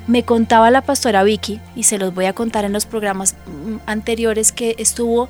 Me 0.06 0.22
contaba 0.22 0.70
la 0.70 0.82
pastora 0.82 1.24
Vicky, 1.24 1.60
y 1.74 1.82
se 1.82 1.98
los 1.98 2.14
voy 2.14 2.26
a 2.26 2.34
contar 2.34 2.64
en 2.64 2.72
los 2.72 2.86
programas 2.86 3.34
mm, 3.34 3.78
anteriores, 3.86 4.52
que 4.52 4.76
estuvo 4.78 5.28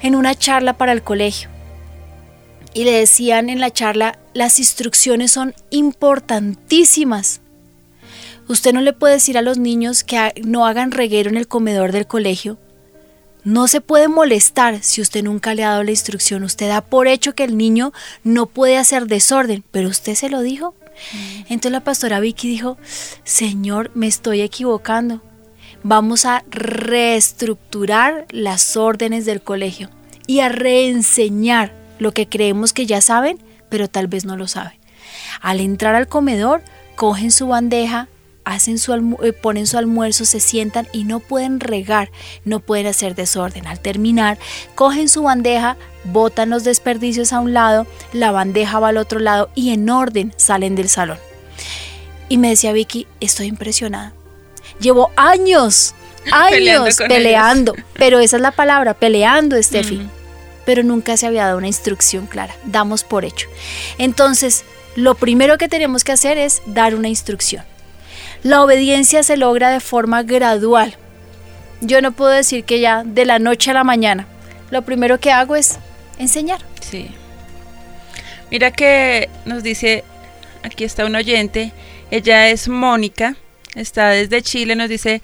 en 0.00 0.16
una 0.16 0.34
charla 0.34 0.72
para 0.72 0.90
el 0.90 1.04
colegio 1.04 1.50
y 2.74 2.84
le 2.84 2.92
decían 2.92 3.50
en 3.50 3.60
la 3.60 3.72
charla, 3.72 4.18
las 4.34 4.58
instrucciones 4.58 5.32
son 5.32 5.54
importantísimas. 5.70 7.40
Usted 8.48 8.72
no 8.72 8.80
le 8.80 8.92
puede 8.92 9.14
decir 9.14 9.36
a 9.36 9.42
los 9.42 9.58
niños 9.58 10.04
que 10.04 10.32
no 10.44 10.66
hagan 10.66 10.90
reguero 10.90 11.28
en 11.28 11.36
el 11.36 11.48
comedor 11.48 11.92
del 11.92 12.06
colegio. 12.06 12.58
No 13.44 13.68
se 13.68 13.80
puede 13.80 14.08
molestar 14.08 14.82
si 14.82 15.00
usted 15.00 15.22
nunca 15.22 15.54
le 15.54 15.64
ha 15.64 15.70
dado 15.70 15.84
la 15.84 15.90
instrucción. 15.90 16.42
Usted 16.44 16.68
da 16.68 16.80
por 16.80 17.08
hecho 17.08 17.34
que 17.34 17.44
el 17.44 17.56
niño 17.56 17.92
no 18.24 18.46
puede 18.46 18.78
hacer 18.78 19.06
desorden, 19.06 19.64
pero 19.70 19.88
usted 19.88 20.14
se 20.14 20.30
lo 20.30 20.40
dijo. 20.40 20.74
Mm. 21.12 21.40
Entonces 21.48 21.72
la 21.72 21.84
pastora 21.84 22.20
Vicky 22.20 22.48
dijo, 22.48 22.78
Señor, 23.24 23.90
me 23.94 24.06
estoy 24.06 24.40
equivocando. 24.40 25.22
Vamos 25.82 26.24
a 26.24 26.44
reestructurar 26.50 28.26
las 28.30 28.76
órdenes 28.76 29.26
del 29.26 29.42
colegio 29.42 29.90
y 30.26 30.40
a 30.40 30.48
reenseñar 30.48 31.72
lo 31.98 32.12
que 32.12 32.28
creemos 32.28 32.72
que 32.72 32.86
ya 32.86 33.00
saben, 33.00 33.38
pero 33.68 33.88
tal 33.88 34.06
vez 34.06 34.24
no 34.24 34.36
lo 34.36 34.48
saben. 34.48 34.78
Al 35.40 35.60
entrar 35.60 35.94
al 35.94 36.08
comedor, 36.08 36.62
cogen 36.96 37.30
su 37.30 37.48
bandeja, 37.48 38.08
hacen 38.44 38.78
su 38.78 38.94
eh, 39.22 39.32
ponen 39.32 39.66
su 39.66 39.76
almuerzo, 39.76 40.24
se 40.24 40.40
sientan 40.40 40.88
y 40.92 41.04
no 41.04 41.20
pueden 41.20 41.60
regar, 41.60 42.10
no 42.44 42.60
pueden 42.60 42.86
hacer 42.86 43.14
desorden. 43.14 43.66
Al 43.66 43.80
terminar, 43.80 44.38
cogen 44.74 45.08
su 45.08 45.22
bandeja, 45.22 45.76
botan 46.04 46.50
los 46.50 46.64
desperdicios 46.64 47.32
a 47.32 47.40
un 47.40 47.52
lado, 47.52 47.86
la 48.12 48.30
bandeja 48.30 48.80
va 48.80 48.88
al 48.88 48.96
otro 48.96 49.20
lado 49.20 49.50
y 49.54 49.70
en 49.70 49.88
orden 49.90 50.32
salen 50.36 50.74
del 50.74 50.88
salón. 50.88 51.18
Y 52.28 52.38
me 52.38 52.50
decía 52.50 52.72
Vicky, 52.72 53.06
estoy 53.20 53.46
impresionada. 53.46 54.12
Llevo 54.80 55.10
años, 55.16 55.94
años 56.32 56.96
peleando, 57.06 57.74
pero 57.94 58.18
esa 58.18 58.36
es 58.36 58.42
la 58.42 58.52
palabra, 58.52 58.94
peleando, 58.94 59.62
Steffi 59.62 60.08
pero 60.68 60.82
nunca 60.82 61.16
se 61.16 61.26
había 61.26 61.46
dado 61.46 61.56
una 61.56 61.66
instrucción 61.66 62.26
clara. 62.26 62.54
Damos 62.66 63.02
por 63.02 63.24
hecho. 63.24 63.48
Entonces, 63.96 64.66
lo 64.96 65.14
primero 65.14 65.56
que 65.56 65.66
tenemos 65.66 66.04
que 66.04 66.12
hacer 66.12 66.36
es 66.36 66.60
dar 66.66 66.94
una 66.94 67.08
instrucción. 67.08 67.64
La 68.42 68.62
obediencia 68.62 69.22
se 69.22 69.38
logra 69.38 69.70
de 69.70 69.80
forma 69.80 70.24
gradual. 70.24 70.94
Yo 71.80 72.02
no 72.02 72.12
puedo 72.12 72.32
decir 72.32 72.64
que 72.64 72.80
ya 72.80 73.02
de 73.02 73.24
la 73.24 73.38
noche 73.38 73.70
a 73.70 73.74
la 73.74 73.82
mañana. 73.82 74.26
Lo 74.70 74.82
primero 74.82 75.18
que 75.18 75.32
hago 75.32 75.56
es 75.56 75.78
enseñar. 76.18 76.60
Sí. 76.82 77.12
Mira 78.50 78.70
que 78.70 79.30
nos 79.46 79.62
dice, 79.62 80.04
aquí 80.62 80.84
está 80.84 81.06
un 81.06 81.16
oyente, 81.16 81.72
ella 82.10 82.50
es 82.50 82.68
Mónica, 82.68 83.36
está 83.74 84.10
desde 84.10 84.42
Chile, 84.42 84.76
nos 84.76 84.90
dice, 84.90 85.22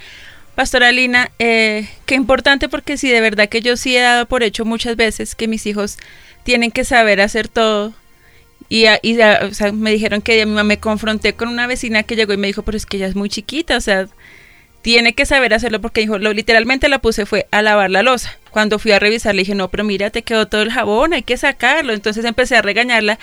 Pastora 0.54 0.92
Lina, 0.92 1.30
eh, 1.38 1.88
qué 2.06 2.14
importante 2.14 2.68
porque 2.68 2.96
si 2.96 3.10
de 3.10 3.20
verdad 3.20 3.48
que 3.48 3.60
yo 3.60 3.76
sí 3.76 3.96
he 3.96 4.00
dado 4.00 4.26
por 4.26 4.42
hecho 4.42 4.64
muchas 4.64 4.94
veces 4.94 5.34
que 5.34 5.48
mis 5.48 5.66
hijos 5.66 5.98
tienen 6.44 6.70
que 6.70 6.84
saber 6.84 7.20
hacer 7.20 7.48
todo. 7.48 7.92
Y, 8.68 8.86
y 9.02 9.18
me 9.72 9.90
dijeron 9.90 10.22
que 10.22 10.46
mi 10.46 10.52
mamá 10.52 10.64
me 10.64 10.78
confronté 10.78 11.34
con 11.34 11.48
una 11.48 11.66
vecina 11.66 12.02
que 12.02 12.16
llegó 12.16 12.32
y 12.32 12.38
me 12.38 12.46
dijo, 12.46 12.62
pero 12.62 12.76
es 12.76 12.86
que 12.86 12.96
ella 12.96 13.06
es 13.06 13.14
muy 13.14 13.28
chiquita, 13.28 13.76
o 13.76 13.80
sea, 13.80 14.08
tiene 14.80 15.14
que 15.14 15.26
saber 15.26 15.54
hacerlo 15.54 15.80
porque 15.80 16.00
dijo, 16.00 16.18
lo, 16.18 16.32
literalmente 16.32 16.88
la 16.88 16.98
puse 16.98 17.26
fue 17.26 17.46
a 17.50 17.62
lavar 17.62 17.90
la 17.90 18.02
losa. 18.02 18.38
Cuando 18.50 18.78
fui 18.78 18.92
a 18.92 18.98
revisar 18.98 19.34
le 19.34 19.42
dije, 19.42 19.54
no, 19.54 19.70
pero 19.70 19.82
mira, 19.82 20.10
te 20.10 20.22
quedó 20.22 20.46
todo 20.46 20.62
el 20.62 20.70
jabón, 20.70 21.14
hay 21.14 21.22
que 21.22 21.36
sacarlo. 21.36 21.92
Entonces 21.92 22.24
empecé 22.24 22.56
a 22.56 22.62
regañarla 22.62 23.18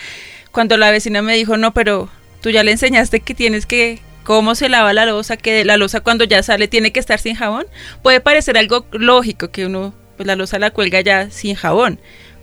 cuando 0.51 0.77
la 0.77 0.91
vecina 0.91 1.21
me 1.21 1.35
dijo, 1.35 1.57
no, 1.57 1.73
pero 1.73 2.09
tú 2.41 2.49
ya 2.49 2.63
le 2.63 2.71
enseñaste 2.71 3.19
que 3.21 3.33
tienes 3.33 3.65
que 3.65 3.99
cómo 4.23 4.55
se 4.55 4.69
lava 4.69 4.93
la 4.93 5.05
losa, 5.05 5.37
que 5.37 5.65
la 5.65 5.77
losa 5.77 6.01
cuando 6.01 6.23
ya 6.23 6.43
sale 6.43 6.67
tiene 6.67 6.91
que 6.91 6.99
estar 6.99 7.19
sin 7.19 7.35
jabón. 7.35 7.65
Puede 8.01 8.19
parecer 8.19 8.57
algo 8.57 8.85
lógico 8.91 9.49
que 9.49 9.65
uno, 9.65 9.93
pues 10.17 10.27
la 10.27 10.35
losa 10.35 10.59
la 10.59 10.71
cuelga 10.71 11.01
ya 11.01 11.29
sin 11.29 11.55
jabón. 11.55 11.99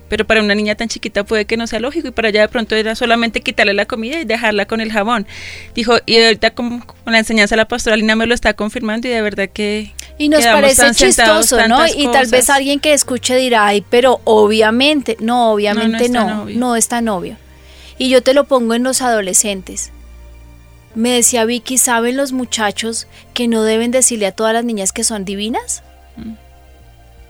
Pero 0.09 0.25
para 0.25 0.41
una 0.41 0.55
niña 0.55 0.73
tan 0.73 0.87
chiquita 0.87 1.23
puede 1.23 1.45
que 1.45 1.55
no 1.55 1.67
sea 1.67 1.79
lógico 1.79 2.07
y 2.07 2.11
para 2.11 2.29
ella 2.29 2.41
de 2.41 2.47
pronto 2.47 2.75
era 2.75 2.95
solamente 2.95 3.41
quitarle 3.41 3.75
la 3.75 3.85
comida 3.85 4.19
y 4.19 4.25
dejarla 4.25 4.65
con 4.65 4.81
el 4.81 4.91
jabón. 4.91 5.27
Dijo, 5.75 5.97
y 6.07 6.17
ahorita 6.21 6.55
con, 6.55 6.83
la 7.05 7.19
enseñanza 7.19 7.53
de 7.53 7.57
la 7.57 7.67
pastoralina 7.67 8.15
me 8.15 8.25
lo 8.25 8.33
está 8.33 8.55
confirmando 8.55 9.07
y 9.07 9.11
de 9.11 9.21
verdad 9.21 9.49
que... 9.53 9.93
Y 10.17 10.27
nos 10.27 10.43
parece 10.45 10.91
chistoso, 10.95 11.65
¿no? 11.67 11.85
Y 11.87 12.11
tal 12.11 12.27
vez 12.27 12.49
alguien 12.49 12.79
que 12.79 12.93
escuche 12.93 13.35
dirá, 13.37 13.67
ay, 13.67 13.85
pero 13.87 14.19
obviamente, 14.25 15.15
no, 15.19 15.53
obviamente 15.53 16.09
no, 16.09 16.45
no, 16.45 16.45
no 16.45 16.75
es 16.75 16.87
tan 16.87 17.07
obvio. 17.07 17.37
Y 17.99 18.09
yo 18.09 18.23
te 18.23 18.33
lo 18.33 18.45
pongo 18.45 18.73
en 18.73 18.83
los 18.83 19.01
adolescentes. 19.01 19.91
Me 20.95 21.11
decía 21.11 21.45
Vicky, 21.45 21.77
¿saben 21.77 22.17
los 22.17 22.31
muchachos 22.31 23.07
que 23.33 23.47
no 23.47 23.63
deben 23.63 23.91
decirle 23.91 24.27
a 24.27 24.31
todas 24.31 24.53
las 24.53 24.65
niñas 24.65 24.91
que 24.91 25.03
son 25.03 25.25
divinas? 25.25 25.83
Mm. 26.17 26.33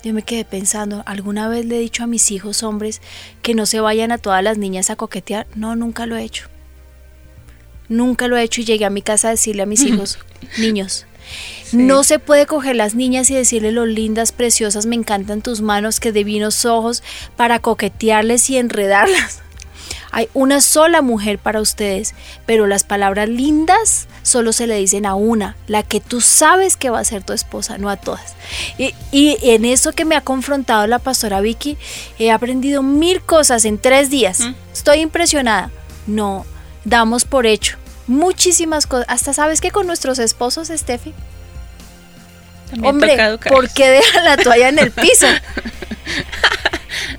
yo 0.03 0.13
me 0.13 0.23
quedé 0.23 0.45
pensando, 0.45 1.03
¿alguna 1.05 1.49
vez 1.49 1.65
le 1.65 1.75
he 1.75 1.79
dicho 1.79 2.03
a 2.03 2.07
mis 2.07 2.31
hijos 2.31 2.63
hombres 2.63 3.01
que 3.41 3.53
no 3.53 3.65
se 3.65 3.81
vayan 3.81 4.11
a 4.11 4.17
todas 4.17 4.41
las 4.43 4.57
niñas 4.57 4.89
a 4.89 4.95
coquetear? 4.95 5.45
No, 5.55 5.75
nunca 5.75 6.05
lo 6.05 6.15
he 6.15 6.23
hecho. 6.23 6.47
Nunca 7.89 8.27
lo 8.27 8.37
he 8.37 8.43
hecho 8.43 8.61
y 8.61 8.65
llegué 8.65 8.85
a 8.85 8.89
mi 8.89 9.01
casa 9.01 9.27
a 9.27 9.31
decirle 9.31 9.63
a 9.63 9.65
mis 9.65 9.81
hijos, 9.85 10.19
niños, 10.57 11.05
no 11.71 12.03
se 12.03 12.19
puede 12.19 12.45
coger 12.45 12.75
las 12.75 12.95
niñas 12.95 13.29
y 13.29 13.35
decirle 13.35 13.71
lo 13.71 13.85
lindas, 13.85 14.31
preciosas, 14.31 14.85
me 14.85 14.95
encantan 14.95 15.41
tus 15.41 15.61
manos, 15.61 15.99
que 15.99 16.11
divinos 16.11 16.65
ojos, 16.65 17.03
para 17.35 17.59
coquetearles 17.59 18.49
y 18.49 18.57
enredarlas. 18.57 19.41
Hay 20.11 20.29
una 20.33 20.61
sola 20.61 21.01
mujer 21.01 21.39
para 21.39 21.61
ustedes, 21.61 22.15
pero 22.45 22.67
las 22.67 22.83
palabras 22.83 23.29
lindas 23.29 24.07
solo 24.23 24.53
se 24.53 24.67
le 24.67 24.75
dicen 24.75 25.05
a 25.05 25.15
una, 25.15 25.55
la 25.67 25.83
que 25.83 25.99
tú 25.99 26.21
sabes 26.21 26.77
que 26.77 26.89
va 26.89 26.99
a 26.99 27.05
ser 27.05 27.23
tu 27.23 27.33
esposa, 27.33 27.77
no 27.77 27.89
a 27.89 27.97
todas. 27.97 28.35
Y, 28.77 28.93
y, 29.11 29.37
en 29.41 29.65
eso 29.65 29.93
que 29.93 30.05
me 30.05 30.15
ha 30.15 30.21
confrontado 30.21 30.87
la 30.87 30.99
pastora 30.99 31.41
Vicky, 31.41 31.77
he 32.17 32.31
aprendido 32.31 32.81
mil 32.81 33.21
cosas 33.21 33.65
en 33.65 33.77
tres 33.77 34.09
días. 34.09 34.39
Mm. 34.39 34.55
Estoy 34.73 34.99
impresionada. 34.99 35.71
No, 36.07 36.45
damos 36.85 37.25
por 37.25 37.45
hecho 37.45 37.77
muchísimas 38.09 38.87
cosas. 38.87 39.05
Hasta 39.07 39.33
sabes 39.33 39.61
que 39.61 39.71
con 39.71 39.87
nuestros 39.87 40.19
esposos, 40.19 40.67
Steffi. 40.67 41.13
Hombre, 42.83 43.17
¿por 43.47 43.69
qué 43.69 43.87
dejan 43.89 44.25
la 44.25 44.37
toalla 44.37 44.69
en 44.69 44.79
el 44.79 44.91
piso? 44.91 45.27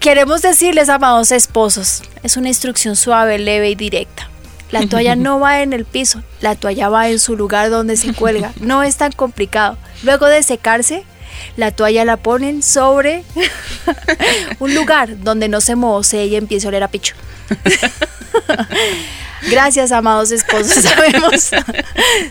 Queremos 0.00 0.40
decirles, 0.40 0.88
amados 0.88 1.30
esposos, 1.30 2.02
es 2.22 2.38
una 2.38 2.48
instrucción 2.48 2.96
suave, 2.96 3.38
leve 3.38 3.68
y 3.68 3.74
directa. 3.74 4.30
La 4.70 4.86
toalla 4.86 5.14
no 5.14 5.40
va 5.40 5.60
en 5.60 5.74
el 5.74 5.84
piso, 5.84 6.22
la 6.40 6.54
toalla 6.54 6.88
va 6.88 7.10
en 7.10 7.18
su 7.18 7.36
lugar 7.36 7.68
donde 7.68 7.98
se 7.98 8.14
cuelga. 8.14 8.54
No 8.60 8.82
es 8.82 8.96
tan 8.96 9.12
complicado. 9.12 9.76
Luego 10.02 10.24
de 10.24 10.42
secarse, 10.42 11.04
la 11.56 11.70
toalla 11.70 12.04
la 12.04 12.16
ponen 12.16 12.62
sobre 12.62 13.24
un 14.58 14.74
lugar 14.74 15.22
donde 15.22 15.48
no 15.48 15.60
se 15.60 15.76
mojose 15.76 16.26
y 16.26 16.36
empiece 16.36 16.66
a 16.66 16.68
oler 16.68 16.82
a 16.82 16.88
picho. 16.88 17.14
Gracias, 19.48 19.92
amados 19.92 20.30
esposos. 20.32 20.72
Sabemos, 20.82 21.50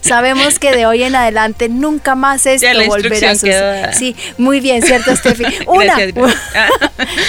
sabemos 0.02 0.60
que 0.60 0.76
de 0.76 0.86
hoy 0.86 1.04
en 1.04 1.16
adelante 1.16 1.70
nunca 1.70 2.16
más 2.16 2.46
esto 2.46 2.68
volverá 2.88 3.32
a 3.32 3.36
suceder. 3.36 3.94
Sí, 3.96 4.16
muy 4.38 4.60
bien, 4.60 4.82
¿cierto, 4.84 5.16
Steffi? 5.16 5.44
Una. 5.66 5.96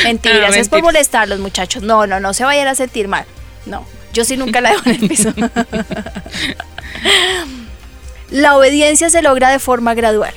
Mentiras, 0.05 0.57
es 0.57 0.69
por 0.69 0.83
molestar 0.83 1.29
los 1.29 1.39
muchachos. 1.39 1.83
No, 1.83 2.07
no, 2.07 2.21
no 2.21 2.35
se 2.35 2.45
vayan 2.45 2.69
a 2.69 2.75
sentir 2.75 3.09
mal. 3.09 3.25
No, 3.67 3.87
yo 4.13 4.25
sí 4.25 4.37
nunca 4.37 4.61
la 4.61 4.73
dejo 4.73 4.91
en 4.91 5.03
el 5.03 5.09
piso. 5.09 5.33
la 8.31 8.57
obediencia 8.57 9.09
se 9.09 9.23
logra 9.23 9.51
de 9.51 9.59
forma 9.59 9.95
gradual. 9.95 10.35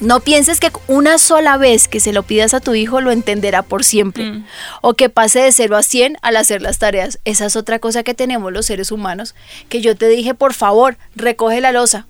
No 0.00 0.20
pienses 0.20 0.60
que 0.60 0.70
una 0.88 1.18
sola 1.18 1.56
vez 1.56 1.88
que 1.88 2.00
se 2.00 2.12
lo 2.12 2.24
pidas 2.24 2.52
a 2.52 2.60
tu 2.60 2.74
hijo 2.74 3.00
lo 3.00 3.10
entenderá 3.10 3.62
por 3.62 3.84
siempre. 3.84 4.24
Mm. 4.24 4.46
O 4.82 4.94
que 4.94 5.08
pase 5.08 5.40
de 5.40 5.52
0 5.52 5.76
a 5.76 5.82
100 5.82 6.18
al 6.20 6.36
hacer 6.36 6.62
las 6.62 6.78
tareas. 6.78 7.20
Esa 7.24 7.46
es 7.46 7.56
otra 7.56 7.78
cosa 7.78 8.02
que 8.02 8.14
tenemos 8.14 8.52
los 8.52 8.66
seres 8.66 8.90
humanos. 8.90 9.34
Que 9.68 9.80
yo 9.80 9.96
te 9.96 10.08
dije, 10.08 10.34
por 10.34 10.52
favor, 10.52 10.96
recoge 11.14 11.60
la 11.60 11.72
losa. 11.72 12.06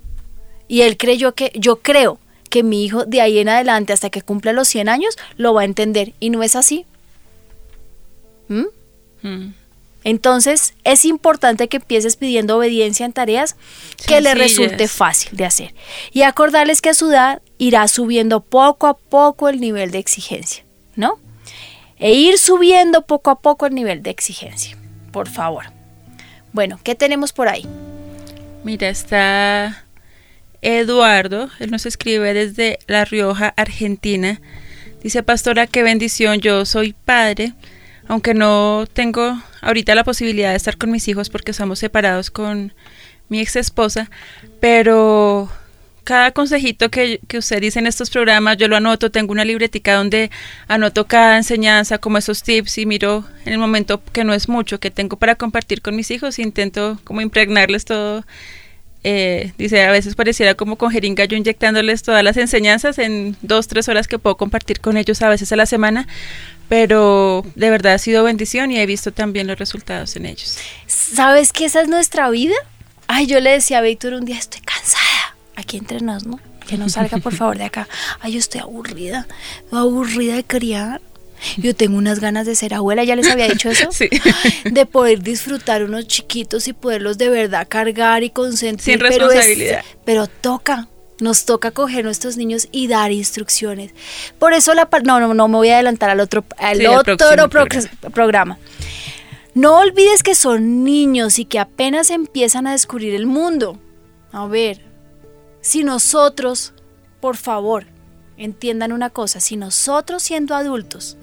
Y 0.67 0.83
él 0.83 0.97
creyó 0.97 1.35
que, 1.35 1.53
yo 1.55 1.77
creo 1.77 2.19
que 2.49 2.63
mi 2.63 2.85
hijo 2.85 3.05
de 3.05 3.21
ahí 3.21 3.39
en 3.39 3.49
adelante, 3.49 3.93
hasta 3.93 4.11
que 4.11 4.23
cumpla 4.23 4.53
los 4.53 4.69
100 4.69 4.89
años, 4.89 5.19
lo 5.37 5.53
va 5.53 5.63
a 5.63 5.67
entender. 5.67 6.15
Y 6.21 6.31
no 6.31 6.43
es 6.43 6.57
así. 6.57 6.87
¿Mm? 8.49 8.65
Mm. 9.23 9.55
Entonces 10.05 10.75
es 10.85 11.07
importante 11.07 11.69
que 11.69 11.79
empieces 11.79 12.17
pidiendo 12.17 12.59
obediencia 12.59 13.07
en 13.07 13.15
tareas 13.15 13.57
que 14.07 14.21
le 14.21 14.35
resulte 14.35 14.87
fácil 14.87 15.37
de 15.37 15.47
hacer. 15.47 15.75
Y 16.13 16.23
acordarles 16.23 16.83
que 16.83 16.91
a 16.91 16.95
su 16.95 17.11
edad 17.11 17.43
irá 17.57 17.89
subiendo 17.89 18.45
poco 18.45 18.87
a 18.87 18.99
poco 18.99 19.49
el 19.49 19.61
nivel 19.61 19.91
de 19.91 19.99
exigencia, 19.99 20.65
¿no? 20.95 21.19
E 21.99 22.13
ir 22.13 22.39
subiendo 22.39 23.07
poco 23.07 23.31
a 23.31 23.41
poco 23.41 23.67
el 23.67 23.75
nivel 23.75 24.03
de 24.03 24.11
exigencia, 24.11 24.77
por 25.11 25.29
favor. 25.29 25.65
Bueno, 26.53 26.79
¿qué 26.85 26.95
tenemos 26.95 27.33
por 27.33 27.49
ahí? 27.49 27.67
Mira, 28.63 28.89
está 28.89 29.87
Eduardo, 30.61 31.49
él 31.61 31.71
nos 31.71 31.87
escribe 31.87 32.35
desde 32.35 32.79
La 32.87 33.05
Rioja, 33.05 33.55
Argentina. 33.57 34.41
Dice, 35.03 35.23
pastora, 35.23 35.67
qué 35.67 35.83
bendición, 35.83 36.41
yo 36.41 36.65
soy 36.65 36.93
padre 36.93 37.55
aunque 38.09 38.35
no 38.35 38.85
tengo 38.93 39.41
ahorita 39.61 39.95
la 39.95 40.05
posibilidad 40.05 40.51
de 40.51 40.57
estar 40.57 40.77
con 40.77 40.91
mis 40.91 41.09
hijos 41.09 41.31
porque 41.31 41.53
estamos 41.53 41.79
separados 41.79 42.31
con 42.31 42.73
mi 43.29 43.41
ex 43.41 43.57
esposa, 43.57 44.11
pero 44.61 45.49
cada 46.05 46.33
consejito 46.33 46.91
que, 46.91 47.19
usted 47.37 47.61
dice 47.61 47.79
en 47.79 47.87
estos 47.87 48.11
programas, 48.11 48.59
yo 48.59 48.69
lo 48.69 48.77
anoto, 48.77 49.11
tengo 49.11 49.33
una 49.33 49.45
libretica 49.45 49.95
donde 49.95 50.31
anoto 50.69 51.07
cada 51.07 51.39
enseñanza, 51.39 51.99
como 51.99 52.19
esos 52.19 52.43
tips, 52.43 52.79
y 52.79 52.87
miro 52.87 53.25
en 53.47 53.55
el 53.55 53.59
momento 53.59 54.03
que 54.13 54.23
no 54.23 54.35
es 54.35 54.49
mucho, 54.49 54.79
que 54.79 54.91
tengo 54.91 55.17
para 55.17 55.35
compartir 55.35 55.81
con 55.81 55.97
mis 55.97 56.11
hijos, 56.11 56.39
intento 56.39 57.01
como 57.05 57.23
impregnarles 57.23 57.87
todo. 57.87 58.25
Eh, 59.07 59.53
dice, 59.59 59.85
a 59.85 59.91
veces 59.91 60.15
pareciera 60.15 60.55
como 60.55 60.77
con 60.77 60.91
jeringa 60.91 61.27
yo 61.27 61.37
inyectándoles 61.37 62.03
todas 62.03 62.25
las 62.25 62.39
enseñanzas 62.39 62.99
en 62.99 63.37
dos, 63.43 63.69
tres 63.69 63.87
horas 63.91 64.09
que 64.09 64.19
puedo 64.19 64.39
compartir 64.39 64.81
con 64.81 64.97
ellos 64.97 65.21
a 65.21 65.29
veces 65.29 65.53
a 65.53 65.57
la 65.57 65.67
semana, 65.67 66.09
pero 66.71 67.45
de 67.55 67.69
verdad 67.69 67.93
ha 67.93 67.99
sido 67.99 68.25
bendición 68.25 68.71
y 68.71 68.79
he 68.79 68.87
visto 68.87 69.13
también 69.13 69.47
los 69.47 69.59
resultados 69.59 70.17
en 70.17 70.25
ellos. 70.25 70.57
¿Sabes 70.87 71.53
que 71.53 71.67
esa 71.67 71.83
es 71.83 71.89
nuestra 71.89 72.31
vida? 72.31 72.55
Ay, 73.07 73.27
yo 73.27 73.41
le 73.41 73.51
decía 73.51 73.79
a 73.79 73.83
Víctor 73.83 74.15
un 74.15 74.25
día, 74.25 74.39
estoy 74.39 74.63
cansada, 74.63 75.37
aquí 75.55 75.77
entre 75.77 76.01
nos, 76.01 76.25
¿no? 76.27 76.41
Que 76.67 76.79
no 76.79 76.89
salga 76.89 77.19
por 77.19 77.35
favor 77.37 77.59
de 77.59 77.65
acá. 77.65 77.87
Ay, 78.21 78.33
yo 78.33 78.39
estoy 78.39 78.63
aburrida, 78.63 79.27
aburrida 79.71 80.37
de 80.37 80.45
criar. 80.45 81.03
Yo 81.57 81.75
tengo 81.75 81.97
unas 81.97 82.21
ganas 82.21 82.47
de 82.47 82.55
ser 82.55 82.75
abuela, 82.75 83.05
ya 83.05 83.17
les 83.17 83.31
había 83.31 83.49
dicho 83.49 83.71
eso. 83.71 83.89
Sí. 83.95 84.09
De 84.65 84.87
poder 84.87 85.23
disfrutar 85.23 85.85
unos 85.85 86.09
chiquitos 86.09 86.67
y 86.67 86.73
poderlos 86.73 87.17
de 87.17 87.29
verdad 87.29 87.67
cargar 87.69 88.25
y 88.25 88.31
consentir. 88.31 88.85
Sin 88.85 89.01
responsabilidad. 89.01 89.85
pero 90.05 90.27
toca, 90.27 90.89
nos 91.21 91.45
toca 91.45 91.71
coger 91.71 92.05
nuestros 92.05 92.37
niños 92.37 92.69
y 92.73 92.89
dar 92.89 93.13
instrucciones. 93.13 93.93
Por 94.39 94.53
eso 94.53 94.75
la 94.75 94.89
no 95.05 95.21
no 95.21 95.35
no 95.35 95.49
me 95.49 95.57
voy 95.57 95.69
a 95.69 95.75
adelantar 95.75 96.11
al 96.11 96.21
otro 96.21 96.45
al 96.59 96.85
otro 96.87 97.17
programa. 98.13 98.59
No 99.55 99.79
olvides 99.79 100.25
que 100.25 100.35
son 100.35 100.83
niños 100.83 101.39
y 101.39 101.45
que 101.45 101.61
apenas 101.61 102.11
empiezan 102.11 102.67
a 102.67 102.73
descubrir 102.73 103.15
el 103.15 103.27
mundo. 103.27 103.79
A 104.33 104.49
ver, 104.49 104.81
si 105.61 105.85
nosotros, 105.85 106.73
por 107.21 107.37
favor, 107.37 107.87
entiendan 108.37 108.91
una 108.93 109.11
cosa, 109.11 109.39
si 109.39 109.57
nosotros 109.57 110.25
siendo 110.25 110.57
adultos 110.57 111.17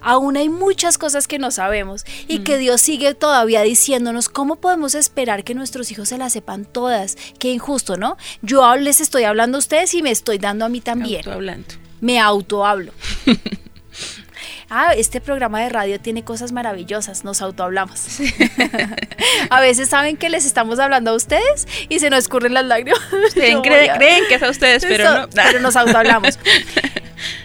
aún 0.00 0.36
hay 0.36 0.48
muchas 0.48 0.98
cosas 0.98 1.26
que 1.26 1.38
no 1.38 1.50
sabemos 1.50 2.04
y 2.26 2.40
que 2.40 2.56
mm. 2.56 2.60
Dios 2.60 2.80
sigue 2.80 3.14
todavía 3.14 3.62
diciéndonos 3.62 4.28
cómo 4.28 4.56
podemos 4.56 4.94
esperar 4.94 5.44
que 5.44 5.54
nuestros 5.54 5.90
hijos 5.90 6.08
se 6.08 6.18
las 6.18 6.32
sepan 6.32 6.64
todas. 6.64 7.16
Qué 7.38 7.52
injusto, 7.52 7.96
¿no? 7.96 8.16
Yo 8.42 8.76
les 8.76 9.00
estoy 9.00 9.24
hablando 9.24 9.58
a 9.58 9.60
ustedes 9.60 9.94
y 9.94 10.02
me 10.02 10.10
estoy 10.10 10.38
dando 10.38 10.64
a 10.64 10.68
mí 10.68 10.80
también. 10.80 11.22
Me 12.00 12.20
autohablo. 12.20 12.92
ah, 14.70 14.92
este 14.94 15.20
programa 15.20 15.60
de 15.60 15.68
radio 15.68 16.00
tiene 16.00 16.24
cosas 16.24 16.52
maravillosas, 16.52 17.24
nos 17.24 17.42
autohablamos. 17.42 18.18
a 19.50 19.60
veces 19.60 19.88
saben 19.88 20.16
que 20.16 20.28
les 20.28 20.46
estamos 20.46 20.78
hablando 20.78 21.10
a 21.10 21.14
ustedes 21.14 21.66
y 21.88 21.98
se 21.98 22.10
nos 22.10 22.20
escurren 22.20 22.54
las 22.54 22.64
lágrimas. 22.64 23.00
creen, 23.34 23.62
que 23.62 24.34
es 24.34 24.42
a 24.42 24.50
ustedes, 24.50 24.84
pero 24.84 25.22
no. 25.22 25.28
pero 25.30 25.60
nos 25.60 25.76
autohablamos. 25.76 26.38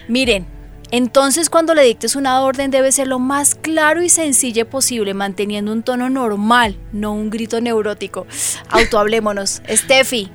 Miren, 0.08 0.46
entonces 0.90 1.50
cuando 1.50 1.74
le 1.74 1.82
dictes 1.82 2.16
una 2.16 2.40
orden 2.42 2.70
debe 2.70 2.92
ser 2.92 3.08
lo 3.08 3.18
más 3.18 3.54
claro 3.54 4.02
y 4.02 4.08
sencillo 4.08 4.68
posible, 4.68 5.14
manteniendo 5.14 5.72
un 5.72 5.82
tono 5.82 6.10
normal, 6.10 6.76
no 6.92 7.12
un 7.12 7.30
grito 7.30 7.60
neurótico. 7.60 8.26
Autohablémonos. 8.70 9.62
Steffi, 9.68 10.30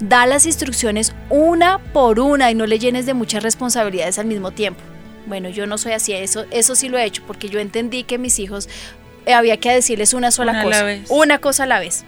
da 0.00 0.26
las 0.26 0.46
instrucciones 0.46 1.14
una 1.30 1.78
por 1.92 2.20
una 2.20 2.50
y 2.50 2.54
no 2.54 2.66
le 2.66 2.78
llenes 2.78 3.06
de 3.06 3.14
muchas 3.14 3.42
responsabilidades 3.42 4.18
al 4.18 4.26
mismo 4.26 4.50
tiempo. 4.50 4.80
Bueno, 5.26 5.48
yo 5.48 5.66
no 5.66 5.76
soy 5.76 5.92
así, 5.92 6.12
eso, 6.12 6.46
eso 6.50 6.74
sí 6.76 6.88
lo 6.88 6.98
he 6.98 7.04
hecho 7.04 7.22
porque 7.26 7.48
yo 7.48 7.58
entendí 7.58 8.04
que 8.04 8.16
mis 8.16 8.38
hijos 8.38 8.68
eh, 9.26 9.34
había 9.34 9.56
que 9.56 9.72
decirles 9.72 10.14
una 10.14 10.30
sola 10.30 10.62
cosa, 10.62 10.86
una 11.08 11.38
cosa 11.38 11.64
a 11.64 11.66
la 11.66 11.80
vez 11.80 12.04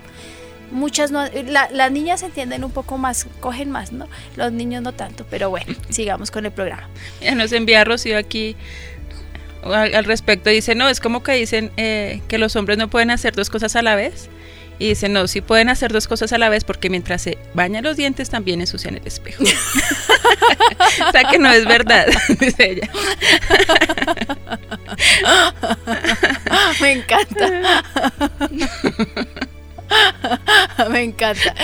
muchas 0.71 1.11
no, 1.11 1.25
las 1.73 1.93
niñas 1.93 2.23
entienden 2.23 2.64
un 2.64 2.71
poco 2.71 2.99
más, 2.99 3.27
cogen 3.41 3.71
más, 3.71 3.93
¿no? 3.93 4.09
Los 4.37 4.53
niños 4.53 4.83
no 4.83 4.93
tanto, 4.93 5.27
pero 5.29 5.51
bueno, 5.51 5.75
sigamos 5.89 6.31
con 6.31 6.47
el 6.47 6.53
programa. 6.53 6.89
Ya 7.21 7.35
nos 7.35 7.53
envía 7.53 7.85
Rocío 7.85 8.19
aquí 8.19 8.57
al, 9.62 10.05
respecto, 10.05 10.51
dice, 10.51 10.75
no, 10.75 10.89
es 10.89 11.01
como 11.01 11.23
que 11.23 11.33
dicen 11.33 11.73
eh, 11.77 12.23
que 12.29 12.39
los 12.39 12.57
hombres 12.57 12.79
no 12.79 12.89
pueden 12.89 13.11
hacer 13.11 13.35
dos 13.35 13.51
cosas 13.51 13.77
a 13.77 13.83
la 13.83 13.95
vez. 13.97 14.29
Y 14.81 14.91
dice, 14.91 15.09
no, 15.09 15.27
sí 15.27 15.41
pueden 15.41 15.69
hacer 15.71 15.93
dos 15.93 16.07
cosas 16.07 16.33
a 16.33 16.39
la 16.39 16.49
vez 16.49 16.62
porque 16.62 16.89
mientras 16.89 17.23
se 17.23 17.37
bañan 17.53 17.83
los 17.83 17.97
dientes 17.97 18.31
también 18.31 18.61
ensucian 18.61 18.95
el 18.95 19.05
espejo. 19.05 19.43
o 21.09 21.11
sea 21.11 21.25
que 21.25 21.39
no 21.39 21.51
es 21.51 21.64
verdad, 21.64 22.07
dice 22.39 22.71
ella. 22.71 22.89
Me 26.81 26.93
encanta. 26.93 27.85
me 30.91 31.03
encanta. 31.03 31.55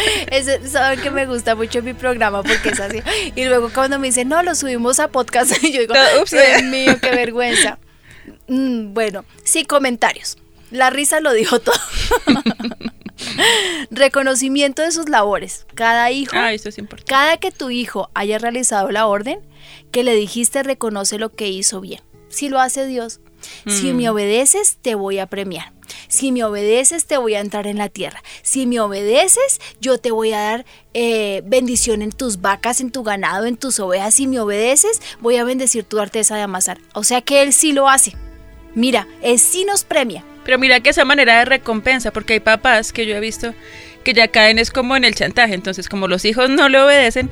saben 0.67 1.01
que 1.01 1.11
me 1.11 1.27
gusta 1.27 1.55
mucho 1.55 1.83
mi 1.83 1.95
programa 1.95 2.43
porque 2.43 2.71
es 2.71 2.81
así. 2.81 3.03
Y 3.35 3.45
luego 3.45 3.71
cuando 3.73 3.99
me 3.99 4.09
dicen, 4.09 4.29
no, 4.29 4.43
lo 4.43 4.55
subimos 4.55 5.01
a 5.01 5.09
podcast, 5.09 5.53
yo 5.63 5.81
digo, 5.81 5.95
Ups, 6.21 6.31
Dios 6.31 6.63
mío, 6.65 6.99
qué 7.01 7.11
vergüenza. 7.11 7.79
Mm, 8.49 8.95
bueno, 8.95 9.25
sí, 9.45 9.65
comentarios. 9.65 10.39
La 10.71 10.91
risa 10.91 11.21
lo 11.21 11.33
dijo 11.33 11.61
todo. 11.61 11.77
Reconocimiento 13.91 14.83
de 14.83 14.93
sus 14.93 15.09
labores. 15.09 15.67
Cada 15.75 16.11
hijo, 16.11 16.33
ah, 16.35 16.53
eso 16.53 16.69
es 16.69 16.79
importante. 16.79 17.09
cada 17.09 17.37
que 17.37 17.53
tu 17.53 17.71
hijo 17.71 18.11
haya 18.15 18.39
realizado 18.39 18.91
la 18.91 19.07
orden 19.07 19.41
que 19.93 20.03
le 20.03 20.15
dijiste, 20.15 20.63
reconoce 20.63 21.19
lo 21.19 21.31
que 21.31 21.49
hizo 21.49 21.81
bien. 21.81 22.01
Si 22.29 22.49
lo 22.49 22.59
hace 22.61 22.87
Dios, 22.87 23.21
si 23.67 23.93
me 23.93 24.05
mm. 24.05 24.13
obedeces, 24.13 24.79
te 24.81 24.95
voy 24.95 25.19
a 25.19 25.27
premiar. 25.27 25.73
Si 26.09 26.33
me 26.33 26.45
obedeces, 26.45 27.07
te 27.07 27.17
voy 27.17 27.35
a 27.35 27.41
entrar 27.41 27.67
en 27.67 27.79
la 27.79 27.89
tierra. 27.89 28.23
Si 28.43 28.67
me 28.67 28.81
obedeces, 28.81 29.61
yo 29.81 29.99
te 29.99 30.11
voy 30.11 30.33
a 30.33 30.41
dar 30.41 30.65
eh, 30.95 31.43
bendición 31.45 32.03
en 32.03 32.13
tus 32.13 32.41
vacas, 32.41 32.81
en 32.81 32.91
tu 32.91 33.03
ganado, 33.03 33.47
en 33.47 33.57
tus 33.57 33.81
ovejas. 33.81 34.15
Si 34.15 34.27
me 34.27 34.41
obedeces, 34.41 35.01
voy 35.21 35.37
a 35.37 35.45
bendecir 35.45 35.85
tu 35.85 36.01
arteza 36.01 36.37
de 36.37 36.43
amasar. 36.43 36.79
O 36.95 37.05
sea 37.05 37.21
que 37.21 37.43
Él 37.43 37.53
sí 37.53 37.73
lo 37.73 37.89
hace. 37.89 38.17
Mira, 38.75 39.07
Él 39.23 39.39
sí 39.39 39.65
nos 39.65 39.85
premia. 39.85 40.25
Pero 40.45 40.59
mira 40.59 40.81
que 40.81 40.91
esa 40.91 41.05
manera 41.05 41.39
de 41.39 41.45
recompensa, 41.47 42.13
porque 42.13 42.35
hay 42.35 42.41
papás 42.41 42.93
que 42.93 43.07
yo 43.07 43.17
he 43.17 43.21
visto 43.21 43.55
que 44.05 44.13
ya 44.13 44.29
caen 44.29 44.59
es 44.59 44.71
como 44.71 44.97
en 44.97 45.05
el 45.05 45.15
chantaje. 45.15 45.55
Entonces, 45.55 45.89
como 45.89 46.07
los 46.07 46.25
hijos 46.25 46.51
no 46.51 46.69
le 46.69 46.79
obedecen, 46.79 47.31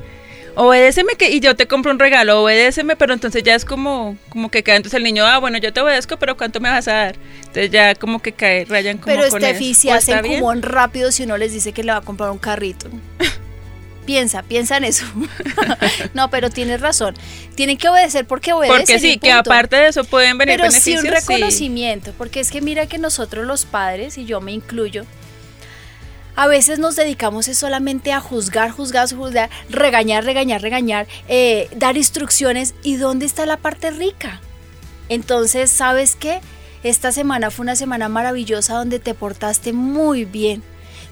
obedéceme 0.55 1.15
que, 1.15 1.29
y 1.29 1.39
yo 1.39 1.55
te 1.55 1.67
compro 1.67 1.91
un 1.91 1.99
regalo, 1.99 2.41
obedéceme, 2.41 2.95
pero 2.95 3.13
entonces 3.13 3.43
ya 3.43 3.55
es 3.55 3.65
como, 3.65 4.17
como 4.29 4.49
que 4.49 4.63
cae 4.63 4.75
entonces 4.75 4.97
el 4.97 5.03
niño, 5.03 5.25
ah, 5.25 5.37
bueno, 5.39 5.57
yo 5.57 5.73
te 5.73 5.81
obedezco, 5.81 6.17
pero 6.17 6.37
¿cuánto 6.37 6.59
me 6.59 6.69
vas 6.69 6.87
a 6.87 6.93
dar? 6.93 7.15
Entonces 7.37 7.71
ya 7.71 7.95
como 7.95 8.21
que 8.21 8.31
cae, 8.31 8.65
rayan 8.65 8.97
como 8.97 9.15
Pero 9.15 9.29
Steffi, 9.29 9.73
si 9.73 9.89
hacen 9.89 10.21
como 10.21 10.47
un 10.47 10.61
rápido 10.61 11.11
si 11.11 11.23
uno 11.23 11.37
les 11.37 11.53
dice 11.53 11.73
que 11.73 11.83
le 11.83 11.91
va 11.91 11.99
a 11.99 12.01
comprar 12.01 12.29
un 12.29 12.39
carrito. 12.39 12.89
piensa, 14.05 14.43
piensa 14.43 14.77
en 14.77 14.83
eso. 14.85 15.05
no, 16.13 16.29
pero 16.29 16.49
tienes 16.49 16.81
razón. 16.81 17.15
Tienen 17.55 17.77
que 17.77 17.89
obedecer 17.89 18.25
porque 18.25 18.53
obedecen. 18.53 18.77
Porque 18.77 18.99
sí, 18.99 19.17
que 19.17 19.31
aparte 19.31 19.75
de 19.75 19.87
eso 19.87 20.03
pueden 20.03 20.37
venir 20.37 20.55
pero 20.55 20.69
beneficios. 20.69 21.01
Pero 21.03 21.19
sí 21.19 21.25
un 21.25 21.33
reconocimiento, 21.33 22.13
porque 22.17 22.39
es 22.39 22.51
que 22.51 22.61
mira 22.61 22.85
que 22.87 22.97
nosotros 22.97 23.45
los 23.45 23.65
padres, 23.65 24.17
y 24.17 24.25
yo 24.25 24.41
me 24.41 24.51
incluyo, 24.51 25.05
a 26.35 26.47
veces 26.47 26.79
nos 26.79 26.95
dedicamos 26.95 27.45
solamente 27.45 28.11
a 28.11 28.19
juzgar, 28.19 28.71
juzgar, 28.71 29.07
juzgar, 29.13 29.49
regañar, 29.69 30.23
regañar, 30.23 30.61
regañar, 30.61 31.07
eh, 31.27 31.69
dar 31.75 31.97
instrucciones. 31.97 32.73
¿Y 32.83 32.95
dónde 32.95 33.25
está 33.25 33.45
la 33.45 33.57
parte 33.57 33.91
rica? 33.91 34.41
Entonces, 35.09 35.69
¿sabes 35.69 36.15
qué? 36.15 36.41
Esta 36.83 37.11
semana 37.11 37.51
fue 37.51 37.63
una 37.63 37.75
semana 37.75 38.09
maravillosa 38.09 38.75
donde 38.75 38.99
te 38.99 39.13
portaste 39.13 39.73
muy 39.73 40.25
bien. 40.25 40.63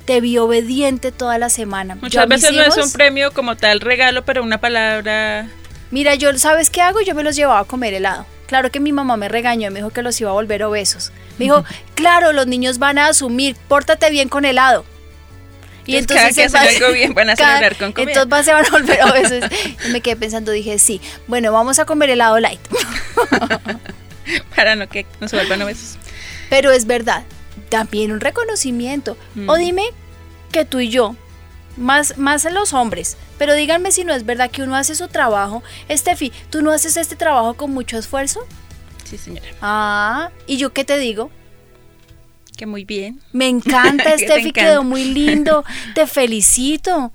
Te 0.06 0.20
vi 0.20 0.38
obediente 0.38 1.12
toda 1.12 1.38
la 1.38 1.50
semana. 1.50 1.96
Muchas 1.96 2.28
veces 2.28 2.52
no 2.54 2.64
es 2.64 2.78
un 2.78 2.92
premio 2.92 3.32
como 3.32 3.56
tal 3.56 3.80
regalo, 3.80 4.26
pero 4.26 4.42
una 4.44 4.60
palabra. 4.60 5.48
Mira, 5.92 6.16
yo, 6.16 6.36
¿sabes 6.38 6.70
qué 6.70 6.82
hago? 6.82 7.02
Yo 7.02 7.14
me 7.14 7.24
los 7.24 7.36
llevaba 7.36 7.60
a 7.60 7.66
comer 7.66 7.94
helado. 7.94 8.26
Claro 8.48 8.72
que 8.72 8.80
mi 8.80 8.92
mamá 8.92 9.16
me 9.16 9.30
regañó, 9.30 9.70
me 9.72 9.80
dijo 9.80 9.92
que 9.92 10.02
los 10.02 10.20
iba 10.20 10.32
a 10.32 10.34
volver 10.34 10.64
obesos. 10.64 11.14
Me 11.38 11.46
dijo, 11.46 11.64
claro, 11.96 12.34
los 12.34 12.48
niños 12.48 12.80
van 12.80 12.98
a 12.98 13.08
asumir, 13.08 13.56
pórtate 13.68 14.10
bien 14.10 14.28
con 14.28 14.44
helado. 14.44 14.84
Y 15.92 15.98
entonces, 15.98 16.52
cada 16.52 16.68
que 16.68 16.76
algo 16.76 16.94
bien 16.94 17.14
van 17.14 17.30
a 17.30 17.36
celebrar 17.36 17.78
con 17.78 17.92
comida. 17.92 18.22
Entonces 18.22 18.46
se 18.46 18.54
van 18.54 18.66
a 18.66 18.70
volver 18.70 19.00
obesos. 19.04 19.52
y 19.86 19.90
me 19.90 20.02
quedé 20.02 20.16
pensando, 20.16 20.52
dije, 20.52 20.80
sí, 20.80 21.02
bueno, 21.28 21.52
vamos 21.52 21.80
a 21.80 21.86
comer 21.86 22.10
helado 22.10 22.40
light. 22.40 22.62
Para 24.56 24.76
no 24.76 24.88
que 24.88 25.06
nos 25.20 25.32
vuelvan 25.32 25.62
obesos. 25.62 25.98
Pero 26.50 26.72
es 26.72 26.86
verdad, 26.86 27.24
también 27.70 28.12
un 28.12 28.20
reconocimiento. 28.20 29.18
O 29.48 29.56
mm. 29.56 29.60
dime 29.60 29.84
que 30.52 30.66
tú 30.66 30.80
y 30.80 30.90
yo, 30.90 31.16
más, 31.78 32.18
más 32.18 32.46
los 32.52 32.74
hombres, 32.74 33.18
pero 33.38 33.54
díganme 33.54 33.92
si 33.92 34.04
no 34.04 34.14
es 34.14 34.26
verdad 34.26 34.52
que 34.52 34.64
uno 34.64 34.76
hace 34.76 34.96
su 34.96 35.08
trabajo. 35.08 35.64
Estefi, 35.88 36.32
¿tú 36.50 36.62
no 36.62 36.72
haces 36.72 36.98
este 36.98 37.16
trabajo 37.16 37.56
con 37.56 37.72
mucho 37.72 37.98
esfuerzo? 37.98 38.42
Sí, 39.04 39.18
señora. 39.18 39.48
Ah, 39.62 40.30
¿y 40.48 40.58
yo 40.58 40.72
qué 40.74 40.84
te 40.84 40.98
digo? 40.98 41.32
Muy 42.66 42.86
bien. 42.86 43.20
Me 43.34 43.48
encanta, 43.48 44.12
Steffi, 44.18 44.52
quedó 44.52 44.84
muy 44.84 45.06
lindo. 45.06 45.64
Te 45.96 46.08
felicito. 46.08 47.12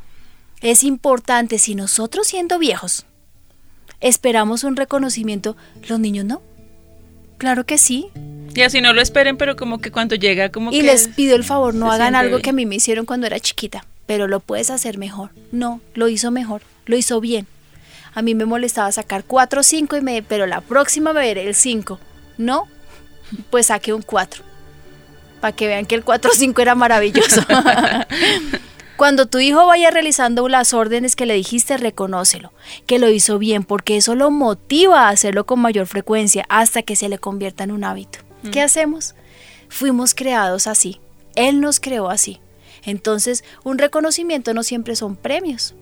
Es 0.61 0.85
importante, 0.85 1.59
si 1.59 1.75
nosotros 1.75 2.27
siendo 2.27 2.59
viejos 2.59 3.07
esperamos 4.01 4.65
un 4.65 4.77
reconocimiento, 4.77 5.57
los 5.89 6.01
niños 6.01 6.25
no. 6.25 6.43
Claro 7.39 7.65
que 7.65 7.79
sí. 7.79 8.09
Y 8.55 8.63
así 8.63 8.81
no 8.81 8.93
lo 8.93 9.03
esperen, 9.03 9.37
pero 9.37 9.57
como 9.57 9.79
que 9.79 9.91
cuando 9.91 10.15
llega, 10.15 10.51
como 10.51 10.71
y 10.71 10.75
que. 10.75 10.79
Y 10.79 10.83
les 10.83 11.09
pido 11.09 11.37
el 11.37 11.45
favor, 11.45 11.75
no 11.75 11.91
hagan 11.91 12.15
algo 12.15 12.39
que 12.39 12.51
a 12.51 12.55
mí 12.55 12.65
me 12.65 12.77
hicieron 12.77 13.05
cuando 13.05 13.27
era 13.27 13.39
chiquita, 13.41 13.85
pero 14.07 14.29
lo 14.29 14.41
puedes 14.41 14.71
hacer 14.71 14.97
mejor. 14.97 15.31
No, 15.53 15.81
lo 15.95 16.09
hizo 16.09 16.31
mejor, 16.31 16.63
lo 16.87 16.97
hizo 16.97 17.21
bien. 17.21 17.47
A 18.15 18.23
mí 18.23 18.35
me 18.35 18.47
molestaba 18.47 18.91
sacar 18.93 19.25
4 19.25 19.61
o 19.61 19.63
5, 19.63 19.97
y 19.97 20.01
me, 20.01 20.23
pero 20.23 20.47
la 20.47 20.63
próxima 20.63 21.13
me 21.13 21.21
veré 21.21 21.47
el 21.47 21.55
5. 21.55 22.01
No, 22.39 22.67
pues 23.51 23.67
saqué 23.67 23.93
un 23.93 24.03
4 24.03 24.43
para 25.47 25.55
que 25.55 25.69
vean 25.69 25.87
que 25.87 25.95
el 25.95 26.05
4-5 26.05 26.61
era 26.61 26.75
maravilloso. 26.75 27.41
Cuando 28.97 29.27
tu 29.27 29.39
hijo 29.39 29.65
vaya 29.65 29.93
realizando 29.93 30.49
las 30.49 30.75
órdenes 30.75 31.15
que 31.15 31.25
le 31.25 31.35
dijiste, 31.35 31.77
reconócelo, 31.77 32.53
que 32.87 32.99
lo 32.99 33.09
hizo 33.11 33.39
bien, 33.39 33.63
porque 33.63 33.97
eso 33.97 34.17
lo 34.17 34.33
motiva 34.33 35.03
a 35.03 35.11
hacerlo 35.11 35.47
con 35.47 35.61
mayor 35.61 35.87
frecuencia 35.87 36.45
hasta 36.49 36.83
que 36.83 36.97
se 36.97 37.09
le 37.09 37.19
convierta 37.19 37.63
en 37.63 37.71
un 37.71 37.85
hábito. 37.85 38.19
Mm. 38.43 38.51
¿Qué 38.51 38.61
hacemos? 38.61 39.15
Fuimos 39.69 40.17
creados 40.17 40.67
así. 40.67 41.01
Él 41.37 41.61
nos 41.61 41.79
creó 41.79 42.11
así. 42.11 42.41
Entonces, 42.85 43.45
un 43.63 43.79
reconocimiento 43.79 44.53
no 44.53 44.65
siempre 44.65 44.97
son 44.97 45.15
premios. 45.15 45.77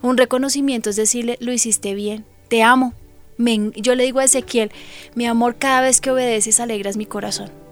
Un 0.00 0.16
reconocimiento 0.16 0.90
es 0.90 0.96
decirle, 0.96 1.38
lo 1.40 1.52
hiciste 1.52 1.92
bien, 1.94 2.24
te 2.46 2.62
amo. 2.62 2.94
yo 3.36 3.96
le 3.96 4.04
digo 4.04 4.20
a 4.20 4.24
Ezequiel, 4.24 4.70
mi 5.16 5.26
amor, 5.26 5.56
cada 5.56 5.80
vez 5.80 6.00
que 6.00 6.12
obedeces 6.12 6.60
alegras 6.60 6.96
mi 6.96 7.06
corazón. 7.06 7.65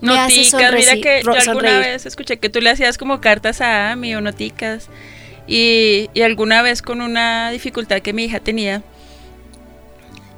Noticas, 0.00 0.72
mira 0.74 0.96
que 0.96 1.22
yo 1.24 1.32
alguna 1.32 1.78
vez 1.78 2.06
escuché 2.06 2.38
que 2.38 2.48
tú 2.48 2.60
le 2.60 2.70
hacías 2.70 2.98
como 2.98 3.20
cartas 3.20 3.60
a 3.60 3.92
Ami 3.92 4.14
o 4.14 4.20
noticas. 4.20 4.88
Y, 5.48 6.10
alguna 6.22 6.62
vez 6.62 6.82
con 6.82 7.00
una 7.00 7.50
dificultad 7.50 8.00
que 8.00 8.12
mi 8.12 8.24
hija 8.24 8.40
tenía, 8.40 8.82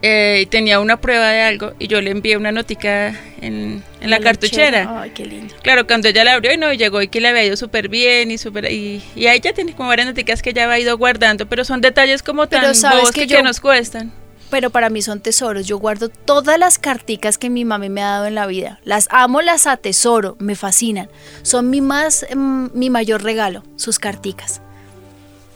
eh, 0.03 0.47
tenía 0.51 0.81
una 0.81 1.01
prueba 1.01 1.31
de 1.31 1.43
algo 1.43 1.73
y 1.79 1.89
yo 1.89 2.01
le 2.01 2.11
envié 2.11 2.37
una 2.37 2.53
notica 2.53 3.19
en, 3.41 3.83
la, 4.03 4.21
cartuchera. 4.21 5.01
Ay, 5.03 5.11
qué 5.11 5.25
lindo. 5.25 5.55
Claro, 5.63 5.87
cuando 5.87 6.09
ella 6.09 6.25
la 6.25 6.35
abrió 6.35 6.53
y 6.53 6.59
no, 6.59 6.73
llegó 6.73 7.01
y 7.01 7.09
que 7.09 7.21
le 7.21 7.29
había 7.29 7.45
ido 7.45 7.57
súper 7.57 7.89
bien 7.89 8.31
y 8.31 8.39
súper... 8.39 8.71
Y, 8.71 9.03
y 9.17 9.27
ahí 9.27 9.41
ya 9.41 9.55
tiene 9.55 9.73
como 9.73 9.89
varias 9.89 10.07
noticas 10.09 10.43
que 10.43 10.53
ya 10.53 10.71
ha 10.71 10.79
ido 10.79 10.97
guardando, 10.99 11.47
pero 11.47 11.65
son 11.65 11.81
detalles 11.81 12.23
como 12.23 12.47
tan 12.49 12.63
bobos 12.63 13.13
que, 13.13 13.27
que 13.27 13.43
nos 13.43 13.61
cuestan 13.61 14.13
pero 14.51 14.71
para 14.71 14.91
mí 14.91 15.03
son 15.03 15.21
tesoros. 15.21 15.67
Yo 15.67 15.79
guardo 15.79 16.09
todas 16.09 16.59
las 16.59 16.79
carticas 16.79 17.39
que 17.39 17.51
mi 17.51 17.65
mami 17.65 17.89
me 17.89 18.03
ha 18.03 18.11
dado 18.11 18.27
en 18.27 18.35
la 18.35 18.47
vida. 18.47 18.81
Las 18.85 19.09
amo, 19.11 19.43
las 19.43 19.67
atesoro, 19.67 20.37
me 20.39 20.55
fascinan. 20.55 21.09
Son 21.43 21.71
mi 21.71 21.81
más 21.81 22.27
mm, 22.35 22.67
mi 22.73 22.91
mayor 22.91 23.23
regalo, 23.23 23.63
sus 23.77 23.99
carticas. 23.99 24.61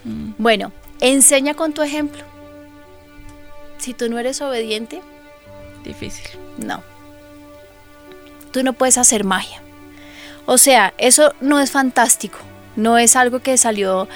Mm. 0.05 0.33
Bueno, 0.39 0.73
enseña 1.01 1.55
con 1.55 1.73
tu 1.73 1.83
ejemplo. 1.83 2.23
Si 3.79 3.95
tú 3.95 4.09
no 4.09 4.19
eres 4.19 4.41
obediente, 4.41 5.03
difícil. 5.85 6.27
No. 6.59 6.83
Tú 8.53 8.63
no 8.63 8.75
puedes 8.75 8.99
hacer 8.99 9.25
magia. 9.25 9.63
O 10.47 10.59
sea, 10.59 10.93
eso 10.99 11.35
no 11.41 11.61
es 11.61 11.71
fantástico. 11.71 12.39
No 12.77 12.99
es 12.99 13.17
algo 13.17 13.41
que 13.41 13.57
salió 13.57 14.09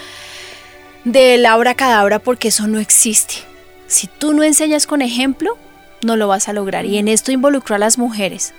de 1.04 1.38
la 1.38 1.74
cadabra 1.74 2.18
porque 2.18 2.48
eso 2.48 2.66
no 2.66 2.78
existe 2.78 3.55
si 3.86 4.06
tú 4.06 4.32
no 4.32 4.42
enseñas 4.42 4.86
con 4.86 5.02
ejemplo, 5.02 5.56
no 6.02 6.16
lo 6.16 6.28
vas 6.28 6.48
a 6.48 6.52
lograr. 6.52 6.84
Y 6.84 6.98
en 6.98 7.08
esto 7.08 7.32
involucro 7.32 7.74
a 7.74 7.78
las 7.78 7.98
mujeres. 7.98 8.52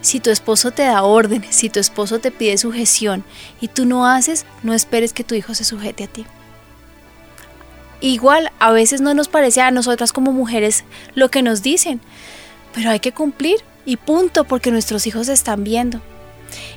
Si 0.00 0.20
tu 0.20 0.30
esposo 0.30 0.70
te 0.70 0.82
da 0.82 1.02
órdenes, 1.02 1.54
si 1.54 1.68
tu 1.68 1.80
esposo 1.80 2.18
te 2.18 2.30
pide 2.30 2.58
sujeción 2.58 3.24
y 3.60 3.68
tú 3.68 3.86
no 3.86 4.06
haces, 4.06 4.46
no 4.62 4.74
esperes 4.74 5.12
que 5.12 5.24
tu 5.24 5.34
hijo 5.34 5.54
se 5.54 5.64
sujete 5.64 6.04
a 6.04 6.08
ti. 6.08 6.26
Igual, 8.00 8.52
a 8.58 8.72
veces 8.72 9.00
no 9.00 9.14
nos 9.14 9.28
parece 9.28 9.60
a 9.60 9.70
nosotras 9.70 10.12
como 10.12 10.32
mujeres 10.32 10.84
lo 11.14 11.30
que 11.30 11.42
nos 11.42 11.62
dicen, 11.62 12.00
pero 12.74 12.90
hay 12.90 13.00
que 13.00 13.12
cumplir 13.12 13.56
y 13.86 13.96
punto, 13.96 14.44
porque 14.44 14.70
nuestros 14.70 15.06
hijos 15.06 15.28
están 15.28 15.64
viendo. 15.64 16.00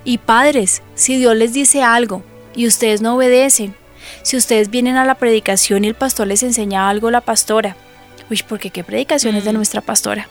Y 0.03 0.17
padres, 0.19 0.81
si 0.95 1.17
Dios 1.17 1.35
les 1.35 1.53
dice 1.53 1.83
algo 1.83 2.23
y 2.55 2.67
ustedes 2.67 3.01
no 3.01 3.15
obedecen, 3.15 3.75
si 4.23 4.37
ustedes 4.37 4.69
vienen 4.69 4.95
a 4.95 5.05
la 5.05 5.15
predicación 5.15 5.83
y 5.83 5.89
el 5.89 5.95
pastor 5.95 6.27
les 6.27 6.43
enseña 6.43 6.89
algo 6.89 7.11
la 7.11 7.21
pastora, 7.21 7.75
Uy, 8.29 8.41
porque 8.47 8.69
qué 8.69 8.83
predicaciones 8.83 9.45
de 9.45 9.53
mm. 9.53 9.55
nuestra 9.55 9.81
pastora. 9.81 10.27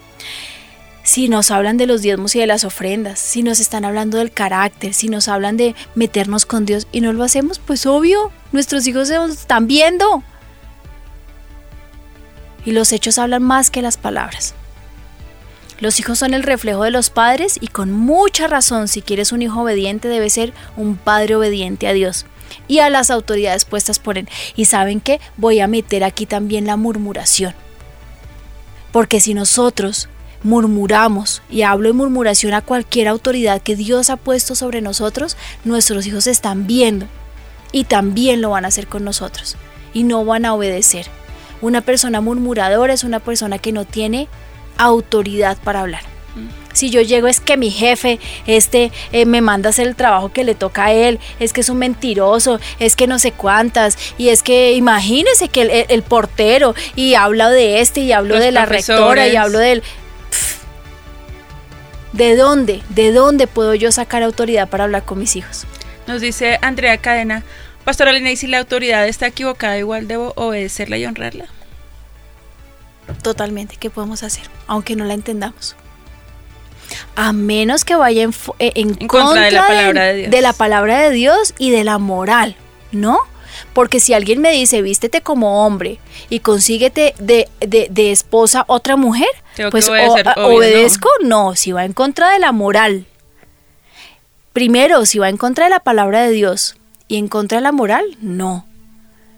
Si 1.03 1.28
nos 1.28 1.53
hablan 1.53 1.76
de 1.76 1.86
los 1.86 2.03
diezmos 2.03 2.34
y 2.34 2.40
de 2.40 2.49
las 2.49 2.64
ofrendas, 2.64 3.20
si 3.20 3.44
nos 3.44 3.61
están 3.61 3.84
hablando 3.84 4.18
del 4.18 4.32
carácter, 4.32 4.92
si 4.92 5.09
nos 5.09 5.28
hablan 5.28 5.57
de 5.57 5.76
meternos 5.94 6.47
con 6.47 6.66
Dios 6.66 6.88
y 6.90 7.01
no 7.01 7.12
lo 7.12 7.22
hacemos, 7.22 7.61
pues 7.61 7.86
obvio, 7.86 8.32
nuestros 8.51 8.86
hijos 8.88 9.07
se 9.09 9.24
están 9.24 9.68
viendo. 9.68 10.24
Y 12.64 12.72
los 12.72 12.92
hechos 12.92 13.18
hablan 13.18 13.44
más 13.44 13.70
que 13.70 13.82
las 13.82 13.97
palabras. 13.97 14.55
Los 15.78 16.01
hijos 16.01 16.18
son 16.18 16.34
el 16.34 16.42
reflejo 16.42 16.82
de 16.82 16.90
los 16.90 17.11
padres 17.11 17.59
y 17.61 17.68
con 17.68 17.92
mucha 17.92 18.49
razón 18.49 18.88
si 18.88 19.03
quieres 19.03 19.30
un 19.30 19.42
hijo 19.42 19.61
obediente 19.61 20.09
debe 20.09 20.28
ser 20.28 20.55
un 20.76 20.97
padre 20.97 21.36
obediente 21.36 21.86
a 21.86 21.92
Dios 21.92 22.26
y 22.66 22.78
a 22.78 22.90
las 22.90 23.11
autoridades 23.11 23.64
puestas 23.64 24.01
por 24.01 24.18
él. 24.18 24.28
Y 24.57 24.64
saben 24.64 25.01
que 25.01 25.20
voy 25.36 25.61
a 25.61 25.68
meter 25.68 26.03
aquí 26.03 26.26
también 26.26 26.66
la 26.66 26.76
murmuración. 26.76 27.55
Porque 28.97 29.20
si 29.20 29.34
nosotros 29.34 30.09
murmuramos, 30.42 31.42
y 31.51 31.61
hablo 31.61 31.90
de 31.90 31.92
murmuración 31.92 32.55
a 32.55 32.62
cualquier 32.62 33.09
autoridad 33.09 33.61
que 33.61 33.76
Dios 33.76 34.09
ha 34.09 34.16
puesto 34.16 34.55
sobre 34.55 34.80
nosotros, 34.80 35.36
nuestros 35.66 36.07
hijos 36.07 36.26
están 36.26 36.66
viendo 36.66 37.05
y 37.72 37.84
también 37.84 38.40
lo 38.40 38.49
van 38.49 38.64
a 38.64 38.68
hacer 38.68 38.86
con 38.86 39.05
nosotros 39.05 39.59
y 39.92 40.05
no 40.05 40.24
van 40.24 40.47
a 40.47 40.55
obedecer. 40.55 41.09
Una 41.61 41.82
persona 41.82 42.22
murmuradora 42.22 42.94
es 42.94 43.05
una 43.05 43.20
persona 43.20 43.59
que 43.59 43.70
no 43.70 43.84
tiene 43.84 44.28
autoridad 44.78 45.59
para 45.62 45.80
hablar. 45.80 46.16
Si 46.72 46.91
yo 46.91 47.01
llego 47.01 47.26
es 47.26 47.41
que 47.41 47.57
mi 47.57 47.70
jefe, 47.70 48.20
este, 48.47 48.93
eh, 49.12 49.24
me 49.24 49.41
manda 49.41 49.70
hacer 49.70 49.87
el 49.87 49.97
trabajo 49.97 50.30
que 50.30 50.45
le 50.45 50.55
toca 50.55 50.87
a 50.87 50.93
él, 50.93 51.18
es 51.41 51.53
que 51.53 51.62
es 51.62 51.68
un 51.70 51.78
mentiroso, 51.78 52.61
es 52.78 52.97
que 52.97 53.07
no 53.07 53.18
sé 53.18 53.32
cuántas, 53.32 53.97
y 54.18 54.28
es 54.28 54.43
que 54.43 54.74
imagínese 54.74 55.49
que 55.49 55.87
el, 55.89 56.03
portero, 56.03 56.74
y 56.95 57.14
hablo 57.14 57.49
de 57.49 57.80
este, 57.80 58.01
y 58.01 58.12
hablo 58.12 58.39
de 58.39 58.53
la 58.53 58.66
rectora, 58.66 59.26
y 59.28 59.37
hablo 59.37 59.59
del... 59.59 59.82
¿De 62.12 62.37
dónde? 62.37 62.82
¿De 62.91 63.12
dónde 63.12 63.47
puedo 63.47 63.74
yo 63.74 63.93
sacar 63.93 64.22
autoridad 64.22 64.68
para 64.68 64.84
hablar 64.84 65.05
con 65.05 65.18
mis 65.18 65.37
hijos? 65.37 65.66
Nos 66.07 66.20
dice 66.20 66.59
Andrea 66.62 66.97
Cadena, 66.99 67.43
Pastora 67.84 68.12
Lina, 68.12 68.30
¿y 68.30 68.37
si 68.37 68.47
la 68.47 68.59
autoridad 68.59 69.07
está 69.07 69.28
equivocada, 69.28 69.78
igual 69.78 70.09
debo 70.09 70.32
obedecerla 70.37 70.99
y 70.99 71.07
honrarla? 71.07 71.47
Totalmente, 73.22 73.76
¿qué 73.76 73.91
podemos 73.91 74.22
hacer? 74.22 74.45
Aunque 74.66 74.97
no 74.97 75.05
la 75.05 75.14
entendamos. 75.14 75.76
A 77.14 77.32
menos 77.32 77.84
que 77.84 77.97
vaya 77.97 78.22
en, 78.22 78.32
eh, 78.59 79.07
contra, 79.07 79.43
de 79.43 79.51
la 79.51 79.66
palabra 79.66 80.05
de, 80.05 80.14
Dios. 80.14 80.30
de 80.30 80.41
la 80.41 80.53
palabra 80.53 81.01
de 81.01 81.11
Dios 81.11 81.55
y 81.59 81.70
de 81.70 81.84
la 81.84 81.99
moral, 81.99 82.57
¿no? 82.93 83.18
Porque 83.72 84.01
si 84.01 84.14
alguien 84.14 84.41
me 84.41 84.53
dice, 84.53 84.82
vístete 84.82 85.20
como 85.20 85.66
hombre 85.66 85.99
y 86.30 86.41
consíguete 86.41 87.14
de, 87.18 87.49
de, 87.61 88.11
esposa 88.11 88.64
otra 88.68 88.97
mujer, 88.97 89.28
pues 89.70 89.89
obedezco, 89.89 91.09
no. 91.22 91.55
si 91.55 91.72
va 91.72 91.84
en 91.84 91.93
contra 91.93 92.30
de 92.30 92.39
la 92.39 92.53
moral. 92.53 93.07
Primero, 94.53 95.05
si 95.05 95.18
va 95.18 95.28
en 95.28 95.37
contra 95.37 95.64
de 95.64 95.70
la 95.70 95.80
palabra 95.80 96.22
de 96.22 96.30
Dios 96.30 96.76
y 97.09 97.18
en 97.18 97.28
contra 97.28 97.59
de 97.59 97.62
la 97.62 97.72
moral, 97.72 98.05
no. 98.20 98.66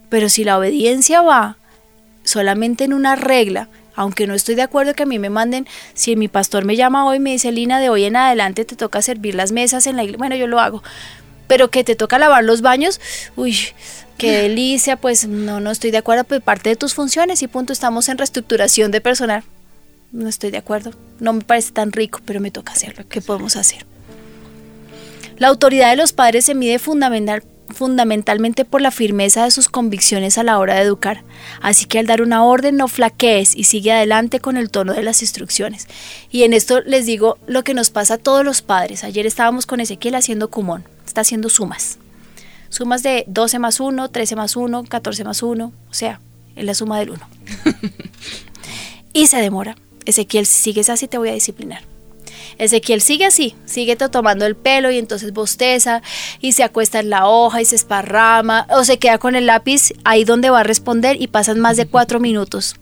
Pero 0.09 0.29
si 0.29 0.45
la 0.45 0.59
obediencia 0.59 1.23
va 1.23 1.57
solamente 2.23 2.85
en 2.85 2.93
una 2.93 3.17
regla, 3.17 3.69
aunque 3.99 4.29
no 4.29 4.35
estoy 4.35 4.55
de 4.55 4.63
acuerdo 4.63 4.95
que 4.95 5.03
a 5.03 5.07
mí 5.07 5.19
me 5.19 5.29
manden, 5.29 5.67
si 5.93 6.15
mi 6.15 6.29
pastor 6.29 6.65
me 6.65 6.77
llama 6.77 7.05
hoy 7.05 7.17
y 7.17 7.21
me 7.21 7.33
dice, 7.33 7.51
Lina, 7.51 7.81
de 7.81 7.91
hoy 7.91 8.05
en 8.05 8.15
adelante 8.15 8.65
te 8.65 8.77
toca 8.77 9.03
servir 9.03 9.35
las 9.35 9.51
mesas 9.51 9.89
en 9.89 9.97
la 9.97 10.05
iglesia, 10.05 10.19
bueno, 10.19 10.37
yo 10.37 10.47
lo 10.47 10.61
hago, 10.61 10.85
pero 11.49 11.69
que 11.73 11.83
te 11.83 11.97
toca 11.97 12.17
lavar 12.17 12.45
los 12.45 12.63
baños, 12.63 13.01
uy, 13.35 13.59
qué 14.17 14.31
delicia, 14.43 14.95
pues 14.95 15.27
no, 15.27 15.59
no 15.59 15.73
estoy 15.73 15.91
de 15.91 15.99
acuerdo, 15.99 16.23
pues 16.23 16.41
parte 16.41 16.71
de 16.71 16.77
tus 16.77 16.95
funciones 16.95 17.43
y 17.43 17.49
punto, 17.49 17.73
estamos 17.73 18.09
en 18.09 18.19
reestructuración 18.19 18.93
de 18.93 19.01
personal. 19.01 19.43
No 20.13 20.29
estoy 20.29 20.53
de 20.53 20.59
acuerdo, 20.59 20.93
no 21.19 21.33
me 21.33 21.43
parece 21.43 21.73
tan 21.73 21.91
rico, 21.91 22.21
pero 22.25 22.39
me 22.39 22.53
toca 22.53 22.73
hacerlo. 22.73 23.05
¿Qué 23.09 23.21
podemos 23.21 23.57
hacer? 23.57 23.85
La 25.39 25.49
autoridad 25.49 25.91
de 25.91 25.97
los 25.97 26.13
padres 26.13 26.45
se 26.45 26.55
mide 26.55 26.79
fundamental, 26.79 27.43
fundamentalmente 27.69 28.65
por 28.65 28.81
la 28.81 28.91
firmeza 28.91 29.45
de 29.45 29.51
sus 29.51 29.69
convicciones 29.69 30.39
a 30.39 30.43
la 30.43 30.59
hora 30.59 30.75
de 30.75 30.83
educar. 30.83 31.23
Así 31.61 31.87
que 31.87 31.99
al 31.99 32.07
dar 32.07 32.23
una 32.23 32.45
orden 32.45 32.77
no 32.77 32.89
flaquees 32.89 33.55
y 33.57 33.65
sigue 33.65 33.93
adelante 33.93 34.41
con 34.41 34.57
el 34.57 34.71
tono 34.71 34.95
de 34.95 35.03
las 35.03 35.23
instrucciones. 35.23 35.87
Y 36.31 36.43
en 36.43 36.53
esto 36.53 36.81
les 36.81 37.07
digo 37.07 37.39
lo 37.47 37.65
que 37.65 37.75
nos 37.75 37.91
pasa 37.91 38.15
a 38.15 38.19
todos 38.19 38.45
los 38.45 38.63
padres. 38.63 39.05
Ayer 39.05 39.27
estábamos 39.27 39.67
con 39.67 39.81
Ezequiel 39.81 40.15
haciendo 40.15 40.51
cumón, 40.51 40.85
está 41.07 41.21
haciendo 41.23 41.49
sumas. 41.49 41.99
Sumas 42.71 43.03
de 43.03 43.25
12 43.29 43.59
más 43.59 43.81
1, 43.81 44.09
13 44.11 44.37
más 44.37 44.57
1, 44.57 44.85
14 44.85 45.25
más 45.25 45.43
1, 45.43 45.73
o 45.91 45.95
sea, 45.95 46.21
es 46.55 46.65
la 46.65 46.75
suma 46.75 46.99
del 46.99 47.11
1. 47.11 47.29
y 49.13 49.27
se 49.27 49.39
demora. 49.39 49.77
Ezequiel, 50.05 50.47
si 50.47 50.63
sigues 50.63 50.91
así 50.91 51.09
te 51.09 51.19
voy 51.19 51.29
a 51.31 51.33
disciplinar. 51.33 51.83
Ezequiel 52.59 53.01
sigue 53.01 53.25
así, 53.25 53.55
sigue 53.65 53.97
tomando 53.97 54.45
el 54.47 54.57
pelo 54.57 54.91
y 54.91 54.99
entonces 54.99 55.33
bosteza 55.33 56.03
y 56.41 56.53
se 56.53 56.65
acuesta 56.65 57.01
en 57.01 57.11
la 57.11 57.29
hoja 57.29 57.63
y 57.63 57.65
se 57.65 57.77
esparrama 57.77 58.67
o 58.71 58.85
se 58.85 58.99
queda 58.99 59.19
con 59.19 59.37
el 59.37 59.47
lápiz 59.47 59.93
ahí 60.05 60.25
donde 60.25 60.51
va 60.51 60.61
a 60.61 60.65
responder 60.65 61.21
y 61.21 61.29
pasan 61.29 61.61
más 61.61 61.77
de 61.77 61.87
cuatro 61.87 62.21
minutos. 62.21 62.77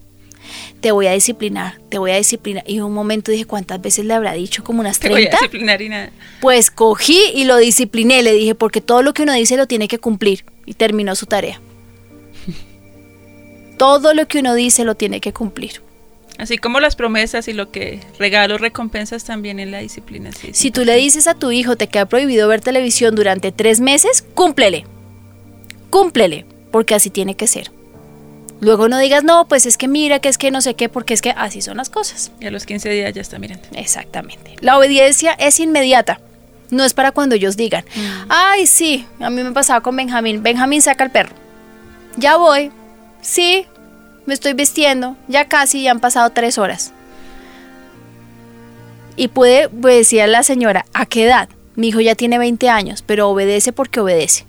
Te 0.79 0.91
voy 0.91 1.07
a 1.07 1.11
disciplinar, 1.11 1.79
te 1.89 1.97
voy 1.97 2.11
a 2.11 2.17
disciplinar. 2.17 2.63
Y 2.67 2.79
un 2.79 2.93
momento 2.93 3.31
dije, 3.31 3.45
¿cuántas 3.45 3.81
veces 3.81 4.05
le 4.05 4.13
habrá 4.13 4.33
dicho? 4.33 4.63
Como 4.63 4.79
unas 4.79 4.99
30. 4.99 5.15
Te 5.15 5.21
voy 5.21 5.27
a 5.27 5.31
disciplinar 5.31 5.81
y 5.81 5.89
nada. 5.89 6.11
Pues 6.39 6.71
cogí 6.71 7.19
y 7.33 7.45
lo 7.45 7.57
discipliné, 7.57 8.23
le 8.23 8.33
dije, 8.33 8.55
porque 8.55 8.79
todo 8.79 9.01
lo 9.01 9.13
que 9.13 9.23
uno 9.23 9.33
dice 9.33 9.57
lo 9.57 9.67
tiene 9.67 9.87
que 9.87 9.97
cumplir. 9.97 10.45
Y 10.65 10.75
terminó 10.75 11.15
su 11.15 11.25
tarea. 11.25 11.59
todo 13.77 14.13
lo 14.13 14.27
que 14.27 14.39
uno 14.39 14.53
dice 14.53 14.85
lo 14.85 14.95
tiene 14.95 15.19
que 15.19 15.33
cumplir. 15.33 15.81
Así 16.37 16.57
como 16.57 16.79
las 16.79 16.95
promesas 16.95 17.47
y 17.47 17.53
lo 17.53 17.71
que 17.71 17.99
regalos, 18.19 18.61
recompensas 18.61 19.23
también 19.23 19.59
en 19.59 19.71
la 19.71 19.79
disciplina. 19.79 20.29
si 20.51 20.71
tú 20.71 20.85
le 20.85 20.95
dices 20.95 21.27
a 21.27 21.33
tu 21.33 21.51
hijo 21.51 21.75
te 21.75 21.87
queda 21.87 22.05
prohibido 22.05 22.47
ver 22.47 22.61
televisión 22.61 23.15
durante 23.15 23.51
tres 23.51 23.79
meses, 23.79 24.23
cúmplele. 24.35 24.85
Cúmplele, 25.89 26.45
porque 26.71 26.93
así 26.93 27.09
tiene 27.09 27.35
que 27.35 27.47
ser. 27.47 27.71
Luego 28.59 28.89
no 28.89 28.97
digas, 28.97 29.23
no, 29.23 29.47
pues 29.47 29.65
es 29.65 29.77
que 29.77 29.87
mira, 29.87 30.19
que 30.19 30.29
es 30.29 30.37
que 30.37 30.51
no 30.51 30.61
sé 30.61 30.73
qué, 30.73 30.89
porque 30.89 31.13
es 31.13 31.21
que 31.21 31.31
así 31.31 31.61
son 31.61 31.77
las 31.77 31.89
cosas. 31.89 32.31
Y 32.39 32.47
a 32.47 32.51
los 32.51 32.65
15 32.65 32.89
días 32.89 33.13
ya 33.13 33.21
está 33.21 33.37
mirando. 33.39 33.67
Exactamente. 33.73 34.55
La 34.61 34.77
obediencia 34.77 35.33
es 35.33 35.59
inmediata. 35.59 36.19
No 36.69 36.83
es 36.83 36.93
para 36.93 37.11
cuando 37.11 37.35
ellos 37.35 37.55
digan, 37.55 37.85
mm. 37.95 38.25
ay, 38.29 38.67
sí, 38.67 39.05
a 39.19 39.29
mí 39.29 39.41
me 39.43 39.51
pasaba 39.51 39.81
con 39.81 39.95
Benjamín. 39.95 40.43
Benjamín 40.43 40.81
saca 40.81 41.03
el 41.03 41.11
perro. 41.11 41.35
Ya 42.17 42.35
voy. 42.37 42.71
Sí, 43.21 43.65
me 44.27 44.33
estoy 44.33 44.53
vistiendo, 44.53 45.15
ya 45.29 45.47
casi, 45.47 45.83
ya 45.83 45.91
han 45.91 46.01
pasado 46.01 46.29
tres 46.29 46.57
horas. 46.57 46.91
Y 49.15 49.29
puede, 49.29 49.69
pues 49.69 49.95
decía 49.95 50.27
la 50.27 50.43
señora, 50.43 50.85
¿a 50.93 51.05
qué 51.05 51.23
edad? 51.23 51.49
Mi 51.75 51.87
hijo 51.87 52.01
ya 52.01 52.13
tiene 52.13 52.37
20 52.37 52.69
años, 52.69 53.03
pero 53.03 53.29
obedece 53.29 53.71
porque 53.71 54.01
obedece. 54.01 54.45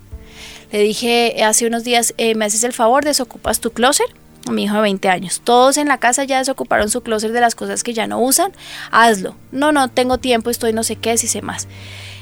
Le 0.72 0.80
dije 0.80 1.42
hace 1.44 1.66
unos 1.66 1.84
días, 1.84 2.12
eh, 2.18 2.34
¿me 2.34 2.44
haces 2.44 2.64
el 2.64 2.72
favor, 2.72 3.04
desocupas 3.04 3.60
tu 3.60 3.70
closet? 3.70 4.08
Mi 4.50 4.64
hijo 4.64 4.74
de 4.74 4.82
20 4.82 5.08
años. 5.10 5.40
Todos 5.44 5.76
en 5.76 5.86
la 5.86 5.98
casa 5.98 6.24
ya 6.24 6.38
desocuparon 6.38 6.90
su 6.90 7.02
closet 7.02 7.30
de 7.30 7.40
las 7.40 7.54
cosas 7.54 7.84
que 7.84 7.94
ya 7.94 8.08
no 8.08 8.20
usan. 8.20 8.52
Hazlo. 8.90 9.36
No, 9.52 9.70
no, 9.70 9.88
tengo 9.88 10.18
tiempo, 10.18 10.50
estoy 10.50 10.72
no 10.72 10.82
sé 10.82 10.96
qué, 10.96 11.16
si 11.18 11.28
sé 11.28 11.40
más. 11.40 11.68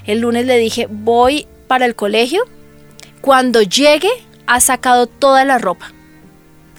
El 0.04 0.20
lunes 0.20 0.44
le 0.44 0.59
dije, 0.59 0.88
voy 0.90 1.46
para 1.68 1.86
el 1.86 1.94
colegio. 1.94 2.42
Cuando 3.22 3.62
llegue, 3.62 4.11
ha 4.46 4.61
sacado 4.61 5.07
toda 5.07 5.44
la 5.44 5.57
ropa. 5.59 5.95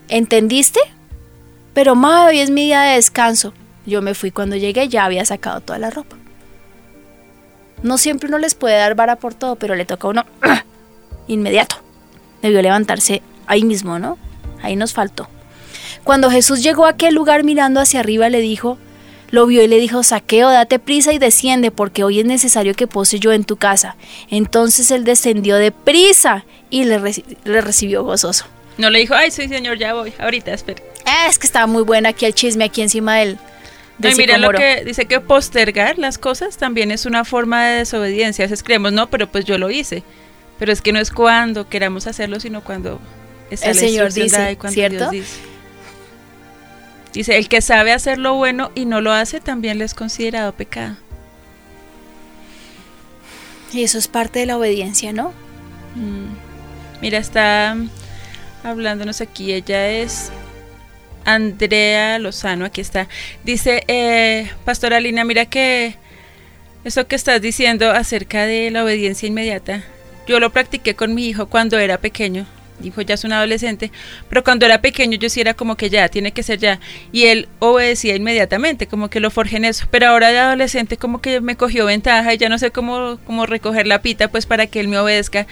¿Entendiste? 0.10 0.80
Pero 1.74 1.96
ma, 1.96 2.26
hoy 2.26 2.40
es 2.40 2.50
mi 2.50 2.66
día 2.66 2.82
de 2.82 2.96
descanso. 2.96 3.54
Yo 3.86 4.02
me 4.02 4.14
fui 4.14 4.32
cuando 4.32 4.56
llegué, 4.56 4.88
ya 4.90 5.06
había 5.06 5.26
sacado 5.26 5.62
toda 5.62 5.80
la 5.80 5.90
ropa. 5.90 6.16
No 7.84 7.98
siempre 7.98 8.28
uno 8.28 8.38
les 8.38 8.56
puede 8.56 8.78
dar 8.78 8.96
vara 8.96 9.18
por 9.18 9.34
todo, 9.34 9.56
pero 9.56 9.76
le 9.76 9.86
toca 9.86 10.08
a 10.08 10.12
uno 10.12 10.26
inmediato. 11.28 11.78
Debió 12.42 12.62
levantarse 12.62 13.22
ahí 13.46 13.64
mismo, 13.64 14.00
¿no? 14.00 14.18
Ahí 14.62 14.76
nos 14.76 14.94
faltó. 14.94 15.30
Cuando 16.04 16.32
Jesús 16.32 16.64
llegó 16.64 16.86
a 16.86 16.92
aquel 16.92 17.14
lugar 17.14 17.44
mirando 17.44 17.80
hacia 17.80 18.00
arriba, 18.00 18.30
le 18.30 18.40
dijo, 18.40 18.78
lo 19.30 19.46
vio 19.46 19.62
y 19.62 19.68
le 19.68 19.78
dijo, 19.78 20.04
Saqueo, 20.04 20.50
date 20.50 20.80
prisa 20.80 21.14
y 21.14 21.20
desciende, 21.20 21.70
porque 21.70 22.04
hoy 22.04 22.22
es 22.22 22.26
necesario 22.26 22.74
que 22.74 22.88
pose 22.88 23.20
yo 23.20 23.34
en 23.34 23.44
tu 23.44 23.58
casa. 23.58 23.98
Entonces 24.30 24.90
él 24.90 25.04
descendió 25.04 25.58
de 25.58 25.72
prisa 25.72 26.46
y 26.70 26.86
le 26.86 27.62
recibió 27.62 28.04
gozoso. 28.04 28.46
No 28.78 28.90
le 28.90 29.00
dijo, 29.00 29.16
ay, 29.16 29.32
sí, 29.32 29.48
señor, 29.48 29.78
ya 29.78 29.94
voy, 29.94 30.14
ahorita, 30.20 30.54
espere. 30.54 30.84
es 31.28 31.40
que 31.40 31.48
estaba 31.48 31.66
muy 31.68 31.84
buena 31.84 32.10
aquí 32.10 32.26
el 32.26 32.34
chisme, 32.34 32.66
aquí 32.66 32.82
encima 32.82 33.18
del... 33.18 33.38
No, 33.98 34.10
y 34.10 34.16
mira 34.16 34.38
lo 34.38 34.52
que 34.52 34.84
dice 34.86 35.06
que 35.06 35.20
postergar 35.20 35.98
las 35.98 36.20
cosas 36.20 36.58
también 36.58 36.92
es 36.92 37.08
una 37.08 37.26
forma 37.26 37.66
de 37.66 37.78
desobediencia. 37.80 38.46
A 38.46 38.48
veces 38.48 38.62
creemos, 38.62 38.94
no, 38.94 39.10
pero 39.10 39.28
pues 39.28 39.44
yo 39.44 39.58
lo 39.58 39.72
hice. 39.72 40.04
Pero 40.60 40.72
es 40.72 40.82
que 40.84 40.94
no 40.94 41.00
es 41.00 41.10
cuando 41.10 41.68
queramos 41.68 42.06
hacerlo, 42.06 42.40
sino 42.40 42.64
cuando 42.64 43.00
el 43.50 43.58
Señor 43.58 44.14
dice, 44.14 44.56
¿cierto? 44.70 45.10
dice. 45.10 45.40
Dice, 47.12 47.38
el 47.38 47.50
que 47.50 47.62
sabe 47.62 47.92
hacer 47.92 48.20
lo 48.20 48.36
bueno 48.36 48.72
y 48.76 48.86
no 48.86 49.02
lo 49.02 49.12
hace 49.12 49.40
también 49.40 49.80
le 49.80 49.86
es 49.86 49.96
considerado 49.96 50.52
pecado. 50.52 50.96
Y 53.74 53.82
eso 53.82 53.98
es 53.98 54.08
parte 54.08 54.40
de 54.40 54.46
la 54.46 54.58
obediencia, 54.58 55.14
¿no? 55.14 55.30
Mm. 55.96 56.28
Mira, 57.02 57.18
está 57.18 57.76
hablándonos 58.64 59.22
aquí. 59.22 59.54
Ella 59.54 59.90
es 59.90 60.32
Andrea 61.26 62.20
Lozano, 62.20 62.66
aquí 62.66 62.82
está. 62.82 63.08
Dice, 63.44 63.84
eh, 63.88 64.50
Pastora 64.66 65.00
Lina, 65.00 65.24
mira 65.26 65.46
que 65.46 65.96
eso 66.84 67.08
que 67.08 67.16
estás 67.18 67.42
diciendo 67.42 67.92
acerca 67.92 68.46
de 68.46 68.72
la 68.72 68.84
obediencia 68.84 69.28
inmediata, 69.28 69.84
yo 70.26 70.40
lo 70.40 70.52
practiqué 70.52 70.96
con 70.96 71.14
mi 71.14 71.28
hijo 71.28 71.48
cuando 71.48 71.78
era 71.80 71.98
pequeño. 71.98 72.46
dijo 72.80 73.02
ya 73.02 73.16
es 73.16 73.24
un 73.24 73.34
adolescente, 73.34 73.92
pero 74.30 74.44
cuando 74.44 74.66
era 74.66 74.82
pequeño 74.82 75.18
yo 75.18 75.30
sí 75.30 75.42
era 75.42 75.54
como 75.54 75.76
que 75.76 75.90
ya, 75.90 76.08
tiene 76.10 76.32
que 76.32 76.44
ser 76.44 76.60
ya, 76.60 76.80
y 77.12 77.26
él 77.26 77.50
obedecía 77.60 78.16
inmediatamente, 78.16 78.88
como 78.88 79.10
que 79.10 79.20
lo 79.20 79.32
forjé 79.32 79.58
en 79.58 79.66
eso, 79.66 79.88
pero 79.90 80.08
ahora 80.08 80.32
de 80.32 80.38
adolescente 80.40 80.96
como 80.96 81.20
que 81.20 81.42
me 81.42 81.56
cogió 81.58 81.86
ventaja 81.86 82.34
y 82.34 82.38
ya 82.38 82.50
no 82.50 82.58
sé 82.58 82.72
cómo, 82.72 83.20
cómo 83.26 83.46
recoger 83.46 83.88
la 83.88 84.02
pita 84.02 84.28
pues 84.30 84.46
para 84.46 84.68
que 84.68 84.80
él 84.80 84.88
me 84.88 85.00
obedezca, 85.00 85.48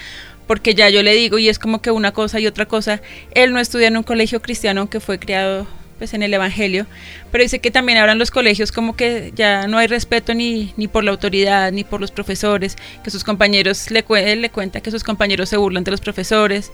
porque 0.48 0.76
ya 0.76 0.89
yo 0.89 1.04
le 1.04 1.14
digo 1.14 1.38
y 1.38 1.50
es 1.50 1.60
como 1.60 1.82
que 1.82 1.91
una 1.91 2.12
cosa 2.12 2.39
y 2.39 2.48
otra 2.48 2.66
cosa, 2.66 3.02
él 3.32 3.54
no 3.54 3.60
estudia 3.60 3.88
en 3.88 3.98
un 3.98 4.04
colegio 4.04 4.41
cristiano 4.41 4.82
aunque 4.82 5.00
fue 5.00 5.20
criado 5.20 5.68
pues 5.98 6.14
en 6.14 6.24
el 6.24 6.34
Evangelio, 6.34 6.86
pero 7.32 7.43
dice 7.43 7.60
que 7.60 7.72
también 7.72 7.98
ahora 7.98 8.12
en 8.12 8.20
los 8.20 8.32
colegios 8.32 8.72
como 8.72 8.96
que 8.96 9.32
ya 9.34 9.68
no 9.68 9.78
hay 9.78 9.88
respeto 9.88 10.34
ni, 10.34 10.74
ni 10.76 10.88
por 10.88 11.04
la 11.04 11.12
autoridad, 11.12 11.72
ni 11.72 11.84
por 11.86 12.02
los 12.02 12.12
profesores, 12.12 12.76
que 13.04 13.12
sus 13.12 13.24
compañeros, 13.24 13.89
le, 13.91 14.04
él 14.10 14.41
le 14.41 14.50
cuenta 14.50 14.82
que 14.82 14.91
sus 14.91 15.04
compañeros 15.06 15.50
se 15.50 15.58
burlan 15.58 15.86
de 15.86 15.91
los 15.91 16.02
profesores, 16.02 16.72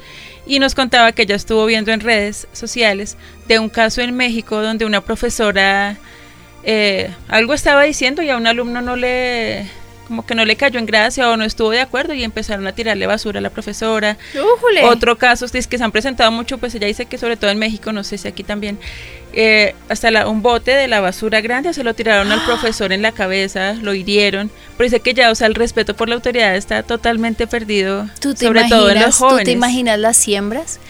y 0.47 0.57
nos 0.57 0.74
contaba 0.74 1.11
que 1.11 1.22
ella 1.22 1.36
estuvo 1.36 1.65
viendo 1.67 1.91
en 1.91 1.99
redes 1.99 2.47
sociales 2.51 3.15
de 3.47 3.59
un 3.59 3.69
caso 3.69 4.01
en 4.01 4.15
México 4.15 4.59
donde 4.61 4.86
una 4.86 5.01
profesora 5.01 5.97
eh, 6.63 7.09
algo 7.28 7.53
estaba 7.53 7.84
diciendo 7.84 8.22
y 8.22 8.30
a 8.30 8.38
un 8.38 8.47
alumno 8.47 8.82
no 8.82 8.95
le 8.95 9.67
como 10.12 10.26
que 10.26 10.36
no 10.36 10.43
le 10.43 10.57
cayó 10.57 10.78
en 10.78 10.86
gracia 10.86 11.30
o 11.30 11.38
no 11.38 11.45
estuvo 11.45 11.70
de 11.70 11.80
acuerdo 11.80 12.14
y 12.14 12.26
empezaron 12.26 12.68
a 12.68 12.74
tirarle 12.74 13.07
basura 13.07 13.39
a 13.39 13.41
la 13.41 13.49
profesora. 13.49 14.18
Otro 14.84 15.18
caso 15.18 15.45
es 15.45 15.68
que 15.68 15.78
se 15.78 15.84
han 15.86 15.93
presentado 15.93 16.30
mucho, 16.34 16.57
pues 16.57 16.76
ella 16.76 16.86
dice 16.88 17.05
que 17.05 17.18
sobre 17.18 17.38
todo 17.38 17.49
en 17.49 17.57
México, 17.57 17.93
no 17.93 18.03
sé 18.03 18.18
si 18.18 18.28
aquí 18.28 18.43
también, 18.43 18.78
eh, 19.32 19.74
hasta 19.88 20.28
un 20.28 20.41
bote 20.41 20.72
de 20.72 20.89
la 20.89 20.99
basura 20.99 21.39
grande 21.39 21.74
se 21.74 21.86
lo 21.86 21.93
tiraron 21.93 22.30
al 22.30 22.43
profesor 22.45 22.91
en 22.91 23.01
la 23.01 23.14
cabeza, 23.14 23.76
lo 23.76 23.93
hirieron, 23.93 24.51
pero 24.76 24.84
dice 24.84 24.99
que 24.99 25.14
ya, 25.14 25.32
o 25.32 25.36
sea, 25.36 25.47
el 25.47 25.55
respeto 25.55 25.95
por 25.95 26.09
la 26.09 26.16
autoridad 26.16 26.57
está 26.57 26.84
totalmente 26.84 27.47
perdido, 27.47 28.09
sobre 28.36 28.66
todo 28.66 28.89
en 28.89 28.99
los 28.99 29.16
jóvenes. 29.16 29.39
¿Tú 29.39 29.45
te 29.45 29.51
imaginas 29.51 29.97
las 29.97 30.18
siembras? 30.18 30.82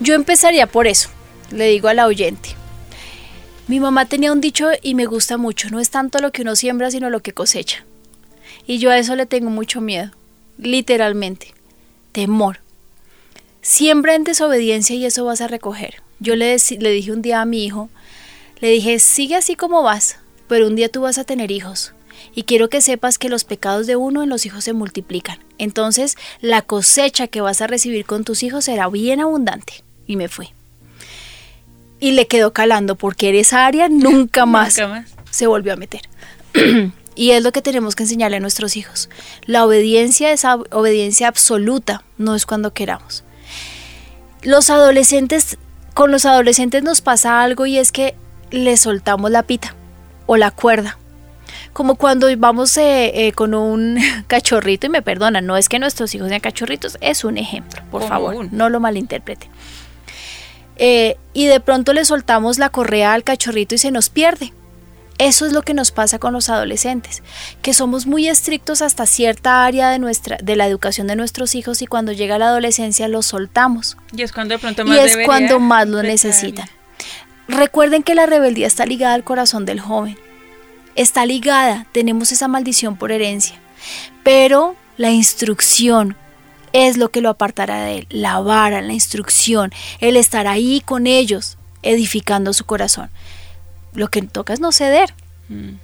Yo 0.00 0.14
empezaría 0.14 0.66
por 0.66 0.88
eso, 0.88 1.10
le 1.52 1.68
digo 1.68 1.86
al 1.86 2.00
oyente. 2.00 2.56
Mi 3.68 3.78
mamá 3.78 4.06
tenía 4.06 4.32
un 4.32 4.40
dicho 4.40 4.70
y 4.82 4.96
me 4.96 5.06
gusta 5.06 5.36
mucho, 5.36 5.70
no 5.70 5.78
es 5.78 5.90
tanto 5.90 6.18
lo 6.18 6.32
que 6.32 6.42
uno 6.42 6.56
siembra, 6.56 6.90
sino 6.90 7.08
lo 7.08 7.20
que 7.20 7.30
cosecha. 7.30 7.84
Y 8.66 8.78
yo 8.78 8.90
a 8.90 8.98
eso 8.98 9.14
le 9.16 9.26
tengo 9.26 9.50
mucho 9.50 9.80
miedo, 9.80 10.10
literalmente, 10.58 11.52
temor. 12.12 12.60
Siembra 13.60 14.14
en 14.14 14.24
desobediencia 14.24 14.96
y 14.96 15.04
eso 15.04 15.24
vas 15.24 15.40
a 15.40 15.48
recoger. 15.48 16.02
Yo 16.20 16.36
le, 16.36 16.56
le 16.78 16.90
dije 16.90 17.12
un 17.12 17.22
día 17.22 17.40
a 17.40 17.46
mi 17.46 17.64
hijo, 17.64 17.90
le 18.60 18.68
dije, 18.70 18.98
sigue 18.98 19.36
así 19.36 19.56
como 19.56 19.82
vas, 19.82 20.18
pero 20.48 20.66
un 20.66 20.76
día 20.76 20.88
tú 20.88 21.02
vas 21.02 21.18
a 21.18 21.24
tener 21.24 21.50
hijos. 21.50 21.92
Y 22.34 22.44
quiero 22.44 22.68
que 22.68 22.80
sepas 22.80 23.18
que 23.18 23.28
los 23.28 23.44
pecados 23.44 23.86
de 23.86 23.96
uno 23.96 24.22
en 24.22 24.28
los 24.28 24.46
hijos 24.46 24.64
se 24.64 24.72
multiplican. 24.72 25.38
Entonces 25.58 26.16
la 26.40 26.62
cosecha 26.62 27.28
que 27.28 27.40
vas 27.40 27.60
a 27.60 27.66
recibir 27.66 28.06
con 28.06 28.24
tus 28.24 28.42
hijos 28.42 28.64
será 28.64 28.88
bien 28.88 29.20
abundante. 29.20 29.84
Y 30.06 30.16
me 30.16 30.28
fui. 30.28 30.50
Y 32.00 32.12
le 32.12 32.26
quedó 32.26 32.52
calando 32.52 32.96
porque 32.96 33.28
en 33.28 33.36
esa 33.36 33.66
área 33.66 33.88
nunca 33.88 34.46
más, 34.46 34.78
nunca 34.78 34.88
más. 34.88 35.14
se 35.30 35.46
volvió 35.46 35.72
a 35.72 35.76
meter. 35.76 36.02
Y 37.14 37.30
es 37.30 37.42
lo 37.42 37.52
que 37.52 37.62
tenemos 37.62 37.94
que 37.94 38.02
enseñarle 38.02 38.38
a 38.38 38.40
nuestros 38.40 38.76
hijos. 38.76 39.08
La 39.46 39.64
obediencia 39.64 40.32
es 40.32 40.44
obediencia 40.44 41.28
absoluta, 41.28 42.02
no 42.18 42.34
es 42.34 42.46
cuando 42.46 42.72
queramos. 42.72 43.24
Los 44.42 44.68
adolescentes, 44.70 45.58
con 45.94 46.10
los 46.10 46.26
adolescentes 46.26 46.82
nos 46.82 47.00
pasa 47.00 47.42
algo 47.42 47.66
y 47.66 47.78
es 47.78 47.92
que 47.92 48.14
les 48.50 48.80
soltamos 48.80 49.30
la 49.30 49.42
pita 49.42 49.74
o 50.26 50.36
la 50.36 50.50
cuerda. 50.50 50.98
Como 51.72 51.96
cuando 51.96 52.28
vamos 52.36 52.76
eh, 52.76 53.26
eh, 53.26 53.32
con 53.32 53.54
un 53.54 53.98
cachorrito, 54.26 54.86
y 54.86 54.90
me 54.90 55.02
perdonan, 55.02 55.46
no 55.46 55.56
es 55.56 55.68
que 55.68 55.78
nuestros 55.78 56.14
hijos 56.14 56.28
sean 56.28 56.40
cachorritos, 56.40 56.98
es 57.00 57.24
un 57.24 57.38
ejemplo, 57.38 57.82
por 57.90 58.06
favor, 58.06 58.52
no 58.52 58.68
lo 58.68 58.80
malinterpreten. 58.80 59.50
Eh, 60.76 61.16
y 61.32 61.46
de 61.46 61.60
pronto 61.60 61.92
le 61.92 62.04
soltamos 62.04 62.58
la 62.58 62.68
correa 62.68 63.12
al 63.12 63.22
cachorrito 63.22 63.76
y 63.76 63.78
se 63.78 63.92
nos 63.92 64.08
pierde 64.10 64.52
eso 65.18 65.46
es 65.46 65.52
lo 65.52 65.62
que 65.62 65.74
nos 65.74 65.92
pasa 65.92 66.18
con 66.18 66.32
los 66.32 66.48
adolescentes, 66.48 67.22
que 67.62 67.72
somos 67.72 68.06
muy 68.06 68.28
estrictos 68.28 68.82
hasta 68.82 69.06
cierta 69.06 69.64
área 69.64 69.90
de 69.90 69.98
nuestra 69.98 70.38
de 70.42 70.56
la 70.56 70.66
educación 70.66 71.06
de 71.06 71.14
nuestros 71.14 71.54
hijos 71.54 71.82
y 71.82 71.86
cuando 71.86 72.12
llega 72.12 72.38
la 72.38 72.48
adolescencia 72.48 73.06
los 73.06 73.26
soltamos. 73.26 73.96
Y 74.12 74.22
es 74.22 74.32
cuando 74.32 74.54
de 74.54 74.58
pronto 74.58 74.84
más 74.84 74.96
y 74.96 75.00
es 75.00 75.16
cuando 75.24 75.60
más 75.60 75.86
lo 75.86 76.02
necesitan. 76.02 76.68
Recuerden 77.46 78.02
que 78.02 78.14
la 78.14 78.26
rebeldía 78.26 78.66
está 78.66 78.86
ligada 78.86 79.14
al 79.14 79.22
corazón 79.22 79.66
del 79.66 79.80
joven. 79.80 80.18
Está 80.96 81.26
ligada, 81.26 81.86
tenemos 81.92 82.32
esa 82.32 82.48
maldición 82.48 82.96
por 82.96 83.12
herencia. 83.12 83.56
Pero 84.22 84.76
la 84.96 85.10
instrucción 85.10 86.16
es 86.72 86.96
lo 86.96 87.10
que 87.10 87.20
lo 87.20 87.28
apartará 87.28 87.84
de 87.84 87.98
él, 87.98 88.06
la 88.08 88.40
vara, 88.40 88.80
la 88.80 88.92
instrucción, 88.92 89.72
el 90.00 90.16
estar 90.16 90.46
ahí 90.46 90.80
con 90.84 91.06
ellos, 91.06 91.58
edificando 91.82 92.52
su 92.52 92.64
corazón 92.64 93.10
lo 93.94 94.08
que 94.08 94.22
toca 94.22 94.52
es 94.52 94.60
no 94.60 94.72
ceder. 94.72 95.14
Mm. 95.48 95.76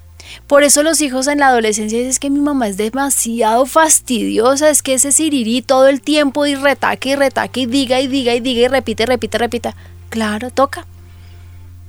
Por 0.47 0.63
eso 0.63 0.83
los 0.83 1.01
hijos 1.01 1.27
en 1.27 1.39
la 1.39 1.49
adolescencia 1.49 1.99
dicen 1.99 2.21
que 2.21 2.31
mi 2.31 2.41
mamá 2.41 2.69
es 2.69 2.77
demasiado 2.77 3.67
fastidiosa, 3.67 4.71
es 4.71 4.83
que 4.83 4.95
ese 4.95 5.13
sirirí 5.13 5.63
todo 5.63 5.89
el 5.89 6.01
tiempo 6.01 6.47
y 6.47 6.55
retaque 6.55 7.11
y 7.11 7.17
retaque 7.17 7.61
y 7.61 7.67
diga 7.67 8.01
y 8.01 8.07
diga 8.07 8.35
y 8.35 8.41
diga 8.41 8.63
y 8.63 8.69
repite, 8.69 9.07
repite, 9.07 9.39
repita. 9.39 9.77
Claro, 10.09 10.51
toca. 10.51 10.87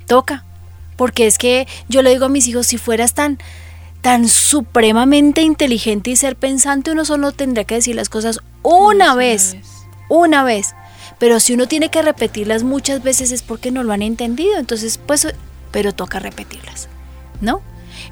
Toca. 0.07 0.45
Porque 0.95 1.27
es 1.27 1.37
que 1.37 1.67
yo 1.87 2.01
le 2.01 2.11
digo 2.11 2.25
a 2.25 2.29
mis 2.29 2.47
hijos, 2.47 2.67
si 2.67 2.77
fueras 2.77 3.13
tan 3.13 3.39
tan 4.01 4.27
supremamente 4.27 5.41
inteligente 5.41 6.09
y 6.09 6.15
ser 6.15 6.35
pensante, 6.35 6.91
uno 6.91 7.05
solo 7.05 7.31
tendría 7.31 7.65
que 7.65 7.75
decir 7.75 7.95
las 7.95 8.09
cosas 8.09 8.39
una 8.63 9.13
vez, 9.15 9.57
una 10.09 10.43
vez. 10.43 10.73
Pero 11.19 11.39
si 11.39 11.53
uno 11.53 11.67
tiene 11.67 11.89
que 11.89 12.01
repetirlas 12.01 12.63
muchas 12.63 13.03
veces 13.03 13.31
es 13.31 13.43
porque 13.43 13.69
no 13.69 13.83
lo 13.83 13.93
han 13.93 14.01
entendido. 14.01 14.57
Entonces, 14.57 14.97
pues 14.97 15.27
pero 15.71 15.93
toca 15.93 16.19
repetirlas, 16.19 16.89
¿no? 17.39 17.61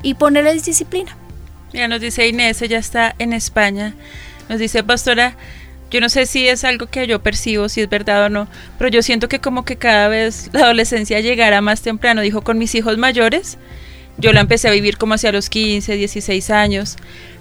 Y 0.02 0.16
ponerles 0.16 0.66
disciplina. 0.66 1.16
Mira, 1.74 1.88
nos 1.88 2.02
dice 2.02 2.28
Inés, 2.28 2.62
ella 2.62 2.80
está 2.80 3.16
en 3.20 3.34
España. 3.34 3.94
Nos 4.48 4.60
dice, 4.60 4.84
pastora, 4.84 5.36
yo 5.92 6.02
no 6.02 6.10
sé 6.10 6.26
si 6.26 6.48
es 6.48 6.64
algo 6.64 6.88
que 6.88 7.08
yo 7.08 7.22
percibo, 7.22 7.70
si 7.70 7.82
es 7.82 7.90
verdad 7.90 8.26
o 8.26 8.30
no, 8.30 8.48
pero 8.78 8.90
yo 8.90 9.02
siento 9.02 9.28
que 9.28 9.40
como 9.40 9.66
que 9.66 9.78
cada 9.78 10.08
vez 10.08 10.50
la 10.54 10.62
adolescencia 10.62 11.20
llegará 11.20 11.62
más 11.62 11.82
temprano. 11.82 12.22
Dijo, 12.22 12.42
con 12.42 12.58
mis 12.58 12.76
hijos 12.76 12.98
mayores, 12.98 13.58
yo 14.18 14.34
la 14.34 14.42
empecé 14.42 14.68
a 14.68 14.72
vivir 14.72 14.98
como 14.98 15.16
hacia 15.16 15.32
los 15.32 15.50
15, 15.50 15.94
16 15.94 16.50
años. 16.50 16.98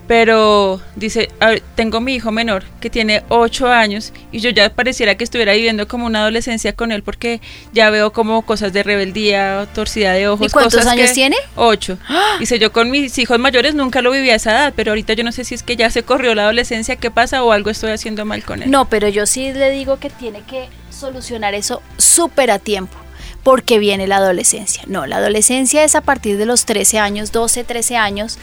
Pero 0.08 0.80
dice, 0.96 1.28
tengo 1.74 2.00
mi 2.00 2.14
hijo 2.14 2.32
menor 2.32 2.64
que 2.80 2.88
tiene 2.88 3.24
8 3.28 3.68
años 3.68 4.14
y 4.32 4.40
yo 4.40 4.48
ya 4.48 4.70
pareciera 4.70 5.16
que 5.16 5.22
estuviera 5.22 5.52
viviendo 5.52 5.86
como 5.86 6.06
una 6.06 6.22
adolescencia 6.22 6.72
con 6.72 6.92
él 6.92 7.02
porque 7.02 7.42
ya 7.74 7.90
veo 7.90 8.10
como 8.10 8.40
cosas 8.40 8.72
de 8.72 8.82
rebeldía, 8.82 9.68
torcida 9.74 10.14
de 10.14 10.26
ojos. 10.26 10.46
¿Y 10.46 10.50
cuántos 10.50 10.86
años 10.86 11.12
tiene? 11.12 11.36
8. 11.56 11.98
Dice, 12.40 12.58
yo 12.58 12.72
con 12.72 12.90
mis 12.90 13.18
hijos 13.18 13.38
mayores 13.38 13.74
nunca 13.74 14.00
lo 14.00 14.10
viví 14.10 14.30
a 14.30 14.36
esa 14.36 14.52
edad, 14.52 14.72
pero 14.74 14.92
ahorita 14.92 15.12
yo 15.12 15.24
no 15.24 15.30
sé 15.30 15.44
si 15.44 15.54
es 15.54 15.62
que 15.62 15.76
ya 15.76 15.90
se 15.90 16.02
corrió 16.02 16.34
la 16.34 16.44
adolescencia, 16.44 16.96
qué 16.96 17.10
pasa 17.10 17.44
o 17.44 17.52
algo 17.52 17.68
estoy 17.68 17.90
haciendo 17.90 18.24
mal 18.24 18.42
con 18.44 18.62
él. 18.62 18.70
No, 18.70 18.88
pero 18.88 19.08
yo 19.08 19.26
sí 19.26 19.52
le 19.52 19.70
digo 19.70 19.98
que 19.98 20.08
tiene 20.08 20.40
que 20.40 20.70
solucionar 20.88 21.54
eso 21.54 21.82
súper 21.98 22.50
a 22.50 22.58
tiempo 22.58 22.96
porque 23.42 23.78
viene 23.78 24.06
la 24.06 24.16
adolescencia. 24.16 24.84
No, 24.86 25.06
la 25.06 25.18
adolescencia 25.18 25.84
es 25.84 25.94
a 25.94 26.00
partir 26.00 26.38
de 26.38 26.46
los 26.46 26.64
13 26.64 26.98
años, 26.98 27.30
12, 27.30 27.64
13 27.64 27.96
años 27.98 28.38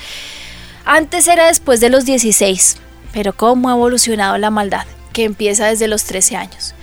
antes 0.86 1.27
era 1.27 1.47
después 1.47 1.79
de 1.79 1.89
los 1.89 2.05
16, 2.05 2.77
pero 3.11 3.33
cómo 3.33 3.69
ha 3.69 3.73
evolucionado 3.73 4.38
la 4.38 4.51
maldad, 4.51 4.86
que 5.13 5.23
empieza 5.23 5.67
desde 5.67 5.88
los 5.88 6.03
13 6.03 6.36
años. 6.36 6.75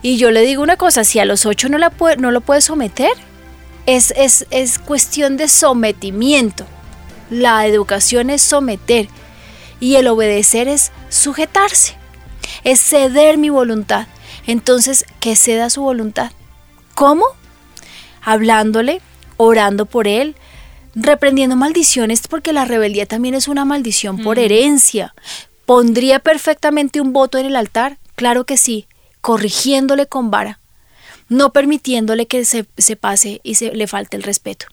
Y 0.00 0.16
yo 0.16 0.30
le 0.30 0.42
digo 0.42 0.62
una 0.62 0.76
cosa, 0.76 1.04
si 1.04 1.18
a 1.18 1.24
los 1.24 1.46
8 1.46 1.68
no, 1.68 1.78
la 1.78 1.92
no 2.18 2.30
lo 2.30 2.40
puede 2.40 2.60
someter, 2.62 3.12
es, 3.86 4.12
es, 4.16 4.46
es 4.50 4.78
cuestión 4.78 5.36
de 5.36 5.48
sometimiento. 5.48 6.66
La 7.30 7.66
educación 7.66 8.30
es 8.30 8.42
someter 8.42 9.08
y 9.80 9.96
el 9.96 10.08
obedecer 10.08 10.68
es 10.68 10.92
sujetarse, 11.08 11.94
es 12.64 12.80
ceder 12.80 13.38
mi 13.38 13.50
voluntad. 13.50 14.06
Entonces, 14.46 15.04
que 15.20 15.36
ceda 15.36 15.70
su 15.70 15.82
voluntad. 15.82 16.32
¿Cómo? 16.94 17.24
Hablándole, 18.22 19.00
orando 19.36 19.86
por 19.86 20.08
él, 20.08 20.36
reprendiendo 20.94 21.56
maldiciones 21.56 22.26
porque 22.28 22.52
la 22.52 22.64
rebeldía 22.64 23.06
también 23.06 23.34
es 23.34 23.48
una 23.48 23.64
maldición 23.64 24.22
por 24.22 24.38
herencia. 24.38 25.14
¿Pondría 25.66 26.18
perfectamente 26.18 27.00
un 27.00 27.12
voto 27.12 27.38
en 27.38 27.46
el 27.46 27.56
altar? 27.56 27.98
Claro 28.14 28.44
que 28.44 28.56
sí, 28.56 28.86
corrigiéndole 29.20 30.06
con 30.06 30.30
vara, 30.30 30.58
no 31.28 31.52
permitiéndole 31.52 32.26
que 32.26 32.44
se, 32.44 32.66
se 32.76 32.96
pase 32.96 33.40
y 33.42 33.54
se 33.54 33.72
le 33.72 33.86
falte 33.86 34.16
el 34.16 34.22
respeto. 34.22 34.66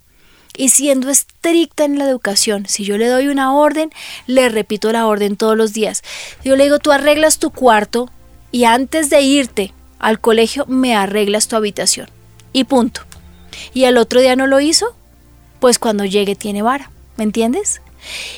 Y 0.58 0.70
siendo 0.70 1.10
estricta 1.10 1.86
en 1.86 1.98
la 1.98 2.06
educación, 2.06 2.66
si 2.68 2.84
yo 2.84 2.98
le 2.98 3.08
doy 3.08 3.28
una 3.28 3.54
orden, 3.54 3.92
le 4.28 4.50
repito 4.50 4.92
la 4.92 5.08
orden 5.08 5.38
todos 5.38 5.56
los 5.56 5.72
días. 5.74 6.04
Yo 6.44 6.56
le 6.56 6.66
digo, 6.66 6.80
tú 6.80 6.92
arreglas 6.92 7.40
tu 7.40 7.52
cuarto 7.52 8.10
y 8.52 8.66
antes 8.66 9.10
de 9.10 9.22
irte 9.22 9.74
al 10.00 10.20
colegio 10.20 10.66
me 10.66 10.96
arreglas 10.96 11.48
tu 11.48 11.56
habitación. 11.56 12.10
Y 12.52 12.66
punto. 12.66 13.02
Y 13.74 13.84
el 13.84 13.98
otro 13.98 14.22
día 14.22 14.36
no 14.36 14.48
lo 14.48 14.60
hizo, 14.60 14.96
pues 15.60 15.80
cuando 15.80 16.06
llegue 16.06 16.36
tiene 16.36 16.62
vara, 16.62 16.92
¿me 17.18 17.24
entiendes? 17.24 17.82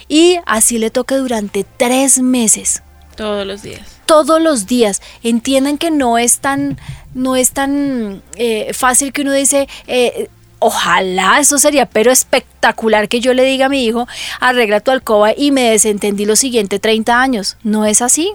Y 0.08 0.38
así 0.46 0.78
le 0.78 0.90
toca 0.90 1.18
durante 1.18 1.66
tres 1.78 2.20
meses, 2.20 2.82
Todos 3.16 3.46
los 3.46 3.62
días. 3.62 3.98
Todos 4.06 4.42
los 4.42 4.66
días. 4.66 5.02
Entiendan 5.22 5.78
que 5.78 5.92
no 5.92 6.18
es 6.18 6.40
tan, 6.40 6.80
no 7.14 7.36
es 7.36 7.52
tan 7.52 8.24
eh, 8.36 8.74
fácil 8.74 9.14
que 9.14 9.22
uno 9.22 9.32
dice, 9.34 9.68
eh, 9.88 10.28
ojalá 10.60 11.40
eso 11.40 11.58
sería, 11.58 11.86
pero 11.86 12.12
espectacular 12.12 13.10
que 13.10 13.20
yo 13.20 13.34
le 13.34 13.44
diga 13.44 13.66
a 13.66 13.70
mi 13.70 13.86
hijo, 13.86 14.08
arregla 14.40 14.80
tu 14.80 14.92
alcoba 14.92 15.34
y 15.36 15.52
me 15.52 15.72
desentendí 15.72 16.26
los 16.26 16.40
siguientes 16.40 16.82
30 16.82 17.22
años. 17.22 17.58
No 17.64 17.86
es 17.86 18.02
así. 18.02 18.32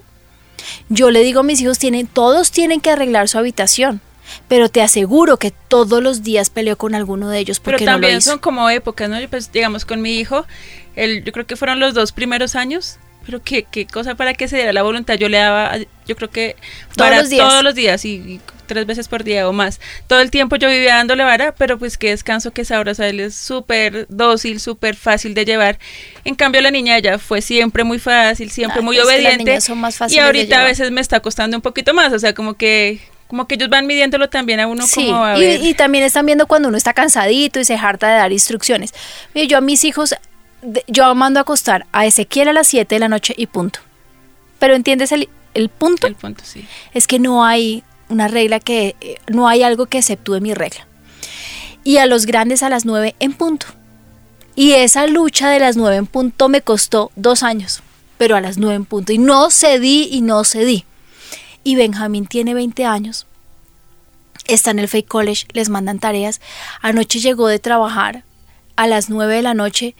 Yo 0.88 1.10
le 1.10 1.22
digo 1.22 1.40
a 1.40 1.44
mis 1.44 1.60
hijos, 1.60 1.78
tienen, 1.78 2.06
todos 2.06 2.50
tienen 2.50 2.80
que 2.80 2.90
arreglar 2.90 3.28
su 3.28 3.38
habitación. 3.38 4.00
Pero 4.48 4.68
te 4.68 4.82
aseguro 4.82 5.38
que 5.38 5.50
todos 5.50 6.02
los 6.02 6.22
días 6.22 6.50
peleo 6.50 6.76
con 6.76 6.94
alguno 6.94 7.28
de 7.28 7.38
ellos 7.38 7.60
porque 7.60 7.78
pero 7.80 7.92
también 7.92 8.12
no 8.14 8.18
lo 8.18 8.20
son 8.22 8.38
como 8.38 8.68
épocas, 8.70 9.08
¿no? 9.08 9.16
Pues 9.28 9.52
digamos 9.52 9.84
con 9.84 10.00
mi 10.00 10.18
hijo, 10.18 10.46
el, 10.94 11.24
yo 11.24 11.32
creo 11.32 11.46
que 11.46 11.56
fueron 11.56 11.80
los 11.80 11.94
dos 11.94 12.12
primeros 12.12 12.54
años 12.54 12.98
pero 13.26 13.42
qué, 13.42 13.64
qué 13.64 13.86
cosa 13.86 14.14
para 14.14 14.34
que 14.34 14.46
se 14.46 14.54
diera 14.56 14.72
la 14.72 14.84
voluntad. 14.84 15.14
Yo 15.14 15.28
le 15.28 15.38
daba, 15.38 15.76
yo 16.06 16.14
creo 16.14 16.30
que 16.30 16.54
todos 16.94 17.10
los 17.10 17.28
días, 17.28 17.48
todos 17.48 17.64
los 17.64 17.74
días 17.74 18.04
y, 18.04 18.40
tres 18.66 18.86
veces 18.86 19.08
por 19.08 19.24
día 19.24 19.48
o 19.48 19.52
más. 19.52 19.80
Todo 20.06 20.20
el 20.20 20.30
tiempo 20.30 20.56
yo 20.56 20.68
vivía 20.68 20.96
dándole 20.96 21.24
vara, 21.24 21.54
pero 21.54 21.78
pues 21.78 21.96
qué 21.98 22.10
descanso, 22.10 22.52
qué 22.52 22.64
sabrosa. 22.64 23.06
Él 23.08 23.20
es 23.20 23.34
súper 23.34 24.06
dócil, 24.08 24.60
súper 24.60 24.96
fácil 24.96 25.34
de 25.34 25.44
llevar. 25.44 25.78
En 26.24 26.34
cambio 26.34 26.60
la 26.60 26.70
niña 26.70 26.96
ella 26.96 27.18
fue 27.18 27.40
siempre 27.42 27.84
muy 27.84 27.98
fácil, 27.98 28.50
siempre 28.50 28.80
muy 28.80 28.98
obediente. 28.98 29.60
son 29.60 29.78
más 29.78 30.00
y 30.08 30.18
ahorita 30.18 30.60
a 30.60 30.64
veces 30.64 30.90
me 30.90 31.00
está 31.00 31.20
costando 31.20 31.56
un 31.56 31.62
poquito 31.62 31.94
más, 31.94 32.12
o 32.12 32.18
sea, 32.18 32.34
como 32.34 32.54
que 32.54 33.00
como 33.28 33.46
que 33.46 33.56
ellos 33.56 33.68
van 33.68 33.86
midiéndolo 33.86 34.28
también 34.28 34.60
a 34.60 34.66
uno 34.66 34.84
como 34.92 35.24
a 35.24 35.34
ver. 35.34 35.60
Y, 35.60 35.68
y, 35.68 35.74
también 35.74 36.04
están 36.04 36.26
viendo 36.26 36.46
cuando 36.46 36.68
uno 36.68 36.78
está 36.78 36.92
cansadito 36.92 37.58
y 37.58 37.64
se 37.64 37.74
harta 37.74 38.08
de 38.08 38.16
dar 38.18 38.32
instrucciones. 38.32 38.94
Mire, 39.34 39.48
yo 39.48 39.58
a 39.58 39.60
mis 39.60 39.84
hijos 39.84 40.14
yo 40.86 41.14
mando 41.14 41.40
a 41.40 41.42
acostar 41.42 41.86
a 41.92 42.06
Ezequiel 42.06 42.48
a 42.48 42.52
las 42.52 42.68
7 42.68 42.94
de 42.94 42.98
la 42.98 43.08
noche 43.08 43.34
y 43.36 43.46
punto. 43.46 43.80
Pero 44.58 44.74
¿entiendes 44.74 45.12
el, 45.12 45.28
el 45.54 45.68
punto? 45.68 46.06
El 46.06 46.14
punto, 46.14 46.42
sí. 46.44 46.66
Es 46.92 47.06
que 47.06 47.18
no 47.18 47.44
hay 47.44 47.84
una 48.08 48.28
regla 48.28 48.60
que, 48.60 48.96
eh, 49.00 49.16
no 49.28 49.48
hay 49.48 49.62
algo 49.62 49.86
que 49.86 49.98
exceptúe 49.98 50.40
mi 50.40 50.54
regla. 50.54 50.86
Y 51.84 51.98
a 51.98 52.06
los 52.06 52.26
grandes 52.26 52.62
a 52.62 52.68
las 52.68 52.84
9 52.84 53.14
en 53.20 53.32
punto. 53.32 53.66
Y 54.54 54.72
esa 54.72 55.06
lucha 55.06 55.50
de 55.50 55.60
las 55.60 55.76
9 55.76 55.96
en 55.96 56.06
punto 56.06 56.48
me 56.48 56.62
costó 56.62 57.12
dos 57.14 57.42
años, 57.42 57.82
pero 58.18 58.36
a 58.36 58.40
las 58.40 58.58
9 58.58 58.74
en 58.74 58.84
punto. 58.86 59.12
Y 59.12 59.18
no 59.18 59.50
cedí 59.50 60.08
y 60.10 60.22
no 60.22 60.44
cedí. 60.44 60.84
Y 61.66 61.74
Benjamín 61.74 62.28
tiene 62.28 62.54
20 62.54 62.84
años, 62.84 63.26
está 64.46 64.70
en 64.70 64.78
el 64.78 64.86
Fake 64.86 65.08
College, 65.08 65.48
les 65.52 65.68
mandan 65.68 65.98
tareas. 65.98 66.40
Anoche 66.80 67.18
llegó 67.18 67.48
de 67.48 67.58
trabajar 67.58 68.22
a 68.76 68.86
las 68.86 69.10
9 69.10 69.34
de 69.34 69.42
la 69.42 69.52
noche 69.52 69.96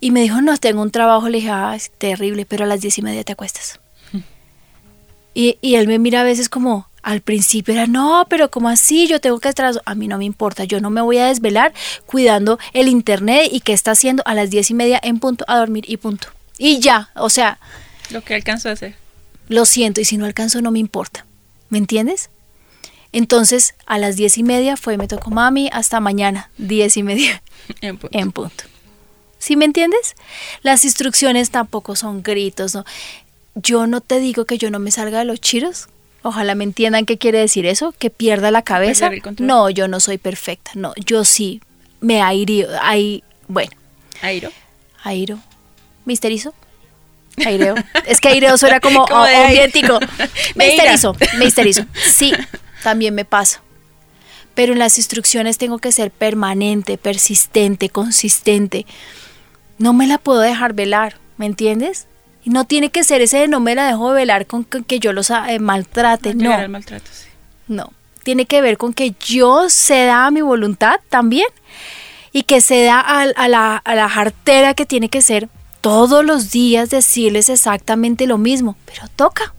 y 0.00 0.10
me 0.10 0.22
dijo, 0.22 0.42
no, 0.42 0.58
tengo 0.58 0.82
un 0.82 0.90
trabajo. 0.90 1.28
Le 1.28 1.38
dije, 1.38 1.50
ah, 1.50 1.76
es 1.76 1.92
terrible, 1.98 2.46
pero 2.46 2.64
a 2.64 2.66
las 2.66 2.80
diez 2.80 2.98
y 2.98 3.02
media 3.02 3.22
te 3.22 3.30
acuestas. 3.30 3.78
y, 5.34 5.56
y, 5.60 5.76
él 5.76 5.86
me 5.86 6.00
mira 6.00 6.22
a 6.22 6.24
veces 6.24 6.48
como, 6.48 6.88
al 7.04 7.20
principio 7.20 7.74
era, 7.74 7.86
no, 7.86 8.26
pero 8.28 8.50
como 8.50 8.68
así? 8.68 9.06
Yo 9.06 9.20
tengo 9.20 9.38
que 9.38 9.50
estar, 9.50 9.72
a 9.84 9.94
mí 9.94 10.08
no 10.08 10.18
me 10.18 10.24
importa, 10.24 10.64
yo 10.64 10.80
no 10.80 10.90
me 10.90 11.00
voy 11.00 11.18
a 11.18 11.26
desvelar 11.26 11.72
cuidando 12.06 12.58
el 12.72 12.88
internet 12.88 13.50
y 13.52 13.60
qué 13.60 13.72
está 13.72 13.92
haciendo 13.92 14.24
a 14.26 14.34
las 14.34 14.50
diez 14.50 14.68
y 14.68 14.74
media 14.74 14.98
en 15.00 15.20
punto 15.20 15.44
a 15.46 15.58
dormir 15.58 15.84
y 15.86 15.96
punto. 15.96 16.26
Y 16.58 16.80
ya, 16.80 17.10
o 17.14 17.30
sea... 17.30 17.60
Lo 18.10 18.20
que 18.24 18.34
alcanzó 18.34 18.68
a 18.68 18.72
hacer. 18.72 19.03
Lo 19.48 19.64
siento, 19.64 20.00
y 20.00 20.04
si 20.04 20.16
no 20.16 20.24
alcanzo 20.24 20.60
no 20.62 20.70
me 20.70 20.78
importa. 20.78 21.26
¿Me 21.68 21.78
entiendes? 21.78 22.30
Entonces, 23.12 23.74
a 23.86 23.98
las 23.98 24.16
diez 24.16 24.38
y 24.38 24.42
media 24.42 24.76
fue, 24.76 24.96
me 24.96 25.06
tocó 25.06 25.30
mami, 25.30 25.70
hasta 25.72 26.00
mañana, 26.00 26.50
diez 26.58 26.96
y 26.96 27.02
media. 27.02 27.42
En 27.80 27.96
punto. 27.96 28.18
En 28.18 28.32
punto. 28.32 28.64
¿Sí 29.38 29.56
me 29.56 29.64
entiendes? 29.64 30.16
Las 30.62 30.84
instrucciones 30.84 31.50
tampoco 31.50 31.96
son 31.96 32.22
gritos, 32.22 32.74
¿no? 32.74 32.84
Yo 33.54 33.86
no 33.86 34.00
te 34.00 34.18
digo 34.18 34.44
que 34.44 34.58
yo 34.58 34.70
no 34.70 34.78
me 34.78 34.90
salga 34.90 35.20
de 35.20 35.24
los 35.24 35.40
chiros. 35.40 35.88
Ojalá 36.22 36.54
me 36.54 36.64
entiendan 36.64 37.06
qué 37.06 37.18
quiere 37.18 37.38
decir 37.38 37.66
eso, 37.66 37.94
que 37.98 38.10
pierda 38.10 38.50
la 38.50 38.62
cabeza. 38.62 39.10
No, 39.38 39.70
yo 39.70 39.86
no 39.88 40.00
soy 40.00 40.18
perfecta. 40.18 40.72
No, 40.74 40.92
yo 40.96 41.24
sí 41.24 41.60
me 42.00 42.20
aireo. 42.20 42.68
Ahí, 42.82 43.22
bueno. 43.48 43.72
¿Airo? 44.22 44.50
Airo. 45.02 45.38
¿Misterizo? 46.04 46.54
Aireo. 47.44 47.74
es 48.06 48.20
que 48.20 48.28
aireo 48.28 48.56
suena 48.58 48.80
como, 48.80 49.06
como 49.06 49.24
Misterizo, 50.54 51.16
misterizo. 51.38 51.86
Sí, 51.94 52.32
también 52.82 53.14
me 53.14 53.24
pasa 53.24 53.60
pero 54.54 54.72
en 54.72 54.78
las 54.78 54.98
instrucciones 54.98 55.58
tengo 55.58 55.78
que 55.78 55.92
ser 55.92 56.10
permanente, 56.10 56.96
persistente, 56.96 57.88
consistente. 57.88 58.86
No 59.78 59.92
me 59.92 60.06
la 60.06 60.18
puedo 60.18 60.40
dejar 60.40 60.74
velar, 60.74 61.16
¿me 61.36 61.46
entiendes? 61.46 62.06
Y 62.44 62.50
no 62.50 62.64
tiene 62.64 62.90
que 62.90 63.04
ser 63.04 63.20
ese 63.20 63.38
de 63.38 63.48
no 63.48 63.58
me 63.60 63.74
la 63.74 63.86
dejo 63.86 64.12
velar 64.12 64.46
con 64.46 64.64
que, 64.64 65.00
yo 65.00 65.12
los 65.12 65.30
eh, 65.30 65.58
maltrate, 65.58 66.34
no. 66.34 66.52
No, 67.66 67.92
tiene 68.22 68.46
que 68.46 68.60
ver 68.60 68.76
con 68.76 68.92
que 68.92 69.14
yo 69.18 69.68
ceda 69.70 70.26
a 70.26 70.30
mi 70.30 70.42
voluntad 70.42 71.00
también 71.08 71.46
y 72.30 72.44
que 72.44 72.60
ceda 72.60 73.00
a, 73.00 73.22
a, 73.22 73.48
la, 73.48 73.76
a 73.76 73.94
la 73.94 74.08
jartera 74.08 74.74
que 74.74 74.86
tiene 74.86 75.08
que 75.08 75.22
ser 75.22 75.48
todos 75.84 76.24
los 76.24 76.50
días 76.50 76.88
decirles 76.88 77.50
exactamente 77.50 78.26
lo 78.26 78.38
mismo, 78.38 78.74
pero 78.86 79.02
toca. 79.14 79.52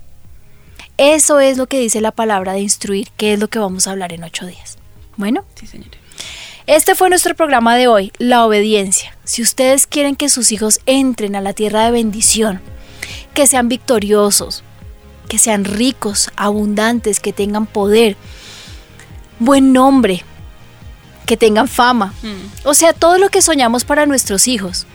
Eso 0.97 1.39
es 1.39 1.55
lo 1.55 1.67
que 1.67 1.79
dice 1.79 2.01
la 2.01 2.09
palabra 2.09 2.53
de 2.53 2.61
instruir, 2.61 3.09
que 3.15 3.33
es 3.33 3.39
lo 3.39 3.47
que 3.47 3.59
vamos 3.59 3.85
a 3.85 3.91
hablar 3.91 4.11
en 4.11 4.23
ocho 4.23 4.47
días. 4.47 4.79
Bueno. 5.17 5.45
Sí, 5.53 5.67
señora. 5.67 5.99
Este 6.65 6.95
fue 6.95 7.09
nuestro 7.09 7.35
programa 7.35 7.75
de 7.75 7.87
hoy, 7.87 8.11
la 8.17 8.43
obediencia. 8.43 9.15
Si 9.23 9.43
ustedes 9.43 9.85
quieren 9.85 10.15
que 10.15 10.29
sus 10.29 10.51
hijos 10.51 10.79
entren 10.87 11.35
a 11.35 11.41
la 11.41 11.53
tierra 11.53 11.85
de 11.85 11.91
bendición, 11.91 12.59
que 13.35 13.45
sean 13.45 13.69
victoriosos, 13.69 14.63
que 15.29 15.37
sean 15.37 15.63
ricos, 15.63 16.31
abundantes, 16.37 17.19
que 17.19 17.33
tengan 17.33 17.67
poder, 17.67 18.17
buen 19.37 19.73
nombre, 19.73 20.23
que 21.27 21.37
tengan 21.37 21.67
fama, 21.67 22.15
mm. 22.23 22.67
o 22.67 22.73
sea, 22.73 22.93
todo 22.93 23.19
lo 23.19 23.29
que 23.29 23.43
soñamos 23.43 23.85
para 23.85 24.07
nuestros 24.07 24.47
hijos, 24.47 24.87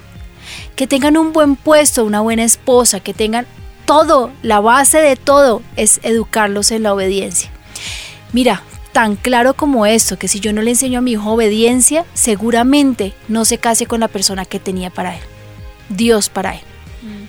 que 0.80 0.86
tengan 0.86 1.18
un 1.18 1.34
buen 1.34 1.56
puesto, 1.56 2.06
una 2.06 2.22
buena 2.22 2.42
esposa, 2.42 3.00
que 3.00 3.12
tengan 3.12 3.46
todo, 3.84 4.30
la 4.40 4.60
base 4.60 4.96
de 4.96 5.14
todo 5.14 5.60
es 5.76 6.00
educarlos 6.04 6.70
en 6.70 6.84
la 6.84 6.94
obediencia. 6.94 7.50
Mira, 8.32 8.62
tan 8.92 9.16
claro 9.16 9.52
como 9.52 9.84
esto, 9.84 10.18
que 10.18 10.26
si 10.26 10.40
yo 10.40 10.54
no 10.54 10.62
le 10.62 10.70
enseño 10.70 11.00
a 11.00 11.02
mi 11.02 11.12
hijo 11.12 11.32
obediencia, 11.32 12.06
seguramente 12.14 13.12
no 13.28 13.44
se 13.44 13.58
case 13.58 13.84
con 13.84 14.00
la 14.00 14.08
persona 14.08 14.46
que 14.46 14.58
tenía 14.58 14.88
para 14.88 15.16
él, 15.16 15.22
Dios 15.90 16.30
para 16.30 16.54
él. 16.54 16.62
Mm. 17.02 17.28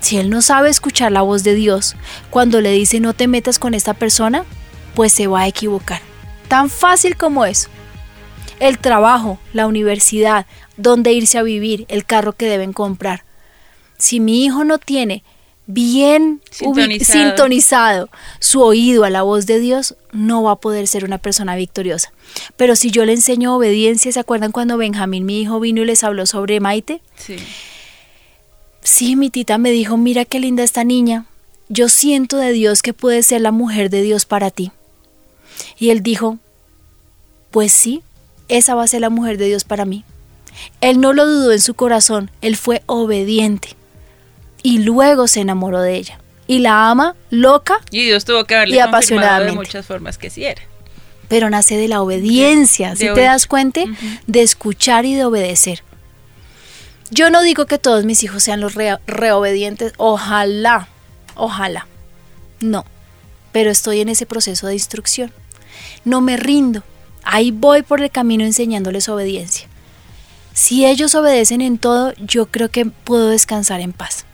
Si 0.00 0.16
él 0.16 0.30
no 0.30 0.40
sabe 0.40 0.70
escuchar 0.70 1.12
la 1.12 1.20
voz 1.20 1.44
de 1.44 1.54
Dios 1.54 1.94
cuando 2.30 2.62
le 2.62 2.72
dice 2.72 3.00
no 3.00 3.12
te 3.12 3.26
metas 3.26 3.58
con 3.58 3.74
esta 3.74 3.92
persona, 3.92 4.46
pues 4.94 5.12
se 5.12 5.26
va 5.26 5.42
a 5.42 5.46
equivocar. 5.46 6.00
Tan 6.48 6.70
fácil 6.70 7.18
como 7.18 7.44
eso. 7.44 7.68
El 8.60 8.78
trabajo, 8.78 9.38
la 9.52 9.66
universidad, 9.66 10.46
dónde 10.78 11.12
irse 11.12 11.36
a 11.36 11.42
vivir, 11.42 11.84
el 11.88 12.06
carro 12.06 12.32
que 12.32 12.48
deben 12.48 12.72
comprar. 12.72 13.24
Si 13.98 14.20
mi 14.20 14.44
hijo 14.44 14.64
no 14.64 14.78
tiene 14.78 15.22
bien 15.66 16.40
sintonizado. 16.50 18.08
su 18.40 18.62
oído 18.62 19.04
a 19.04 19.10
la 19.10 19.22
voz 19.22 19.44
de 19.44 19.60
Dios, 19.60 19.96
no 20.12 20.42
va 20.42 20.52
a 20.52 20.56
poder 20.56 20.88
ser 20.88 21.04
una 21.04 21.18
persona 21.18 21.56
victoriosa. 21.56 22.12
Pero 22.56 22.74
si 22.74 22.90
yo 22.90 23.04
le 23.04 23.12
enseño 23.12 23.54
obediencia, 23.54 24.10
¿se 24.10 24.18
acuerdan 24.18 24.50
cuando 24.50 24.78
Benjamín, 24.78 25.26
mi 25.26 25.42
hijo, 25.42 25.60
vino 25.60 25.82
y 25.82 25.84
les 25.84 26.02
habló 26.04 26.24
sobre 26.24 26.58
Maite? 26.60 27.02
Sí. 27.16 27.36
Sí, 28.82 29.16
mi 29.16 29.28
tita 29.28 29.58
me 29.58 29.70
dijo, 29.70 29.98
mira 29.98 30.24
qué 30.24 30.40
linda 30.40 30.62
esta 30.62 30.84
niña. 30.84 31.26
Yo 31.68 31.90
siento 31.90 32.38
de 32.38 32.52
Dios 32.52 32.80
que 32.80 32.94
puede 32.94 33.22
ser 33.22 33.42
la 33.42 33.52
mujer 33.52 33.90
de 33.90 34.00
Dios 34.00 34.24
para 34.24 34.50
ti. 34.50 34.72
Y 35.78 35.90
él 35.90 36.02
dijo, 36.02 36.38
pues 37.50 37.72
sí, 37.72 38.02
esa 38.48 38.74
va 38.74 38.84
a 38.84 38.88
ser 38.88 39.02
la 39.02 39.10
mujer 39.10 39.36
de 39.36 39.46
Dios 39.46 39.64
para 39.64 39.84
mí. 39.84 40.04
Él 40.80 41.00
no 41.00 41.12
lo 41.12 41.26
dudó 41.26 41.52
en 41.52 41.60
su 41.60 41.74
corazón, 41.74 42.30
él 42.40 42.56
fue 42.56 42.82
obediente 42.86 43.76
y 44.62 44.78
luego 44.78 45.28
se 45.28 45.40
enamoró 45.40 45.80
de 45.80 45.96
ella. 45.96 46.20
Y 46.46 46.60
la 46.60 46.90
ama 46.90 47.14
loca 47.30 47.80
y 47.90 48.04
Dios 48.04 48.24
tuvo 48.24 48.44
que 48.44 48.54
haberle 48.54 48.76
y 48.76 48.78
apasionadamente. 48.78 49.52
de 49.52 49.56
muchas 49.56 49.86
formas 49.86 50.18
que 50.18 50.30
sí 50.30 50.44
era. 50.44 50.62
Pero 51.28 51.50
nace 51.50 51.76
de 51.76 51.88
la 51.88 52.00
obediencia, 52.00 52.96
si 52.96 53.04
te 53.12 53.20
das 53.20 53.46
cuenta, 53.46 53.82
de 54.26 54.42
escuchar 54.42 55.04
y 55.04 55.14
de 55.14 55.26
obedecer. 55.26 55.82
Yo 57.10 57.30
no 57.30 57.42
digo 57.42 57.66
que 57.66 57.78
todos 57.78 58.04
mis 58.04 58.22
hijos 58.22 58.42
sean 58.42 58.60
los 58.60 58.74
reobedientes, 58.74 59.92
ojalá, 59.98 60.88
ojalá. 61.34 61.86
No, 62.60 62.86
pero 63.52 63.70
estoy 63.70 64.00
en 64.00 64.08
ese 64.08 64.24
proceso 64.24 64.66
de 64.66 64.74
instrucción. 64.74 65.32
No 66.04 66.22
me 66.22 66.38
rindo, 66.38 66.82
ahí 67.24 67.50
voy 67.50 67.82
por 67.82 68.00
el 68.00 68.10
camino 68.10 68.44
enseñándoles 68.44 69.08
obediencia. 69.10 69.68
Si 70.58 70.84
ellos 70.84 71.14
obedecen 71.14 71.60
en 71.60 71.78
todo, 71.78 72.12
yo 72.14 72.46
creo 72.46 72.68
que 72.68 72.86
puedo 72.86 73.28
descansar 73.28 73.80
en 73.80 73.92
paz 73.92 74.26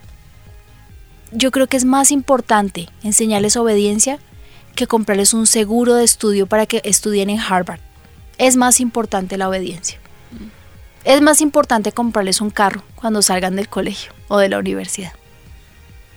yo 1.34 1.50
creo 1.50 1.66
que 1.66 1.76
es 1.76 1.84
más 1.84 2.12
importante 2.12 2.88
enseñarles 3.02 3.56
obediencia 3.56 4.18
que 4.74 4.86
comprarles 4.86 5.34
un 5.34 5.46
seguro 5.46 5.94
de 5.94 6.04
estudio 6.04 6.46
para 6.46 6.66
que 6.66 6.80
estudien 6.84 7.28
en 7.28 7.40
Harvard. 7.40 7.80
Es 8.38 8.56
más 8.56 8.80
importante 8.80 9.36
la 9.36 9.48
obediencia. 9.48 9.98
Es 11.04 11.20
más 11.20 11.40
importante 11.40 11.92
comprarles 11.92 12.40
un 12.40 12.50
carro 12.50 12.82
cuando 12.94 13.20
salgan 13.20 13.56
del 13.56 13.68
colegio 13.68 14.12
o 14.28 14.38
de 14.38 14.48
la 14.48 14.58
universidad. 14.58 15.12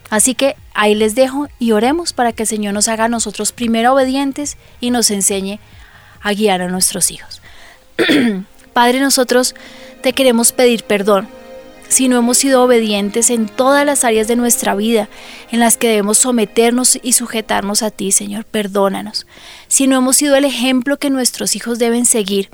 Así 0.09 0.33
que 0.33 0.55
ahí 0.73 0.95
les 0.95 1.15
dejo 1.15 1.49
y 1.59 1.73
oremos 1.73 2.13
para 2.13 2.31
que 2.31 2.43
el 2.43 2.47
Señor 2.47 2.73
nos 2.73 2.87
haga 2.87 3.05
a 3.05 3.09
nosotros 3.09 3.51
primero 3.51 3.93
obedientes 3.93 4.55
y 4.79 4.91
nos 4.91 5.11
enseñe 5.11 5.59
a 6.21 6.33
guiar 6.33 6.61
a 6.61 6.69
nuestros 6.69 7.11
hijos. 7.11 7.41
Padre, 8.73 9.01
nosotros 9.01 9.55
te 10.07 10.13
queremos 10.13 10.53
pedir 10.53 10.83
perdón 10.83 11.27
si 11.89 12.07
no 12.07 12.17
hemos 12.17 12.37
sido 12.37 12.63
obedientes 12.63 13.29
en 13.29 13.49
todas 13.49 13.85
las 13.85 14.05
áreas 14.05 14.29
de 14.29 14.37
nuestra 14.37 14.73
vida 14.73 15.09
en 15.51 15.59
las 15.59 15.75
que 15.75 15.89
debemos 15.89 16.17
someternos 16.19 16.97
y 17.03 17.11
sujetarnos 17.11 17.83
a 17.83 17.91
ti, 17.91 18.13
Señor, 18.13 18.45
perdónanos. 18.45 19.27
Si 19.67 19.85
no 19.85 19.97
hemos 19.97 20.15
sido 20.15 20.37
el 20.37 20.45
ejemplo 20.45 20.95
que 20.95 21.09
nuestros 21.09 21.57
hijos 21.57 21.77
deben 21.77 22.05
seguir, 22.05 22.49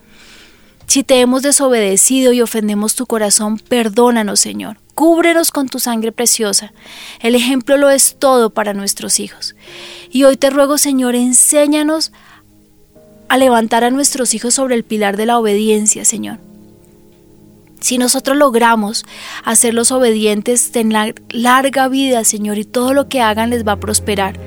si 0.88 1.04
te 1.04 1.20
hemos 1.20 1.43
desobedecido 1.43 2.34
y 2.34 2.41
ofendemos 2.41 2.95
tu 2.95 3.06
corazón, 3.06 3.60
perdónanos, 3.60 4.39
Señor. 4.39 4.80
Cúbrenos 4.95 5.51
con 5.51 5.70
tu 5.70 5.78
sangre 5.78 6.12
preciosa. 6.12 6.74
El 7.20 7.36
ejemplo 7.36 7.78
lo 7.78 7.91
es 7.91 8.16
todo 8.18 8.49
para 8.49 8.74
nuestros 8.74 9.20
hijos. 9.20 9.56
Y 10.10 10.24
hoy 10.24 10.38
te 10.38 10.49
ruego, 10.49 10.80
Señor, 10.80 11.14
enséñanos 11.14 12.14
a 13.30 13.38
levantar 13.38 13.84
a 13.84 13.91
nuestros 13.91 14.34
hijos 14.34 14.56
sobre 14.56 14.74
el 14.74 14.84
pilar 14.84 15.18
de 15.18 15.28
la 15.28 15.38
obediencia, 15.38 16.04
Señor. 16.04 16.39
Si 17.84 17.98
nosotros 17.98 18.38
logramos 18.38 19.06
hacerlos 19.44 19.92
obedientes, 19.92 20.72
la 20.74 21.14
larga 21.32 21.90
vida, 21.90 22.24
Señor, 22.24 22.58
y 22.58 22.64
todo 22.64 22.94
lo 22.94 23.10
que 23.10 23.20
hagan 23.20 23.50
les 23.50 23.68
va 23.68 23.74
a 23.74 23.80
prosperar. 23.82 24.40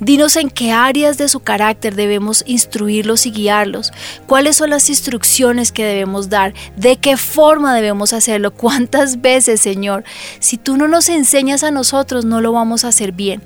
Dinos 0.00 0.34
en 0.34 0.50
qué 0.50 0.72
áreas 0.72 1.16
de 1.16 1.28
su 1.28 1.38
carácter 1.38 1.94
debemos 1.94 2.42
instruirlos 2.48 3.26
y 3.26 3.30
guiarlos, 3.30 3.92
cuáles 4.26 4.56
son 4.56 4.70
las 4.70 4.88
instrucciones 4.88 5.70
que 5.70 5.84
debemos 5.84 6.28
dar, 6.28 6.52
de 6.76 6.96
qué 6.96 7.16
forma 7.16 7.76
debemos 7.76 8.12
hacerlo, 8.12 8.52
cuántas 8.56 9.20
veces, 9.20 9.60
Señor. 9.60 10.02
Si 10.40 10.58
tú 10.58 10.76
no 10.76 10.88
nos 10.88 11.08
enseñas 11.08 11.62
a 11.62 11.70
nosotros, 11.70 12.24
no 12.24 12.40
lo 12.40 12.50
vamos 12.50 12.84
a 12.84 12.88
hacer 12.88 13.12
bien. 13.12 13.40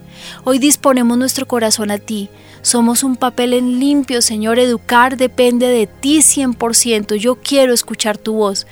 Hoy 0.44 0.58
disponemos 0.58 1.18
nuestro 1.18 1.46
corazón 1.46 1.90
a 1.90 1.98
ti. 1.98 2.30
Somos 2.62 3.02
un 3.02 3.16
papel 3.16 3.52
en 3.52 3.78
limpio, 3.78 4.22
Señor. 4.22 4.58
Educar 4.58 5.16
depende 5.16 5.68
de 5.68 5.86
ti 5.86 6.18
100%. 6.18 7.16
Yo 7.16 7.36
quiero 7.36 7.72
escuchar 7.72 8.18
tu 8.18 8.34
voz 8.34 8.66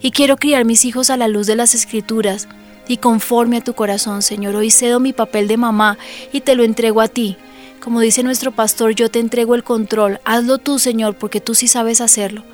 y 0.00 0.10
quiero 0.10 0.36
criar 0.36 0.64
mis 0.64 0.84
hijos 0.84 1.10
a 1.10 1.16
la 1.16 1.28
luz 1.28 1.46
de 1.46 1.56
las 1.56 1.74
escrituras 1.74 2.48
y 2.88 2.96
conforme 2.96 3.58
a 3.58 3.64
tu 3.64 3.74
corazón, 3.74 4.22
Señor. 4.22 4.56
Hoy 4.56 4.70
cedo 4.70 4.98
mi 4.98 5.12
papel 5.12 5.46
de 5.46 5.56
mamá 5.56 5.98
y 6.32 6.40
te 6.40 6.54
lo 6.54 6.64
entrego 6.64 7.00
a 7.00 7.08
ti. 7.08 7.36
Como 7.80 8.00
dice 8.00 8.22
nuestro 8.22 8.50
pastor, 8.52 8.94
yo 8.94 9.10
te 9.10 9.20
entrego 9.20 9.54
el 9.54 9.62
control. 9.62 10.20
Hazlo 10.24 10.58
tú, 10.58 10.78
Señor, 10.78 11.16
porque 11.16 11.40
tú 11.40 11.54
sí 11.54 11.68
sabes 11.68 12.00
hacerlo. 12.00 12.44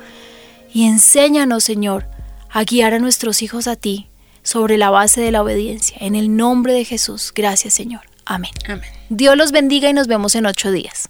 Y 0.71 0.85
enséñanos, 0.85 1.63
Señor, 1.63 2.07
a 2.49 2.63
guiar 2.63 2.93
a 2.93 2.99
nuestros 2.99 3.41
hijos 3.41 3.67
a 3.67 3.75
ti 3.75 4.09
sobre 4.43 4.77
la 4.77 4.91
base 4.91 5.21
de 5.21 5.31
la 5.31 5.41
obediencia. 5.41 5.97
En 5.99 6.15
el 6.15 6.35
nombre 6.35 6.73
de 6.73 6.85
Jesús. 6.85 7.31
Gracias, 7.35 7.73
Señor. 7.73 8.01
Amén. 8.25 8.51
Amén. 8.67 8.94
Dios 9.09 9.37
los 9.37 9.51
bendiga 9.51 9.87
y 9.87 9.93
nos 9.93 10.07
vemos 10.07 10.33
en 10.35 10.47
ocho 10.47 10.71
días. 10.71 11.09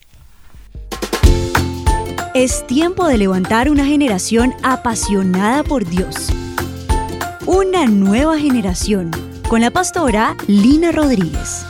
Es 2.34 2.68
tiempo 2.68 3.08
de 3.08 3.18
levantar 3.18 3.70
una 3.70 3.86
generación 3.86 4.54
apasionada 4.64 5.64
por 5.64 5.86
Dios. 5.86 6.28
Una 7.46 7.86
nueva 7.86 8.38
generación 8.38 9.12
con 9.48 9.62
la 9.62 9.72
pastora 9.72 10.36
Lina 10.48 10.92
Rodríguez. 10.92 11.66